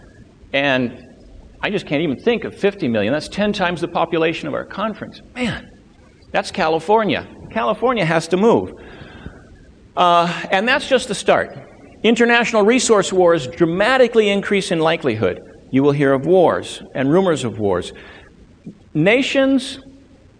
And 0.52 1.07
I 1.60 1.70
just 1.70 1.86
can't 1.86 2.02
even 2.02 2.18
think 2.18 2.44
of 2.44 2.54
50 2.54 2.88
million. 2.88 3.12
That's 3.12 3.28
10 3.28 3.52
times 3.52 3.80
the 3.80 3.88
population 3.88 4.46
of 4.46 4.54
our 4.54 4.64
conference. 4.64 5.20
Man, 5.34 5.70
that's 6.30 6.50
California. 6.50 7.26
California 7.50 8.04
has 8.04 8.28
to 8.28 8.36
move. 8.36 8.72
Uh, 9.96 10.32
and 10.50 10.68
that's 10.68 10.88
just 10.88 11.08
the 11.08 11.14
start. 11.14 11.58
International 12.04 12.62
resource 12.62 13.12
wars 13.12 13.48
dramatically 13.48 14.28
increase 14.28 14.70
in 14.70 14.78
likelihood. 14.78 15.40
You 15.72 15.82
will 15.82 15.92
hear 15.92 16.12
of 16.12 16.26
wars 16.26 16.80
and 16.94 17.10
rumors 17.10 17.44
of 17.44 17.58
wars. 17.58 17.92
Nations, 18.94 19.80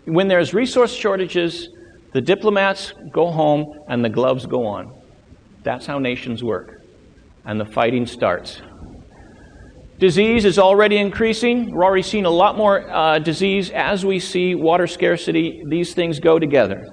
when 0.05 0.29
there's 0.29 0.55
resource 0.55 0.95
shortages, 0.95 1.69
the 2.13 2.21
diplomats 2.21 2.95
go 3.13 3.31
home 3.31 3.75
and 3.89 4.05
the 4.05 4.09
gloves 4.09 4.47
go 4.47 4.65
on. 4.67 4.93
That's 5.65 5.85
how 5.85 5.99
nations 5.99 6.45
work. 6.45 6.81
And 7.45 7.61
the 7.61 7.67
fighting 7.67 8.07
starts. 8.07 8.63
Disease 9.99 10.45
is 10.45 10.61
already 10.61 10.97
increasing. 10.97 11.73
We're 11.73 11.85
already 11.85 12.03
seeing 12.03 12.25
a 12.25 12.31
lot 12.31 12.57
more 12.57 12.89
uh, 12.89 13.19
disease 13.19 13.71
as 13.71 14.07
we 14.07 14.21
see 14.21 14.55
water 14.55 14.87
scarcity. 14.87 15.65
These 15.67 15.93
things 15.95 16.21
go 16.21 16.39
together. 16.39 16.87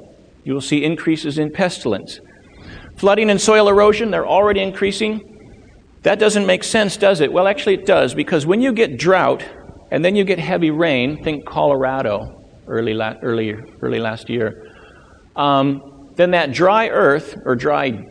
You 0.43 0.53
will 0.53 0.61
see 0.61 0.83
increases 0.83 1.37
in 1.37 1.51
pestilence. 1.51 2.19
Flooding 2.97 3.29
and 3.29 3.39
soil 3.39 3.69
erosion, 3.69 4.09
they're 4.09 4.27
already 4.27 4.61
increasing. 4.61 5.21
That 6.01 6.17
doesn't 6.17 6.47
make 6.47 6.63
sense, 6.63 6.97
does 6.97 7.21
it? 7.21 7.31
Well, 7.31 7.47
actually, 7.47 7.75
it 7.75 7.85
does, 7.85 8.15
because 8.15 8.45
when 8.47 8.61
you 8.61 8.73
get 8.73 8.97
drought 8.97 9.45
and 9.91 10.03
then 10.03 10.15
you 10.15 10.23
get 10.23 10.39
heavy 10.39 10.71
rain, 10.71 11.23
think 11.23 11.45
Colorado, 11.45 12.43
early, 12.67 12.95
la- 12.95 13.15
early, 13.21 13.53
early 13.81 13.99
last 13.99 14.29
year. 14.29 14.71
Um, 15.35 16.09
then 16.15 16.31
that 16.31 16.53
dry 16.53 16.87
earth, 16.89 17.35
or 17.45 17.55
dry 17.55 18.03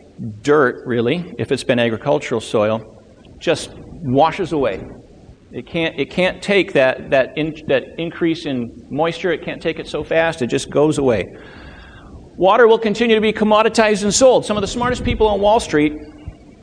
dirt, 0.42 0.86
really, 0.86 1.34
if 1.38 1.50
it's 1.50 1.64
been 1.64 1.80
agricultural 1.80 2.40
soil, 2.40 2.80
just 3.38 3.70
washes 4.04 4.52
away. 4.52 4.86
It 5.50 5.66
can't, 5.66 5.98
it 5.98 6.10
can't 6.10 6.42
take 6.42 6.72
that, 6.72 7.10
that, 7.10 7.36
in, 7.38 7.54
that 7.68 7.98
increase 7.98 8.44
in 8.44 8.86
moisture, 8.90 9.32
it 9.32 9.44
can't 9.44 9.62
take 9.62 9.78
it 9.78 9.86
so 9.86 10.02
fast, 10.04 10.42
it 10.42 10.48
just 10.48 10.68
goes 10.68 10.98
away. 10.98 11.36
Water 12.36 12.66
will 12.66 12.78
continue 12.78 13.14
to 13.14 13.20
be 13.20 13.32
commoditized 13.32 14.02
and 14.02 14.12
sold. 14.12 14.44
Some 14.44 14.56
of 14.56 14.60
the 14.60 14.66
smartest 14.66 15.04
people 15.04 15.28
on 15.28 15.40
Wall 15.40 15.60
Street 15.60 15.92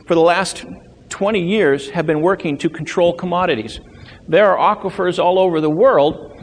for 0.07 0.15
the 0.15 0.21
last 0.21 0.65
20 1.09 1.39
years 1.39 1.89
have 1.89 2.05
been 2.05 2.21
working 2.21 2.57
to 2.57 2.69
control 2.69 3.13
commodities. 3.13 3.79
There 4.27 4.55
are 4.55 4.75
aquifers 4.75 5.23
all 5.23 5.39
over 5.39 5.61
the 5.61 5.69
world, 5.69 6.37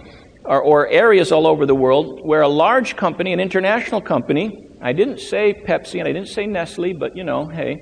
or, 0.45 0.63
or 0.63 0.89
areas 0.89 1.31
all 1.31 1.47
over 1.47 1.67
the 1.67 1.75
world, 1.75 2.21
where 2.25 2.41
a 2.41 2.49
large 2.49 2.97
company, 2.97 3.35
an 3.35 3.41
international 3.41 4.01
company, 4.01 4.67
I 4.81 4.95
didn't 4.95 5.21
say 5.21 5.53
Pepsi 5.53 5.99
and 5.99 6.09
I 6.09 6.13
didn't 6.13 6.29
say 6.29 6.47
Nestle, 6.47 6.95
but 6.95 7.17
you 7.17 7.25
know, 7.25 7.47
hey. 7.47 7.77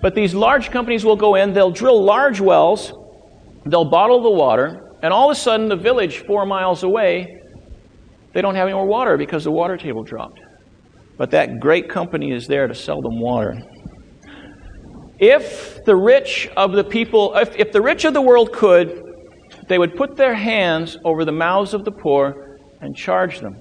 But 0.00 0.14
these 0.14 0.34
large 0.34 0.70
companies 0.70 1.04
will 1.04 1.16
go 1.16 1.34
in, 1.34 1.52
they'll 1.52 1.70
drill 1.70 2.02
large 2.02 2.40
wells, 2.40 2.92
they'll 3.66 3.90
bottle 3.90 4.22
the 4.22 4.30
water, 4.30 4.96
and 5.02 5.12
all 5.12 5.30
of 5.30 5.36
a 5.36 5.40
sudden, 5.40 5.68
the 5.68 5.76
village 5.76 6.18
four 6.18 6.46
miles 6.46 6.82
away, 6.82 7.40
they 8.32 8.42
don't 8.42 8.54
have 8.54 8.68
any 8.68 8.74
more 8.74 8.86
water 8.86 9.16
because 9.16 9.44
the 9.44 9.50
water 9.50 9.76
table 9.76 10.02
dropped. 10.04 10.40
But 11.16 11.32
that 11.32 11.58
great 11.58 11.88
company 11.88 12.32
is 12.32 12.46
there 12.46 12.68
to 12.68 12.74
sell 12.74 13.00
them 13.00 13.20
water. 13.20 13.60
If 15.18 15.84
the 15.84 15.96
rich 15.96 16.48
of 16.56 16.72
the 16.72 16.84
people, 16.84 17.34
if, 17.36 17.56
if 17.56 17.72
the 17.72 17.82
rich 17.82 18.04
of 18.04 18.14
the 18.14 18.20
world 18.20 18.52
could, 18.52 19.02
they 19.68 19.78
would 19.78 19.96
put 19.96 20.16
their 20.16 20.34
hands 20.34 20.96
over 21.04 21.24
the 21.24 21.32
mouths 21.32 21.74
of 21.74 21.84
the 21.84 21.90
poor 21.90 22.58
and 22.80 22.94
charge 22.96 23.40
them 23.40 23.56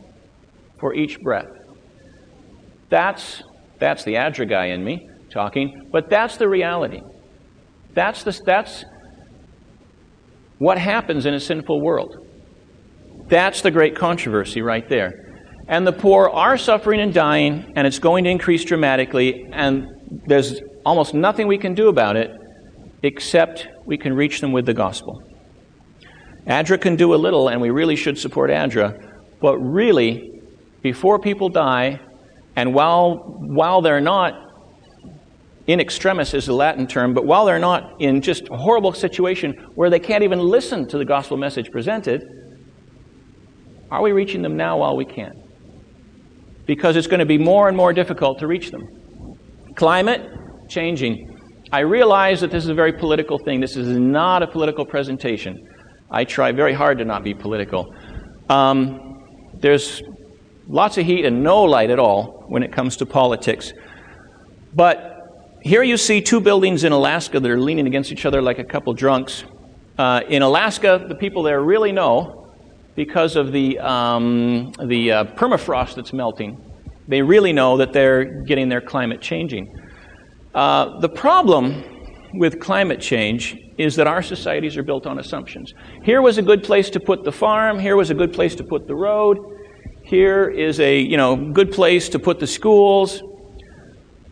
for 0.80 0.94
each 0.94 1.20
breath. 1.20 1.50
That's, 2.90 3.42
that's 3.80 4.04
the 4.04 4.16
ADRA 4.16 4.48
guy 4.48 4.68
in 4.68 4.84
me 4.84 5.10
talking, 5.38 5.88
but 5.92 6.10
that's 6.10 6.38
the 6.38 6.50
reality. 6.50 7.02
That's, 7.94 8.24
the, 8.24 8.32
that's 8.44 8.84
what 10.58 10.80
happens 10.80 11.28
in 11.28 11.36
a 11.36 11.40
sinful 11.40 11.80
world. 11.80 12.18
That's 13.28 13.62
the 13.62 13.70
great 13.70 13.96
controversy 13.96 14.64
right 14.64 14.88
there. 14.90 15.12
And 15.68 15.86
the 15.86 15.94
poor 15.94 16.28
are 16.28 16.58
suffering 16.58 17.02
and 17.02 17.14
dying, 17.14 17.74
and 17.76 17.86
it's 17.86 18.00
going 18.00 18.24
to 18.24 18.32
increase 18.32 18.64
dramatically, 18.66 19.48
and 19.52 19.88
there's 20.26 20.60
almost 20.84 21.14
nothing 21.14 21.46
we 21.46 21.60
can 21.60 21.76
do 21.76 21.88
about 21.88 22.16
it 22.16 22.32
except 23.04 23.68
we 23.86 23.98
can 23.98 24.14
reach 24.14 24.42
them 24.42 24.52
with 24.52 24.66
the 24.66 24.74
gospel. 24.74 25.22
ADRA 26.48 26.82
can 26.82 26.96
do 26.96 27.14
a 27.14 27.20
little, 27.26 27.50
and 27.50 27.62
we 27.62 27.70
really 27.70 27.96
should 27.96 28.18
support 28.18 28.50
ADRA, 28.50 28.90
but 29.40 29.58
really, 29.58 30.42
before 30.82 31.20
people 31.20 31.50
die, 31.50 32.00
and 32.56 32.74
while, 32.74 33.18
while 33.60 33.82
they're 33.82 34.02
not 34.02 34.47
in 35.68 35.82
extremis 35.82 36.34
is 36.34 36.46
the 36.46 36.54
Latin 36.54 36.88
term, 36.88 37.14
but 37.14 37.26
while 37.26 37.46
they're 37.46 37.60
not 37.60 38.02
in 38.02 38.22
just 38.22 38.48
a 38.50 38.56
horrible 38.56 38.94
situation 38.94 39.52
where 39.76 39.90
they 39.90 40.00
can't 40.00 40.24
even 40.24 40.40
listen 40.40 40.88
to 40.88 40.98
the 40.98 41.04
gospel 41.06 41.36
message 41.36 41.70
presented, 41.72 42.24
are 43.92 44.02
we 44.02 44.14
reaching 44.14 44.42
them 44.42 44.56
now 44.56 44.78
while 44.78 44.96
we 44.96 45.06
can? 45.06 45.34
Because 46.66 46.96
it's 46.96 47.08
going 47.08 47.20
to 47.20 47.26
be 47.26 47.38
more 47.38 47.68
and 47.68 47.76
more 47.76 47.92
difficult 47.92 48.40
to 48.40 48.48
reach 48.48 48.72
them. 48.72 48.82
Climate 49.76 50.30
changing. 50.70 51.38
I 51.72 51.80
realize 51.80 52.40
that 52.42 52.52
this 52.52 52.64
is 52.64 52.70
a 52.70 52.74
very 52.74 52.94
political 52.94 53.38
thing. 53.38 53.60
This 53.60 53.76
is 53.76 53.88
not 53.88 54.44
a 54.44 54.48
political 54.48 54.86
presentation. 54.86 55.68
I 56.10 56.24
try 56.24 56.54
very 56.54 56.74
hard 56.74 56.98
to 57.00 57.06
not 57.06 57.24
be 57.26 57.34
political. 57.34 57.94
Um, 58.50 59.22
there's 59.54 60.02
lots 60.70 60.98
of 60.98 61.06
heat 61.06 61.26
and 61.26 61.44
no 61.44 61.64
light 61.64 61.90
at 61.90 62.00
all 62.00 62.46
when 62.48 62.64
it 62.64 62.72
comes 62.72 62.96
to 62.98 63.06
politics. 63.06 63.74
But 64.74 65.17
here 65.62 65.84
you 65.84 65.98
see 65.98 66.22
two 66.22 66.40
buildings 66.40 66.84
in 66.84 66.92
Alaska 66.92 67.40
that 67.40 67.50
are 67.50 67.60
leaning 67.60 67.88
against 67.88 68.12
each 68.12 68.26
other 68.26 68.42
like 68.42 68.60
a 68.60 68.64
couple 68.64 68.94
drunks. 68.94 69.44
Uh, 69.98 70.22
in 70.30 70.42
Alaska, 70.42 71.04
the 71.08 71.16
people 71.16 71.44
there 71.44 71.62
really 71.62 71.92
know 71.92 72.54
because 72.96 73.36
of 73.36 73.52
the, 73.52 73.80
um, 73.80 74.72
the 74.86 75.12
uh, 75.12 75.24
permafrost 75.36 75.96
that's 75.96 76.14
melting. 76.14 76.64
They 77.08 77.22
really 77.22 77.54
know 77.54 77.78
that 77.78 77.94
they're 77.94 78.44
getting 78.44 78.70
their 78.70 78.82
climate 78.82 79.22
changing. 79.22 79.76
Uh, 80.54 81.00
the 81.00 81.10
problem 81.10 81.84
with 82.34 82.60
climate 82.60 83.02
change 83.02 83.58
is 83.78 83.96
that 83.96 84.08
our 84.08 84.22
societies 84.22 84.78
are 84.78 84.84
built 84.84 85.06
on 85.06 85.20
assumptions. 85.20 85.74
Here 86.04 86.22
was 86.22 86.38
a 86.38 86.42
good 86.42 86.64
place 86.64 86.90
to 86.92 87.00
put 87.00 87.24
the 87.24 87.32
farm, 87.32 87.80
here 87.80 87.96
was 87.96 88.10
a 88.10 88.16
good 88.16 88.34
place 88.34 88.56
to 88.56 88.64
put 88.64 88.88
the 88.88 88.96
road, 88.96 89.38
here 90.04 90.50
is 90.50 90.80
a 90.80 91.00
you 91.00 91.18
know 91.18 91.36
good 91.36 91.72
place 91.72 92.10
to 92.10 92.20
put 92.20 92.40
the 92.40 92.48
schools. 92.48 93.22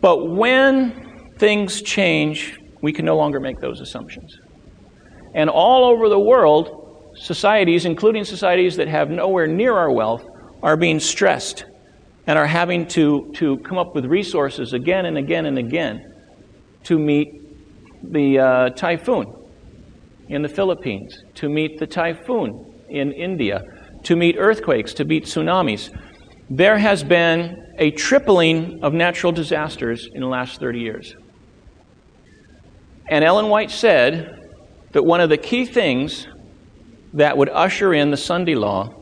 But 0.01 0.29
when 0.29 1.04
things 1.37 1.81
change, 1.81 2.59
we 2.81 2.93
can 2.93 3.05
no 3.05 3.15
longer 3.15 3.39
make 3.39 3.59
those 3.59 3.81
assumptions. 3.81 4.39
And 5.33 5.49
all 5.49 5.85
over 5.85 6.07
the 6.07 6.19
world, 6.19 7.13
societies, 7.15 7.85
including 7.85 8.23
societies 8.23 8.77
that 8.77 8.87
have 8.87 9.09
nowhere 9.09 9.47
near 9.47 9.75
our 9.75 9.91
wealth, 9.91 10.25
are 10.63 10.77
being 10.77 10.99
stressed 10.99 11.65
and 12.27 12.39
are 12.39 12.47
having 12.47 12.87
to, 12.87 13.31
to 13.35 13.57
come 13.59 13.77
up 13.77 13.93
with 13.93 14.05
resources 14.05 14.73
again 14.73 15.05
and 15.05 15.17
again 15.17 15.45
and 15.45 15.57
again 15.57 16.13
to 16.83 16.97
meet 16.97 17.41
the 18.11 18.39
uh, 18.39 18.69
typhoon 18.71 19.33
in 20.29 20.41
the 20.41 20.49
Philippines, 20.49 21.23
to 21.35 21.49
meet 21.49 21.79
the 21.79 21.87
typhoon 21.87 22.73
in 22.89 23.11
India, 23.11 23.63
to 24.03 24.15
meet 24.15 24.35
earthquakes, 24.37 24.93
to 24.93 25.05
meet 25.05 25.25
tsunamis. 25.25 25.95
There 26.49 26.77
has 26.77 27.03
been 27.03 27.73
a 27.77 27.91
tripling 27.91 28.83
of 28.83 28.93
natural 28.93 29.31
disasters 29.31 30.07
in 30.13 30.21
the 30.21 30.27
last 30.27 30.59
30 30.59 30.79
years. 30.79 31.15
And 33.07 33.23
Ellen 33.23 33.49
White 33.49 33.71
said 33.71 34.49
that 34.93 35.03
one 35.03 35.21
of 35.21 35.29
the 35.29 35.37
key 35.37 35.65
things 35.65 36.27
that 37.13 37.37
would 37.37 37.49
usher 37.49 37.93
in 37.93 38.11
the 38.11 38.17
Sunday 38.17 38.55
law 38.55 38.93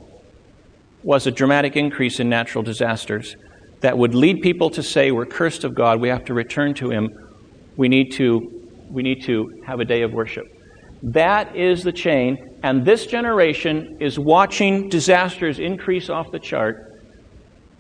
was 1.04 1.28
a 1.28 1.32
dramatic 1.32 1.76
increase 1.76 2.20
in 2.20 2.30
natural 2.30 2.64
disasters 2.64 3.36
that 3.82 3.97
would 3.97 4.16
lead 4.16 4.41
people 4.41 4.70
to 4.72 4.84
say, 4.84 5.12
We're 5.12 5.26
cursed 5.26 5.64
of 5.64 5.76
God, 5.76 5.99
we 5.99 6.10
have 6.10 6.26
to 6.26 6.34
return 6.34 6.74
to 6.76 6.89
Him, 6.89 7.10
we 7.76 7.89
need 7.89 8.12
to, 8.14 8.72
we 8.89 9.04
need 9.04 9.24
to 9.24 9.62
have 9.66 9.80
a 9.80 9.86
day 9.86 10.01
of 10.01 10.14
worship. 10.14 10.45
That 11.01 11.56
is 11.56 11.84
the 11.84 11.91
chain, 11.91 12.60
and 12.64 12.86
this 12.86 13.06
generation 13.06 13.97
is 13.99 14.18
watching 14.18 14.88
disasters 14.88 15.60
increase 15.60 16.10
off 16.10 16.32
the 16.32 16.39
chart, 16.39 17.01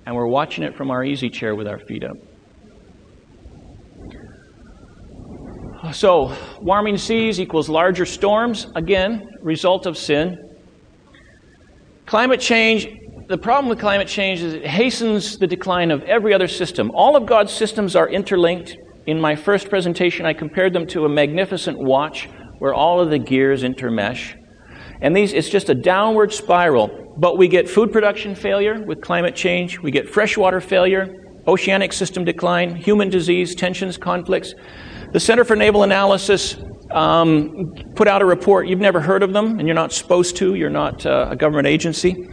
and 0.05 0.13
we're 0.13 0.27
watching 0.27 0.63
it 0.63 0.75
from 0.75 0.91
our 0.91 1.03
easy 1.05 1.29
chair 1.29 1.55
with 1.55 1.67
our 1.67 1.79
feet 1.79 2.03
up. 2.03 2.17
So, 5.93 6.35
warming 6.59 6.97
seas 6.97 7.39
equals 7.39 7.69
larger 7.69 8.05
storms, 8.07 8.65
again, 8.73 9.29
result 9.41 9.85
of 9.85 9.95
sin. 9.95 10.37
Climate 12.07 12.39
change, 12.39 12.87
the 13.27 13.37
problem 13.37 13.69
with 13.69 13.79
climate 13.79 14.07
change 14.07 14.41
is 14.41 14.55
it 14.55 14.65
hastens 14.65 15.37
the 15.37 15.45
decline 15.45 15.91
of 15.91 16.01
every 16.03 16.33
other 16.33 16.47
system. 16.47 16.89
All 16.95 17.15
of 17.15 17.27
God's 17.27 17.53
systems 17.53 17.95
are 17.95 18.09
interlinked. 18.09 18.75
In 19.05 19.21
my 19.21 19.35
first 19.35 19.69
presentation, 19.69 20.25
I 20.25 20.33
compared 20.33 20.73
them 20.73 20.87
to 20.87 21.05
a 21.05 21.09
magnificent 21.09 21.77
watch 21.77 22.27
where 22.57 22.73
all 22.73 22.99
of 22.99 23.11
the 23.11 23.19
gears 23.19 23.61
intermesh. 23.61 24.35
And 25.01 25.15
these, 25.15 25.31
it's 25.31 25.49
just 25.49 25.69
a 25.69 25.75
downward 25.75 26.33
spiral. 26.33 27.13
But 27.17 27.37
we 27.37 27.47
get 27.47 27.69
food 27.69 27.91
production 27.91 28.33
failure 28.33 28.81
with 28.83 29.01
climate 29.01 29.35
change, 29.35 29.79
we 29.79 29.91
get 29.91 30.09
freshwater 30.09 30.59
failure, 30.59 31.07
oceanic 31.45 31.93
system 31.93 32.25
decline, 32.25 32.75
human 32.75 33.09
disease, 33.09 33.53
tensions, 33.53 33.97
conflicts. 33.97 34.55
The 35.13 35.19
Center 35.19 35.43
for 35.43 35.55
Naval 35.55 35.83
Analysis 35.83 36.57
um, 36.89 37.73
put 37.95 38.07
out 38.07 38.23
a 38.23 38.25
report. 38.25 38.67
You've 38.67 38.79
never 38.79 38.99
heard 38.99 39.21
of 39.21 39.31
them, 39.31 39.59
and 39.59 39.67
you're 39.67 39.75
not 39.75 39.93
supposed 39.93 40.35
to. 40.37 40.55
You're 40.55 40.71
not 40.71 41.05
uh, 41.05 41.27
a 41.29 41.35
government 41.35 41.67
agency. 41.67 42.27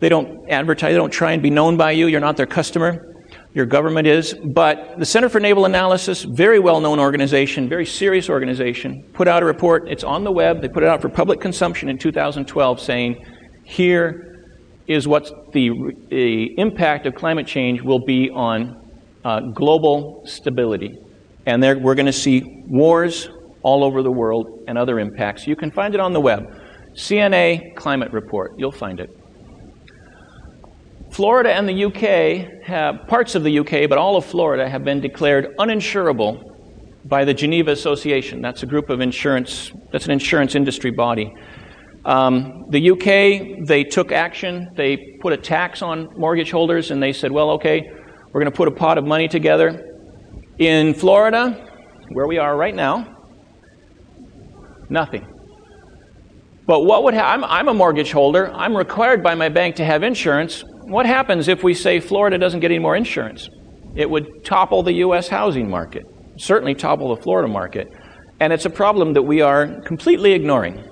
They 0.00 0.10
don't 0.10 0.48
advertise, 0.50 0.92
they 0.92 0.98
don't 0.98 1.10
try 1.10 1.32
and 1.32 1.42
be 1.42 1.48
known 1.48 1.78
by 1.78 1.92
you. 1.92 2.08
You're 2.08 2.20
not 2.20 2.36
their 2.36 2.46
customer 2.46 3.06
your 3.54 3.66
government 3.66 4.06
is. 4.06 4.34
But 4.34 4.98
the 4.98 5.06
Center 5.06 5.28
for 5.28 5.40
Naval 5.40 5.64
Analysis, 5.64 6.22
very 6.22 6.58
well 6.58 6.80
known 6.80 7.00
organization, 7.00 7.68
very 7.68 7.86
serious 7.86 8.28
organization, 8.28 9.02
put 9.14 9.26
out 9.26 9.42
a 9.42 9.46
report. 9.46 9.88
It's 9.88 10.04
on 10.04 10.24
the 10.24 10.32
web. 10.32 10.60
They 10.60 10.68
put 10.68 10.82
it 10.82 10.88
out 10.88 11.00
for 11.00 11.08
public 11.08 11.40
consumption 11.40 11.88
in 11.88 11.98
2012 11.98 12.80
saying, 12.80 13.24
here 13.64 14.46
is 14.86 15.08
what 15.08 15.52
the, 15.52 15.96
the 16.10 16.58
impact 16.58 17.06
of 17.06 17.14
climate 17.14 17.46
change 17.46 17.82
will 17.82 18.04
be 18.04 18.30
on 18.30 18.90
uh, 19.24 19.40
global 19.40 20.22
stability. 20.26 20.98
And 21.46 21.62
there, 21.62 21.78
we're 21.78 21.94
going 21.94 22.06
to 22.06 22.12
see 22.12 22.62
wars 22.66 23.28
all 23.62 23.84
over 23.84 24.02
the 24.02 24.10
world 24.10 24.64
and 24.68 24.76
other 24.78 24.98
impacts. 24.98 25.46
You 25.46 25.56
can 25.56 25.70
find 25.70 25.94
it 25.94 26.00
on 26.00 26.12
the 26.12 26.20
web. 26.20 26.60
CNA 26.94 27.76
Climate 27.76 28.12
Report. 28.12 28.52
You'll 28.58 28.72
find 28.72 29.00
it. 29.00 29.16
Florida 31.10 31.52
and 31.52 31.68
the 31.68 31.84
UK 31.84 32.64
have, 32.64 33.06
parts 33.08 33.34
of 33.34 33.42
the 33.42 33.58
UK, 33.58 33.88
but 33.88 33.98
all 33.98 34.16
of 34.16 34.24
Florida 34.24 34.68
have 34.68 34.84
been 34.84 35.00
declared 35.00 35.56
uninsurable 35.58 36.50
by 37.04 37.24
the 37.24 37.34
Geneva 37.34 37.72
Association. 37.72 38.40
That's 38.40 38.62
a 38.62 38.66
group 38.66 38.90
of 38.90 39.00
insurance, 39.00 39.72
that's 39.90 40.04
an 40.04 40.12
insurance 40.12 40.54
industry 40.54 40.90
body. 40.90 41.34
Um, 42.04 42.66
the 42.70 42.90
UK, 42.90 43.66
they 43.66 43.84
took 43.84 44.12
action. 44.12 44.70
They 44.74 45.18
put 45.20 45.32
a 45.32 45.36
tax 45.36 45.82
on 45.82 46.08
mortgage 46.16 46.50
holders 46.50 46.90
and 46.90 47.02
they 47.02 47.12
said, 47.12 47.32
well, 47.32 47.50
okay, 47.50 47.90
we're 48.32 48.40
going 48.40 48.50
to 48.50 48.56
put 48.56 48.68
a 48.68 48.70
pot 48.70 48.96
of 48.96 49.04
money 49.04 49.28
together. 49.28 49.89
In 50.60 50.92
Florida, 50.92 51.52
where 52.10 52.26
we 52.26 52.36
are 52.36 52.54
right 52.54 52.74
now, 52.74 53.16
nothing. 54.90 55.26
But 56.66 56.84
what 56.84 57.02
would 57.04 57.14
ha- 57.14 57.32
I'm, 57.32 57.44
I'm 57.44 57.68
a 57.68 57.72
mortgage 57.72 58.12
holder. 58.12 58.52
I'm 58.52 58.76
required 58.76 59.22
by 59.22 59.34
my 59.34 59.48
bank 59.48 59.76
to 59.76 59.86
have 59.86 60.02
insurance. 60.02 60.62
What 60.82 61.06
happens 61.06 61.48
if 61.48 61.64
we 61.64 61.72
say 61.72 61.98
Florida 61.98 62.36
doesn't 62.36 62.60
get 62.60 62.70
any 62.70 62.78
more 62.78 62.94
insurance? 62.94 63.48
It 63.96 64.10
would 64.10 64.44
topple 64.44 64.82
the 64.82 64.92
U.S. 64.96 65.28
housing 65.28 65.70
market, 65.70 66.04
certainly 66.36 66.74
topple 66.74 67.16
the 67.16 67.22
Florida 67.22 67.48
market. 67.48 67.88
And 68.38 68.52
it's 68.52 68.66
a 68.66 68.70
problem 68.70 69.14
that 69.14 69.22
we 69.22 69.40
are 69.40 69.80
completely 69.86 70.32
ignoring. 70.32 70.84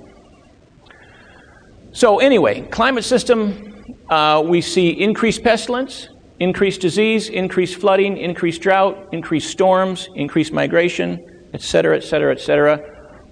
So, 1.93 2.21
anyway, 2.21 2.62
climate 2.69 3.05
system, 3.05 3.85
uh, 4.09 4.43
we 4.47 4.62
see 4.62 4.89
increased 4.89 5.43
pestilence, 5.43 6.09
increased 6.41 6.80
disease, 6.80 7.28
increased 7.28 7.80
flooding, 7.80 8.16
increased 8.16 8.62
drought, 8.62 9.09
increased 9.12 9.51
storms, 9.51 10.09
increased 10.14 10.53
migration, 10.53 11.18
etc., 11.53 11.97
etc., 11.97 12.32
etc. 12.32 12.80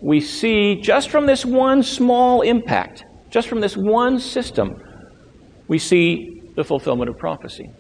We 0.00 0.20
see 0.20 0.80
just 0.80 1.11
from 1.11 1.26
this 1.26 1.44
one 1.44 1.82
small 1.82 2.42
impact, 2.42 3.04
just 3.30 3.48
from 3.48 3.61
this 3.61 3.76
one 3.76 4.18
system, 4.18 4.82
we 5.68 5.78
see 5.78 6.42
the 6.57 6.64
fulfillment 6.64 7.09
of 7.11 7.18
prophecy. 7.18 7.70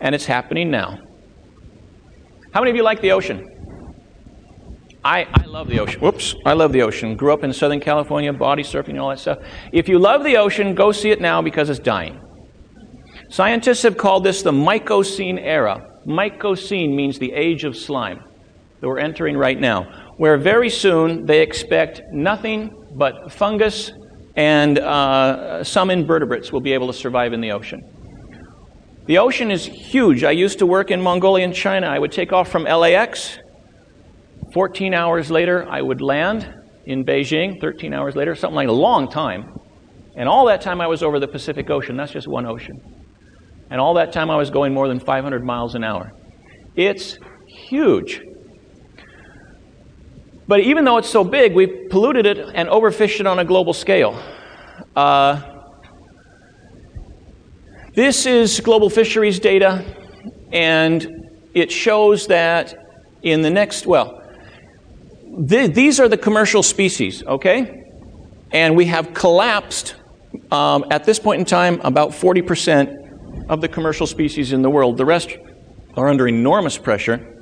And 0.00 0.14
it's 0.14 0.26
happening 0.26 0.70
now. 0.70 0.98
How 2.52 2.60
many 2.60 2.70
of 2.70 2.76
you 2.76 2.82
like 2.82 3.00
the 3.00 3.12
ocean? 3.12 3.46
I, 5.04 5.26
I 5.32 5.44
love 5.46 5.68
the 5.68 5.80
ocean. 5.80 6.00
Whoops, 6.00 6.34
I 6.44 6.52
love 6.52 6.72
the 6.72 6.82
ocean. 6.82 7.16
Grew 7.16 7.32
up 7.32 7.44
in 7.44 7.52
Southern 7.52 7.80
California, 7.80 8.32
body 8.32 8.62
surfing 8.62 8.90
and 8.90 9.00
all 9.00 9.10
that 9.10 9.20
stuff. 9.20 9.38
If 9.72 9.88
you 9.88 9.98
love 9.98 10.24
the 10.24 10.36
ocean, 10.36 10.74
go 10.74 10.92
see 10.92 11.10
it 11.10 11.20
now 11.20 11.40
because 11.40 11.70
it's 11.70 11.78
dying. 11.78 12.20
Scientists 13.28 13.82
have 13.82 13.96
called 13.96 14.24
this 14.24 14.42
the 14.42 14.52
Myxocene 14.52 15.38
era. 15.38 16.00
Myxocene 16.06 16.94
means 16.94 17.18
the 17.18 17.32
age 17.32 17.64
of 17.64 17.76
slime 17.76 18.22
that 18.80 18.86
we're 18.86 18.98
entering 18.98 19.36
right 19.36 19.58
now, 19.58 20.12
where 20.16 20.36
very 20.36 20.70
soon 20.70 21.26
they 21.26 21.42
expect 21.42 22.00
nothing 22.12 22.74
but 22.96 23.32
fungus 23.32 23.92
and 24.36 24.78
uh, 24.78 25.64
some 25.64 25.90
invertebrates 25.90 26.52
will 26.52 26.60
be 26.60 26.72
able 26.72 26.86
to 26.86 26.92
survive 26.92 27.32
in 27.32 27.40
the 27.40 27.50
ocean. 27.50 27.82
The 29.06 29.18
ocean 29.18 29.50
is 29.50 29.66
huge. 29.66 30.22
I 30.22 30.30
used 30.30 30.60
to 30.60 30.66
work 30.66 30.90
in 30.90 31.00
Mongolia 31.00 31.44
and 31.44 31.54
China. 31.54 31.88
I 31.88 31.98
would 31.98 32.12
take 32.12 32.32
off 32.32 32.48
from 32.48 32.64
LAX 32.64 33.38
14 34.52 34.94
hours 34.94 35.30
later, 35.30 35.68
I 35.68 35.82
would 35.82 36.00
land 36.00 36.54
in 36.86 37.04
Beijing, 37.04 37.60
13 37.60 37.92
hours 37.92 38.16
later, 38.16 38.34
something 38.34 38.56
like 38.56 38.68
a 38.68 38.72
long 38.72 39.10
time. 39.10 39.58
And 40.16 40.28
all 40.28 40.46
that 40.46 40.62
time 40.62 40.80
I 40.80 40.86
was 40.86 41.02
over 41.02 41.20
the 41.20 41.28
Pacific 41.28 41.68
Ocean. 41.68 41.96
That's 41.96 42.12
just 42.12 42.26
one 42.26 42.46
ocean. 42.46 42.80
And 43.70 43.80
all 43.80 43.94
that 43.94 44.12
time 44.12 44.30
I 44.30 44.36
was 44.36 44.50
going 44.50 44.72
more 44.72 44.88
than 44.88 45.00
500 45.00 45.44
miles 45.44 45.74
an 45.74 45.84
hour. 45.84 46.12
It's 46.74 47.18
huge. 47.46 48.22
But 50.46 50.60
even 50.60 50.84
though 50.84 50.96
it's 50.96 51.10
so 51.10 51.24
big, 51.24 51.54
we've 51.54 51.90
polluted 51.90 52.24
it 52.24 52.38
and 52.54 52.68
overfished 52.68 53.20
it 53.20 53.26
on 53.26 53.38
a 53.38 53.44
global 53.44 53.74
scale. 53.74 54.18
Uh, 54.96 55.42
this 57.94 58.26
is 58.26 58.60
global 58.60 58.88
fisheries 58.88 59.40
data, 59.40 59.84
and 60.52 61.28
it 61.52 61.70
shows 61.70 62.28
that 62.28 62.74
in 63.22 63.42
the 63.42 63.50
next, 63.50 63.86
well, 63.86 64.22
th- 65.48 65.74
these 65.74 66.00
are 66.00 66.08
the 66.08 66.16
commercial 66.16 66.62
species, 66.62 67.22
okay? 67.24 67.84
And 68.52 68.76
we 68.76 68.86
have 68.86 69.12
collapsed 69.12 69.96
um, 70.50 70.86
at 70.90 71.04
this 71.04 71.18
point 71.18 71.40
in 71.40 71.44
time 71.44 71.80
about 71.82 72.10
40% 72.10 72.97
of 73.48 73.60
the 73.60 73.68
commercial 73.68 74.06
species 74.06 74.52
in 74.52 74.62
the 74.62 74.70
world. 74.70 74.96
The 74.96 75.04
rest 75.04 75.36
are 75.94 76.08
under 76.08 76.28
enormous 76.28 76.78
pressure. 76.78 77.34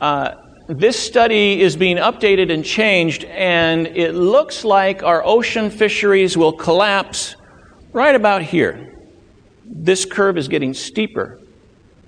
Uh, 0.00 0.34
this 0.68 0.98
study 0.98 1.60
is 1.60 1.76
being 1.76 1.96
updated 1.96 2.52
and 2.52 2.64
changed, 2.64 3.24
and 3.24 3.86
it 3.88 4.14
looks 4.14 4.64
like 4.64 5.02
our 5.02 5.24
ocean 5.24 5.70
fisheries 5.70 6.36
will 6.36 6.52
collapse 6.52 7.36
right 7.92 8.14
about 8.14 8.42
here. 8.42 8.94
This 9.64 10.04
curve 10.04 10.38
is 10.38 10.48
getting 10.48 10.74
steeper, 10.74 11.40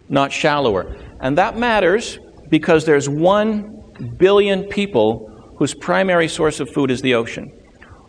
not 0.09 0.33
shallower. 0.33 0.97
And 1.21 1.39
that 1.39 1.57
matters 1.57 2.19
because 2.49 2.85
there's 2.85 3.09
one 3.09 3.83
billion 4.19 4.65
people 4.65 5.31
whose 5.57 5.75
primary 5.75 6.29
source 6.29 6.61
of 6.61 6.71
food 6.71 6.91
is 6.91 7.01
the 7.01 7.15
ocean. 7.15 7.51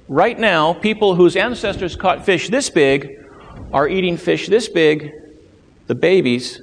Right 0.07 0.37
now, 0.37 0.73
people 0.73 1.15
whose 1.15 1.35
ancestors 1.35 1.95
caught 1.95 2.25
fish 2.25 2.49
this 2.49 2.69
big 2.69 3.24
are 3.73 3.87
eating 3.87 4.17
fish 4.17 4.47
this 4.47 4.69
big, 4.69 5.11
the 5.87 5.95
babies, 5.95 6.61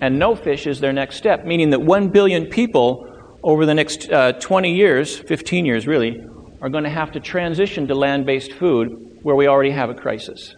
and 0.00 0.18
no 0.18 0.34
fish 0.34 0.66
is 0.66 0.80
their 0.80 0.92
next 0.92 1.16
step, 1.16 1.44
meaning 1.44 1.70
that 1.70 1.80
1 1.80 2.08
billion 2.08 2.46
people 2.46 3.04
over 3.42 3.66
the 3.66 3.74
next 3.74 4.10
uh, 4.10 4.32
20 4.32 4.74
years, 4.74 5.16
15 5.16 5.64
years 5.64 5.86
really, 5.86 6.20
are 6.60 6.68
going 6.68 6.84
to 6.84 6.90
have 6.90 7.12
to 7.12 7.20
transition 7.20 7.86
to 7.86 7.94
land 7.94 8.26
based 8.26 8.52
food 8.52 9.18
where 9.22 9.36
we 9.36 9.46
already 9.46 9.70
have 9.70 9.90
a 9.90 9.94
crisis. 9.94 10.54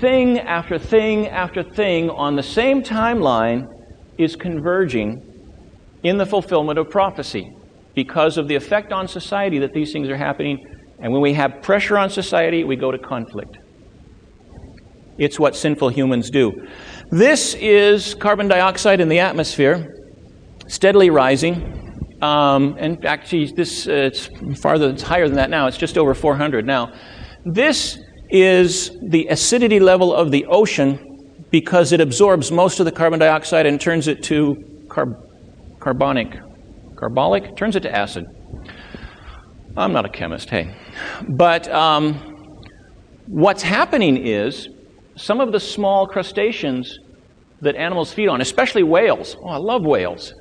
Thing 0.00 0.38
after 0.38 0.78
thing 0.78 1.28
after 1.28 1.62
thing 1.62 2.10
on 2.10 2.36
the 2.36 2.42
same 2.42 2.82
timeline 2.82 3.68
is 4.18 4.36
converging 4.36 5.28
in 6.02 6.18
the 6.18 6.26
fulfillment 6.26 6.78
of 6.78 6.90
prophecy 6.90 7.54
because 7.94 8.38
of 8.38 8.48
the 8.48 8.54
effect 8.54 8.92
on 8.92 9.06
society 9.06 9.58
that 9.58 9.72
these 9.72 9.92
things 9.92 10.08
are 10.08 10.16
happening. 10.16 10.71
And 11.02 11.12
when 11.12 11.20
we 11.20 11.34
have 11.34 11.62
pressure 11.62 11.98
on 11.98 12.10
society, 12.10 12.62
we 12.62 12.76
go 12.76 12.92
to 12.92 12.98
conflict. 12.98 13.58
It's 15.18 15.38
what 15.38 15.56
sinful 15.56 15.88
humans 15.90 16.30
do. 16.30 16.66
This 17.10 17.54
is 17.54 18.14
carbon 18.14 18.48
dioxide 18.48 19.00
in 19.00 19.08
the 19.08 19.18
atmosphere, 19.18 19.94
steadily 20.68 21.10
rising. 21.10 22.18
Um, 22.22 22.76
and 22.78 23.04
actually, 23.04 23.46
this 23.52 23.88
uh, 23.88 24.10
it's 24.10 24.28
farther, 24.60 24.90
it's 24.90 25.02
higher 25.02 25.26
than 25.26 25.36
that 25.36 25.50
now. 25.50 25.66
It's 25.66 25.76
just 25.76 25.98
over 25.98 26.14
400 26.14 26.64
now. 26.64 26.92
This 27.44 27.98
is 28.30 28.96
the 29.02 29.26
acidity 29.26 29.80
level 29.80 30.14
of 30.14 30.30
the 30.30 30.46
ocean 30.46 31.44
because 31.50 31.92
it 31.92 32.00
absorbs 32.00 32.50
most 32.52 32.78
of 32.78 32.86
the 32.86 32.92
carbon 32.92 33.18
dioxide 33.18 33.66
and 33.66 33.80
turns 33.80 34.06
it 34.06 34.22
to 34.22 34.54
carb- 34.86 35.20
carbonic, 35.80 36.38
carbolic, 36.96 37.56
turns 37.56 37.74
it 37.74 37.80
to 37.80 37.94
acid. 37.94 38.24
I'm 39.76 39.92
not 39.92 40.06
a 40.06 40.08
chemist, 40.08 40.48
hey. 40.48 40.74
But 41.28 41.68
um, 41.68 42.14
what's 43.26 43.62
happening 43.62 44.26
is 44.26 44.68
some 45.16 45.40
of 45.40 45.52
the 45.52 45.60
small 45.60 46.06
crustaceans 46.06 46.98
that 47.60 47.76
animals 47.76 48.12
feed 48.12 48.28
on, 48.28 48.40
especially 48.40 48.82
whales, 48.82 49.36
oh, 49.40 49.48
I 49.48 49.56
love 49.56 49.84
whales, 49.84 50.34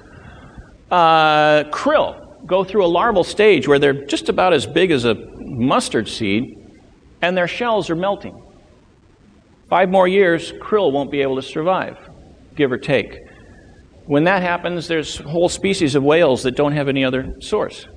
uh, 0.90 1.64
krill 1.66 2.46
go 2.46 2.64
through 2.64 2.84
a 2.86 2.88
larval 2.88 3.24
stage 3.24 3.68
where 3.68 3.80
they're 3.80 4.06
just 4.06 4.30
about 4.30 4.54
as 4.54 4.66
big 4.66 4.92
as 4.92 5.06
a 5.06 5.16
mustard 5.38 6.08
seed, 6.08 6.58
and 7.22 7.38
their 7.38 7.48
shells 7.48 7.90
are 7.90 7.96
melting. 7.96 8.36
Five 9.70 9.90
more 9.90 10.08
years, 10.08 10.52
krill 10.54 10.92
won't 10.92 11.12
be 11.12 11.22
able 11.22 11.36
to 11.36 11.42
survive, 11.42 11.98
give 12.56 12.72
or 12.72 12.78
take. 12.78 13.20
When 14.06 14.24
that 14.26 14.42
happens, 14.42 14.88
there's 14.88 15.18
whole 15.18 15.48
species 15.48 15.96
of 15.96 16.04
whales 16.04 16.44
that 16.44 16.56
don't 16.56 16.74
have 16.74 16.90
any 16.90 17.06
other 17.06 17.36
source. 17.40 17.88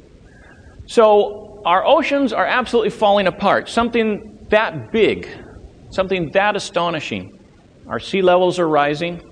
So 0.86 1.43
our 1.64 1.84
oceans 1.86 2.32
are 2.32 2.46
absolutely 2.46 2.90
falling 2.90 3.26
apart. 3.26 3.68
Something 3.68 4.46
that 4.50 4.92
big, 4.92 5.28
something 5.90 6.30
that 6.32 6.56
astonishing. 6.56 7.38
Our 7.86 7.98
sea 7.98 8.22
levels 8.22 8.58
are 8.58 8.68
rising. 8.68 9.22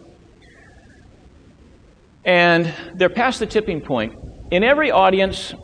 And 2.25 2.73
they're 2.95 3.11
past 3.11 3.41
the 3.41 3.47
tipping 3.47 3.81
point. 3.81 4.15
In 4.51 4.63
every 4.63 4.91
audience, 4.91 5.55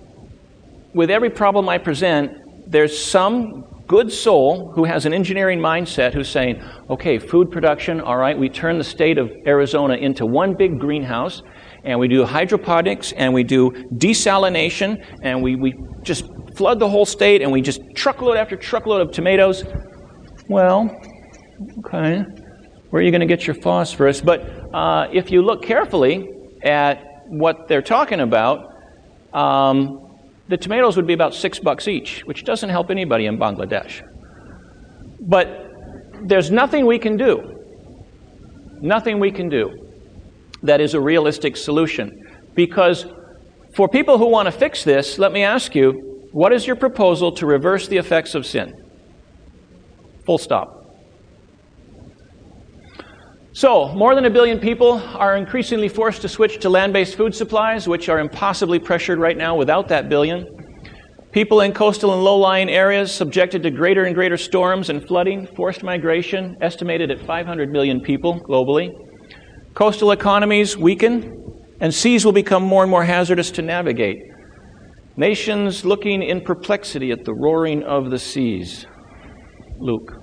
with 0.94 1.10
every 1.10 1.30
problem 1.30 1.68
I 1.68 1.78
present, 1.78 2.32
there's 2.66 2.98
some 2.98 3.64
good 3.86 4.12
soul 4.12 4.72
who 4.74 4.84
has 4.84 5.06
an 5.06 5.14
engineering 5.14 5.58
mindset 5.58 6.12
who's 6.12 6.28
saying, 6.28 6.62
okay, 6.90 7.18
food 7.18 7.50
production, 7.50 8.00
all 8.00 8.16
right, 8.18 8.38
we 8.38 8.48
turn 8.48 8.76
the 8.76 8.84
state 8.84 9.16
of 9.16 9.30
Arizona 9.46 9.94
into 9.94 10.26
one 10.26 10.54
big 10.54 10.78
greenhouse, 10.78 11.42
and 11.84 11.98
we 11.98 12.06
do 12.06 12.24
hydroponics, 12.24 13.12
and 13.12 13.32
we 13.32 13.42
do 13.42 13.70
desalination, 13.94 15.02
and 15.22 15.42
we, 15.42 15.56
we 15.56 15.74
just 16.02 16.24
flood 16.58 16.80
the 16.80 16.88
whole 16.88 17.06
state, 17.06 17.40
and 17.40 17.52
we 17.52 17.62
just 17.62 17.80
truckload 17.94 18.36
after 18.36 18.56
truckload 18.56 19.00
of 19.00 19.12
tomatoes. 19.12 19.64
Well, 20.48 20.90
okay, 21.78 22.24
where 22.90 23.00
are 23.00 23.04
you 23.04 23.12
going 23.12 23.20
to 23.20 23.32
get 23.34 23.46
your 23.46 23.54
phosphorus? 23.54 24.20
But 24.20 24.40
uh, 24.74 25.06
if 25.12 25.30
you 25.30 25.40
look 25.40 25.62
carefully 25.62 26.28
at 26.64 27.28
what 27.28 27.68
they're 27.68 27.88
talking 27.96 28.18
about, 28.18 28.74
um, 29.32 30.18
the 30.48 30.56
tomatoes 30.56 30.96
would 30.96 31.06
be 31.06 31.12
about 31.12 31.32
six 31.32 31.60
bucks 31.60 31.86
each, 31.86 32.22
which 32.24 32.44
doesn't 32.44 32.70
help 32.70 32.90
anybody 32.90 33.26
in 33.26 33.38
Bangladesh. 33.38 34.02
But 35.20 35.46
there's 36.22 36.50
nothing 36.50 36.86
we 36.86 36.98
can 36.98 37.16
do, 37.16 37.36
nothing 38.80 39.20
we 39.20 39.30
can 39.30 39.48
do 39.48 39.64
that 40.64 40.80
is 40.80 40.94
a 40.94 41.00
realistic 41.00 41.56
solution. 41.56 42.26
Because 42.56 43.06
for 43.74 43.88
people 43.88 44.18
who 44.18 44.26
want 44.26 44.46
to 44.46 44.52
fix 44.52 44.82
this, 44.82 45.20
let 45.20 45.30
me 45.30 45.44
ask 45.44 45.76
you, 45.76 46.07
What 46.38 46.52
is 46.52 46.68
your 46.68 46.76
proposal 46.76 47.32
to 47.32 47.46
reverse 47.46 47.88
the 47.88 47.96
effects 47.96 48.36
of 48.36 48.46
sin? 48.46 48.72
Full 50.24 50.38
stop. 50.38 50.68
So, 53.52 53.88
more 53.88 54.14
than 54.14 54.24
a 54.24 54.30
billion 54.30 54.60
people 54.60 55.02
are 55.16 55.36
increasingly 55.36 55.88
forced 55.88 56.22
to 56.22 56.28
switch 56.28 56.60
to 56.60 56.68
land 56.68 56.92
based 56.92 57.16
food 57.16 57.34
supplies, 57.34 57.88
which 57.88 58.08
are 58.08 58.20
impossibly 58.20 58.78
pressured 58.78 59.18
right 59.18 59.36
now 59.36 59.56
without 59.56 59.88
that 59.88 60.08
billion. 60.08 60.46
People 61.32 61.62
in 61.62 61.72
coastal 61.72 62.12
and 62.12 62.22
low 62.22 62.36
lying 62.36 62.70
areas 62.70 63.10
subjected 63.10 63.64
to 63.64 63.72
greater 63.72 64.04
and 64.04 64.14
greater 64.14 64.36
storms 64.36 64.90
and 64.90 65.04
flooding, 65.08 65.44
forced 65.56 65.82
migration, 65.82 66.56
estimated 66.60 67.10
at 67.10 67.18
500 67.26 67.72
million 67.72 68.00
people 68.00 68.38
globally. 68.48 68.92
Coastal 69.74 70.12
economies 70.12 70.76
weaken, 70.76 71.34
and 71.80 71.92
seas 71.92 72.24
will 72.24 72.30
become 72.30 72.62
more 72.62 72.84
and 72.84 72.90
more 72.92 73.02
hazardous 73.02 73.50
to 73.50 73.60
navigate. 73.62 74.18
Nations 75.18 75.84
looking 75.84 76.22
in 76.22 76.42
perplexity 76.42 77.10
at 77.10 77.24
the 77.24 77.34
roaring 77.34 77.82
of 77.82 78.08
the 78.08 78.20
seas. 78.20 78.86
Luke. 79.76 80.14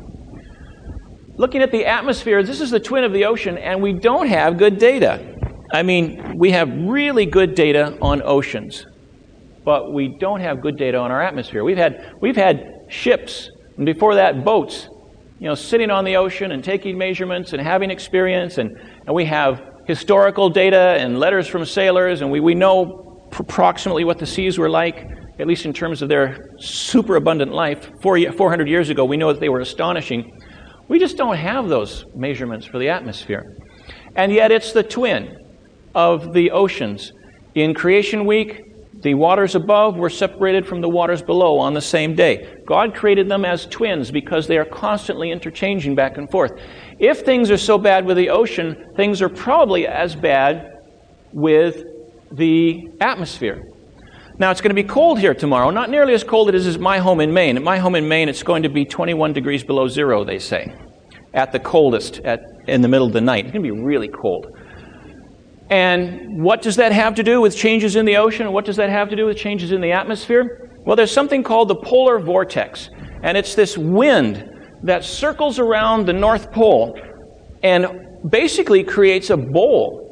Looking 1.36 1.62
at 1.62 1.70
the 1.74 1.86
atmosphere, 1.86 2.42
this 2.44 2.62
is 2.62 2.72
the 2.72 2.80
twin 2.80 3.04
of 3.04 3.12
the 3.12 3.26
ocean, 3.26 3.58
and 3.58 3.84
we 3.84 3.92
don't 3.92 4.28
have 4.28 4.58
good 4.58 4.78
data. 4.78 5.36
I 5.74 5.84
mean, 5.84 6.38
we 6.38 6.52
have 6.52 6.70
really 6.70 7.26
good 7.26 7.56
data 7.56 7.98
on 8.02 8.22
oceans, 8.22 8.86
but 9.66 9.92
we 9.92 10.18
don't 10.18 10.40
have 10.40 10.62
good 10.62 10.78
data 10.78 10.98
on 10.98 11.12
our 11.12 11.22
atmosphere. 11.22 11.66
We've 11.66 11.76
had, 11.76 12.14
we've 12.22 12.38
had 12.38 12.86
ships, 12.88 13.50
and 13.76 13.86
before 13.86 14.16
that, 14.16 14.46
boats, 14.46 14.88
you 15.40 15.50
know, 15.50 15.56
sitting 15.56 15.92
on 15.92 16.06
the 16.06 16.16
ocean 16.16 16.54
and 16.54 16.64
taking 16.64 16.98
measurements 16.98 17.52
and 17.52 17.62
having 17.62 17.92
experience, 17.92 18.60
and, 18.60 18.78
and 19.06 19.14
we 19.14 19.26
have 19.26 19.62
historical 19.88 20.50
data 20.50 20.96
and 20.98 21.20
letters 21.20 21.50
from 21.50 21.66
sailors, 21.66 22.22
and 22.22 22.32
we, 22.32 22.40
we 22.40 22.56
know 22.56 23.05
approximately 23.40 24.04
what 24.04 24.20
the 24.20 24.26
seas 24.26 24.58
were 24.58 24.70
like, 24.70 25.08
at 25.40 25.48
least 25.48 25.66
in 25.66 25.74
terms 25.74 26.02
of 26.02 26.10
their 26.10 26.50
superabundant 26.58 27.52
life. 27.52 27.92
Four, 28.02 28.20
400 28.32 28.68
years 28.68 28.90
ago, 28.90 29.06
we 29.06 29.18
know 29.18 29.32
that 29.34 29.40
they 29.40 29.50
were 29.50 29.60
astonishing. 29.60 30.40
We 30.88 31.00
just 31.00 31.18
don't 31.18 31.36
have 31.36 31.68
those 31.68 32.06
measurements 32.16 32.66
for 32.66 32.80
the 32.80 32.90
atmosphere. 32.90 33.58
And 34.16 34.32
yet 34.32 34.52
it's 34.52 34.72
the 34.72 34.84
twin 34.84 35.38
of 35.94 36.34
the 36.34 36.52
oceans. 36.52 37.12
In 37.56 37.74
Creation 37.74 38.26
Week, 38.26 38.62
the 39.02 39.14
waters 39.14 39.56
above 39.56 39.98
were 39.98 40.10
separated 40.10 40.66
from 40.66 40.82
the 40.82 40.90
waters 40.90 41.22
below 41.22 41.60
on 41.60 41.74
the 41.74 41.82
same 41.82 42.16
day. 42.16 42.56
God 42.66 42.96
created 42.96 43.30
them 43.30 43.46
as 43.46 43.66
twins 43.66 44.10
because 44.10 44.48
they 44.48 44.58
are 44.58 44.66
constantly 44.66 45.32
interchanging 45.32 45.96
back 45.96 46.18
and 46.18 46.30
forth. 46.32 46.54
If 46.98 47.22
things 47.22 47.52
are 47.52 47.58
so 47.58 47.78
bad 47.78 48.06
with 48.06 48.18
the 48.18 48.30
ocean, 48.30 48.94
things 48.96 49.22
are 49.22 49.30
probably 49.30 49.86
as 49.86 50.16
bad 50.16 50.80
with 51.34 51.84
the 52.32 52.90
atmosphere. 53.02 53.62
Now, 54.38 54.52
it's 54.52 54.60
going 54.60 54.76
to 54.76 54.82
be 54.82 54.88
cold 54.88 55.20
here 55.20 55.34
tomorrow, 55.34 55.70
not 55.70 55.90
nearly 55.90 56.14
as 56.14 56.24
cold 56.24 56.54
as 56.54 56.66
it 56.66 56.70
is 56.70 56.78
my 56.78 57.00
home 57.00 57.22
in 57.22 57.34
Maine. 57.34 57.56
At 57.56 57.64
my 57.64 57.78
home 57.78 57.96
in 57.96 58.08
Maine, 58.08 58.28
it's 58.28 58.44
going 58.44 58.64
to 58.64 58.70
be 58.70 58.84
21 58.84 59.32
degrees 59.32 59.64
below 59.64 59.88
zero, 59.88 60.26
they 60.26 60.40
say, 60.40 60.76
at 61.34 61.54
the 61.54 61.60
coldest 61.60 62.20
at, 62.20 62.42
in 62.68 62.82
the 62.82 62.90
middle 62.90 63.08
of 63.08 63.14
the 63.14 63.22
night. 63.22 63.46
It's 63.46 63.54
going 63.54 63.64
to 63.64 63.74
be 63.74 63.82
really 63.82 64.10
cold. 64.10 64.48
And 65.70 66.44
what 66.44 66.62
does 66.62 66.76
that 66.76 66.92
have 66.92 67.16
to 67.16 67.24
do 67.24 67.40
with 67.40 67.56
changes 67.56 67.96
in 67.96 68.06
the 68.06 68.18
ocean? 68.18 68.52
What 68.52 68.66
does 68.66 68.76
that 68.76 68.90
have 68.90 69.10
to 69.10 69.16
do 69.16 69.26
with 69.26 69.38
changes 69.38 69.72
in 69.72 69.80
the 69.80 69.94
atmosphere? 69.94 70.70
Well, 70.86 70.98
there's 70.98 71.12
something 71.12 71.42
called 71.42 71.70
the 71.70 71.76
polar 71.76 72.20
vortex, 72.20 72.90
and 73.24 73.38
it's 73.38 73.56
this 73.56 73.78
wind 73.78 74.52
that 74.84 75.04
circles 75.04 75.60
around 75.60 76.06
the 76.06 76.14
North 76.14 76.52
Pole 76.52 77.00
and 77.64 77.88
basically 78.30 78.84
creates 78.84 79.30
a 79.30 79.38
bowl 79.38 80.05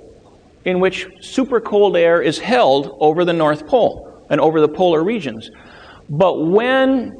in 0.65 0.79
which 0.79 1.07
super 1.21 1.59
cold 1.59 1.95
air 1.97 2.21
is 2.21 2.39
held 2.39 2.97
over 2.99 3.25
the 3.25 3.33
North 3.33 3.67
Pole 3.67 4.25
and 4.29 4.39
over 4.39 4.61
the 4.61 4.67
polar 4.67 5.03
regions. 5.03 5.49
But 6.09 6.45
when 6.45 7.13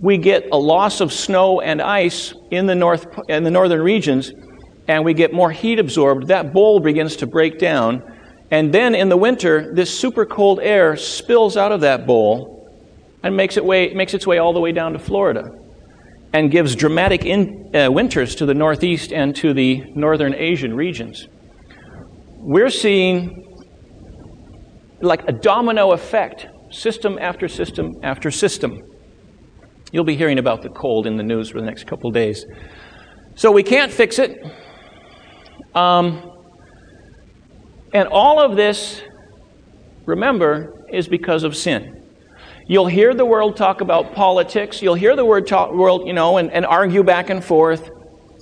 we 0.00 0.18
get 0.18 0.48
a 0.52 0.56
loss 0.56 1.00
of 1.00 1.12
snow 1.12 1.60
and 1.60 1.80
ice 1.80 2.34
in 2.50 2.66
the, 2.66 2.74
north, 2.74 3.06
in 3.28 3.44
the 3.44 3.50
northern 3.50 3.80
regions, 3.80 4.32
and 4.88 5.04
we 5.04 5.14
get 5.14 5.32
more 5.32 5.50
heat 5.50 5.78
absorbed, 5.78 6.28
that 6.28 6.52
bowl 6.52 6.80
begins 6.80 7.16
to 7.16 7.26
break 7.26 7.58
down. 7.58 8.02
And 8.50 8.72
then 8.72 8.94
in 8.94 9.08
the 9.08 9.16
winter, 9.16 9.74
this 9.74 9.96
super 9.98 10.24
cold 10.24 10.60
air 10.60 10.96
spills 10.96 11.56
out 11.56 11.72
of 11.72 11.80
that 11.80 12.06
bowl 12.06 12.70
and 13.22 13.36
makes, 13.36 13.56
it 13.56 13.64
way, 13.64 13.92
makes 13.94 14.14
its 14.14 14.26
way 14.26 14.38
all 14.38 14.52
the 14.52 14.60
way 14.60 14.72
down 14.72 14.92
to 14.92 14.98
Florida 14.98 15.50
and 16.32 16.50
gives 16.50 16.76
dramatic 16.76 17.24
in, 17.24 17.74
uh, 17.74 17.90
winters 17.90 18.34
to 18.36 18.46
the 18.46 18.54
northeast 18.54 19.12
and 19.12 19.34
to 19.36 19.52
the 19.52 19.82
northern 19.94 20.34
Asian 20.34 20.74
regions. 20.74 21.26
We're 22.48 22.70
seeing 22.70 23.44
like 25.00 25.26
a 25.26 25.32
domino 25.32 25.90
effect, 25.90 26.46
system 26.70 27.18
after 27.20 27.48
system 27.48 27.94
after 28.04 28.30
system. 28.30 28.82
You'll 29.90 30.04
be 30.04 30.14
hearing 30.14 30.38
about 30.38 30.62
the 30.62 30.68
cold 30.68 31.08
in 31.08 31.16
the 31.16 31.24
news 31.24 31.50
for 31.50 31.58
the 31.58 31.66
next 31.66 31.88
couple 31.88 32.08
days. 32.12 32.46
So 33.34 33.50
we 33.50 33.64
can't 33.64 33.90
fix 33.90 34.20
it. 34.20 34.38
Um, 35.74 36.22
and 37.92 38.06
all 38.12 38.38
of 38.38 38.54
this, 38.54 39.02
remember, 40.04 40.72
is 40.92 41.08
because 41.08 41.42
of 41.42 41.56
sin. 41.56 42.00
You'll 42.68 42.86
hear 42.86 43.12
the 43.12 43.26
world 43.26 43.56
talk 43.56 43.80
about 43.80 44.14
politics. 44.14 44.80
You'll 44.80 44.94
hear 44.94 45.16
the 45.16 45.24
word 45.24 45.48
talk, 45.48 45.72
world, 45.72 46.06
you 46.06 46.12
know, 46.12 46.36
and, 46.36 46.52
and 46.52 46.64
argue 46.64 47.02
back 47.02 47.28
and 47.28 47.44
forth. 47.44 47.90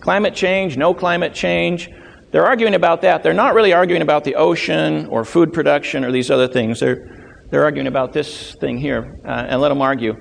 Climate 0.03 0.35
change, 0.35 0.77
no 0.77 0.93
climate 0.93 1.33
change. 1.33 1.89
They're 2.35 2.45
arguing 2.45 2.75
about 2.75 3.03
that. 3.03 3.23
They're 3.23 3.33
not 3.33 3.55
really 3.55 3.73
arguing 3.73 4.03
about 4.03 4.25
the 4.25 4.35
ocean 4.35 5.07
or 5.07 5.25
food 5.25 5.53
production 5.53 6.05
or 6.05 6.11
these 6.11 6.33
other 6.33 6.49
things. 6.49 6.81
They're, 6.81 7.47
they're 7.49 7.63
arguing 7.63 7.87
about 7.87 8.13
this 8.13 8.57
thing 8.57 8.77
here, 8.77 9.21
uh, 9.25 9.47
and 9.49 9.61
let 9.61 9.69
them 9.69 9.81
argue. 9.81 10.17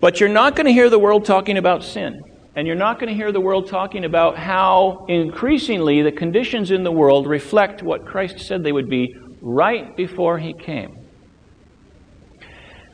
But 0.00 0.20
you're 0.20 0.28
not 0.28 0.54
going 0.54 0.66
to 0.66 0.72
hear 0.74 0.90
the 0.90 0.98
world 0.98 1.24
talking 1.24 1.56
about 1.56 1.82
sin. 1.82 2.20
And 2.56 2.66
you're 2.66 2.76
not 2.76 3.00
going 3.00 3.08
to 3.08 3.14
hear 3.14 3.32
the 3.32 3.40
world 3.40 3.70
talking 3.70 4.04
about 4.04 4.36
how 4.36 5.06
increasingly 5.08 6.02
the 6.02 6.12
conditions 6.12 6.70
in 6.70 6.84
the 6.84 6.92
world 6.92 7.26
reflect 7.26 7.82
what 7.82 8.04
Christ 8.04 8.40
said 8.40 8.62
they 8.62 8.72
would 8.72 8.90
be 8.90 9.14
right 9.40 9.96
before 9.96 10.36
he 10.38 10.52
came. 10.52 10.94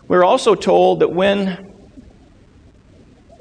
We're 0.07 0.25
also 0.25 0.55
told 0.55 1.01
that 1.01 1.13
when, 1.13 1.75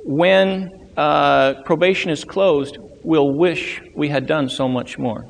when 0.04 0.72
uh, 0.98 1.62
probation 1.64 2.10
is 2.10 2.24
closed, 2.24 2.80
we'll 3.04 3.34
wish 3.34 3.82
we 3.96 4.10
had 4.10 4.26
done 4.26 4.50
so 4.50 4.68
much 4.68 4.98
more. 4.98 5.24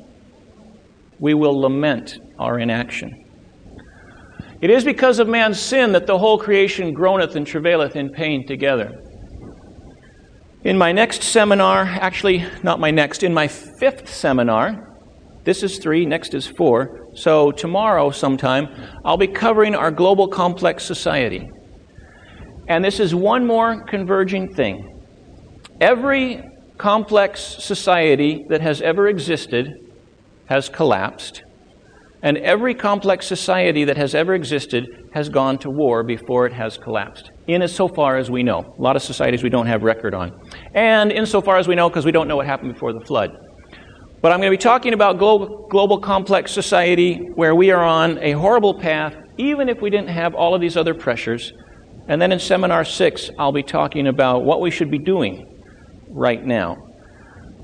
We 1.18 1.34
will 1.34 1.60
lament 1.60 2.18
our 2.38 2.58
inaction. 2.58 3.24
It 4.60 4.70
is 4.70 4.84
because 4.84 5.18
of 5.18 5.28
man's 5.28 5.58
sin 5.58 5.92
that 5.92 6.06
the 6.06 6.18
whole 6.18 6.38
creation 6.38 6.92
groaneth 6.92 7.34
and 7.36 7.46
travaileth 7.46 7.96
in 7.96 8.10
pain 8.10 8.46
together. 8.46 8.92
In 10.64 10.76
my 10.76 10.92
next 10.92 11.22
seminar, 11.22 11.84
actually, 11.84 12.44
not 12.62 12.78
my 12.78 12.90
next, 12.90 13.22
in 13.22 13.32
my 13.32 13.48
fifth 13.48 14.12
seminar, 14.12 14.86
this 15.44 15.62
is 15.62 15.78
three, 15.78 16.04
next 16.04 16.34
is 16.34 16.46
four. 16.46 17.08
So 17.14 17.50
tomorrow, 17.50 18.10
sometime, 18.10 18.68
I'll 19.02 19.16
be 19.16 19.26
covering 19.26 19.74
our 19.74 19.90
global 19.90 20.28
complex 20.28 20.84
society. 20.84 21.48
And 22.68 22.84
this 22.84 23.00
is 23.00 23.14
one 23.14 23.46
more 23.46 23.82
converging 23.84 24.52
thing. 24.54 24.86
Every 25.80 26.42
complex 26.80 27.42
society 27.42 28.46
that 28.48 28.62
has 28.62 28.80
ever 28.80 29.06
existed 29.06 29.86
has 30.46 30.70
collapsed, 30.70 31.42
and 32.22 32.38
every 32.38 32.74
complex 32.74 33.26
society 33.26 33.84
that 33.84 33.98
has 33.98 34.14
ever 34.14 34.34
existed 34.34 34.86
has 35.12 35.28
gone 35.28 35.58
to 35.58 35.68
war 35.68 36.02
before 36.02 36.46
it 36.46 36.54
has 36.54 36.78
collapsed, 36.78 37.32
in 37.46 37.60
as 37.60 37.70
so 37.70 37.86
far 37.86 38.16
as 38.16 38.30
we 38.30 38.42
know. 38.42 38.74
A 38.78 38.80
lot 38.80 38.96
of 38.96 39.02
societies 39.02 39.42
we 39.42 39.50
don't 39.50 39.66
have 39.66 39.82
record 39.82 40.14
on. 40.14 40.32
And 40.72 41.12
insofar 41.12 41.58
as 41.58 41.68
we 41.68 41.74
know, 41.74 41.90
because 41.90 42.06
we 42.06 42.12
don't 42.12 42.26
know 42.26 42.36
what 42.36 42.46
happened 42.46 42.72
before 42.72 42.94
the 42.94 43.04
flood. 43.04 43.36
But 44.22 44.32
I'm 44.32 44.38
going 44.38 44.50
to 44.50 44.56
be 44.56 44.62
talking 44.62 44.94
about 44.94 45.18
global, 45.18 45.68
global 45.68 46.00
complex 46.00 46.50
society 46.50 47.28
where 47.34 47.54
we 47.54 47.70
are 47.72 47.84
on 47.84 48.16
a 48.22 48.32
horrible 48.32 48.72
path, 48.72 49.14
even 49.36 49.68
if 49.68 49.82
we 49.82 49.90
didn't 49.90 50.08
have 50.08 50.34
all 50.34 50.54
of 50.54 50.62
these 50.62 50.78
other 50.78 50.94
pressures. 50.94 51.52
And 52.08 52.22
then 52.22 52.32
in 52.32 52.38
seminar 52.38 52.86
six, 52.86 53.28
I'll 53.38 53.52
be 53.52 53.62
talking 53.62 54.06
about 54.06 54.44
what 54.44 54.62
we 54.62 54.70
should 54.70 54.90
be 54.90 54.98
doing 54.98 55.49
right 56.10 56.44
now, 56.44 56.88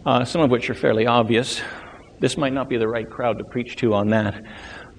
uh, 0.04 0.24
some 0.24 0.40
of 0.40 0.50
which 0.50 0.70
are 0.70 0.74
fairly 0.74 1.06
obvious. 1.06 1.60
This 2.20 2.36
might 2.36 2.52
not 2.52 2.68
be 2.68 2.76
the 2.76 2.88
right 2.88 3.08
crowd 3.08 3.38
to 3.38 3.44
preach 3.44 3.76
to 3.76 3.92
on 3.92 4.10
that. 4.10 4.42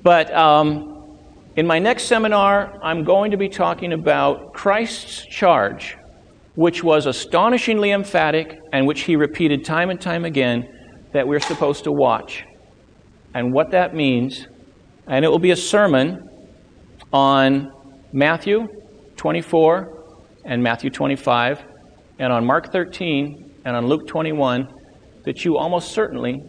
But 0.03 0.33
um, 0.33 1.17
in 1.55 1.65
my 1.65 1.79
next 1.79 2.03
seminar, 2.03 2.77
I'm 2.83 3.03
going 3.03 3.31
to 3.31 3.37
be 3.37 3.49
talking 3.49 3.93
about 3.93 4.53
Christ's 4.53 5.25
charge, 5.25 5.97
which 6.55 6.83
was 6.83 7.05
astonishingly 7.05 7.91
emphatic 7.91 8.59
and 8.73 8.85
which 8.85 9.01
he 9.01 9.15
repeated 9.15 9.65
time 9.65 9.89
and 9.89 9.99
time 9.99 10.25
again 10.25 10.67
that 11.13 11.27
we're 11.27 11.39
supposed 11.39 11.85
to 11.85 11.91
watch. 11.91 12.43
And 13.33 13.53
what 13.53 13.71
that 13.71 13.95
means, 13.95 14.47
and 15.07 15.23
it 15.23 15.29
will 15.29 15.39
be 15.39 15.51
a 15.51 15.55
sermon 15.55 16.29
on 17.13 17.71
Matthew 18.11 18.67
24 19.15 20.05
and 20.43 20.61
Matthew 20.61 20.89
25 20.89 21.63
and 22.19 22.33
on 22.33 22.45
Mark 22.45 22.71
13 22.71 23.61
and 23.65 23.75
on 23.75 23.87
Luke 23.87 24.07
21 24.07 24.67
that 25.23 25.43
you 25.43 25.57
almost 25.57 25.91
certainly, 25.91 26.41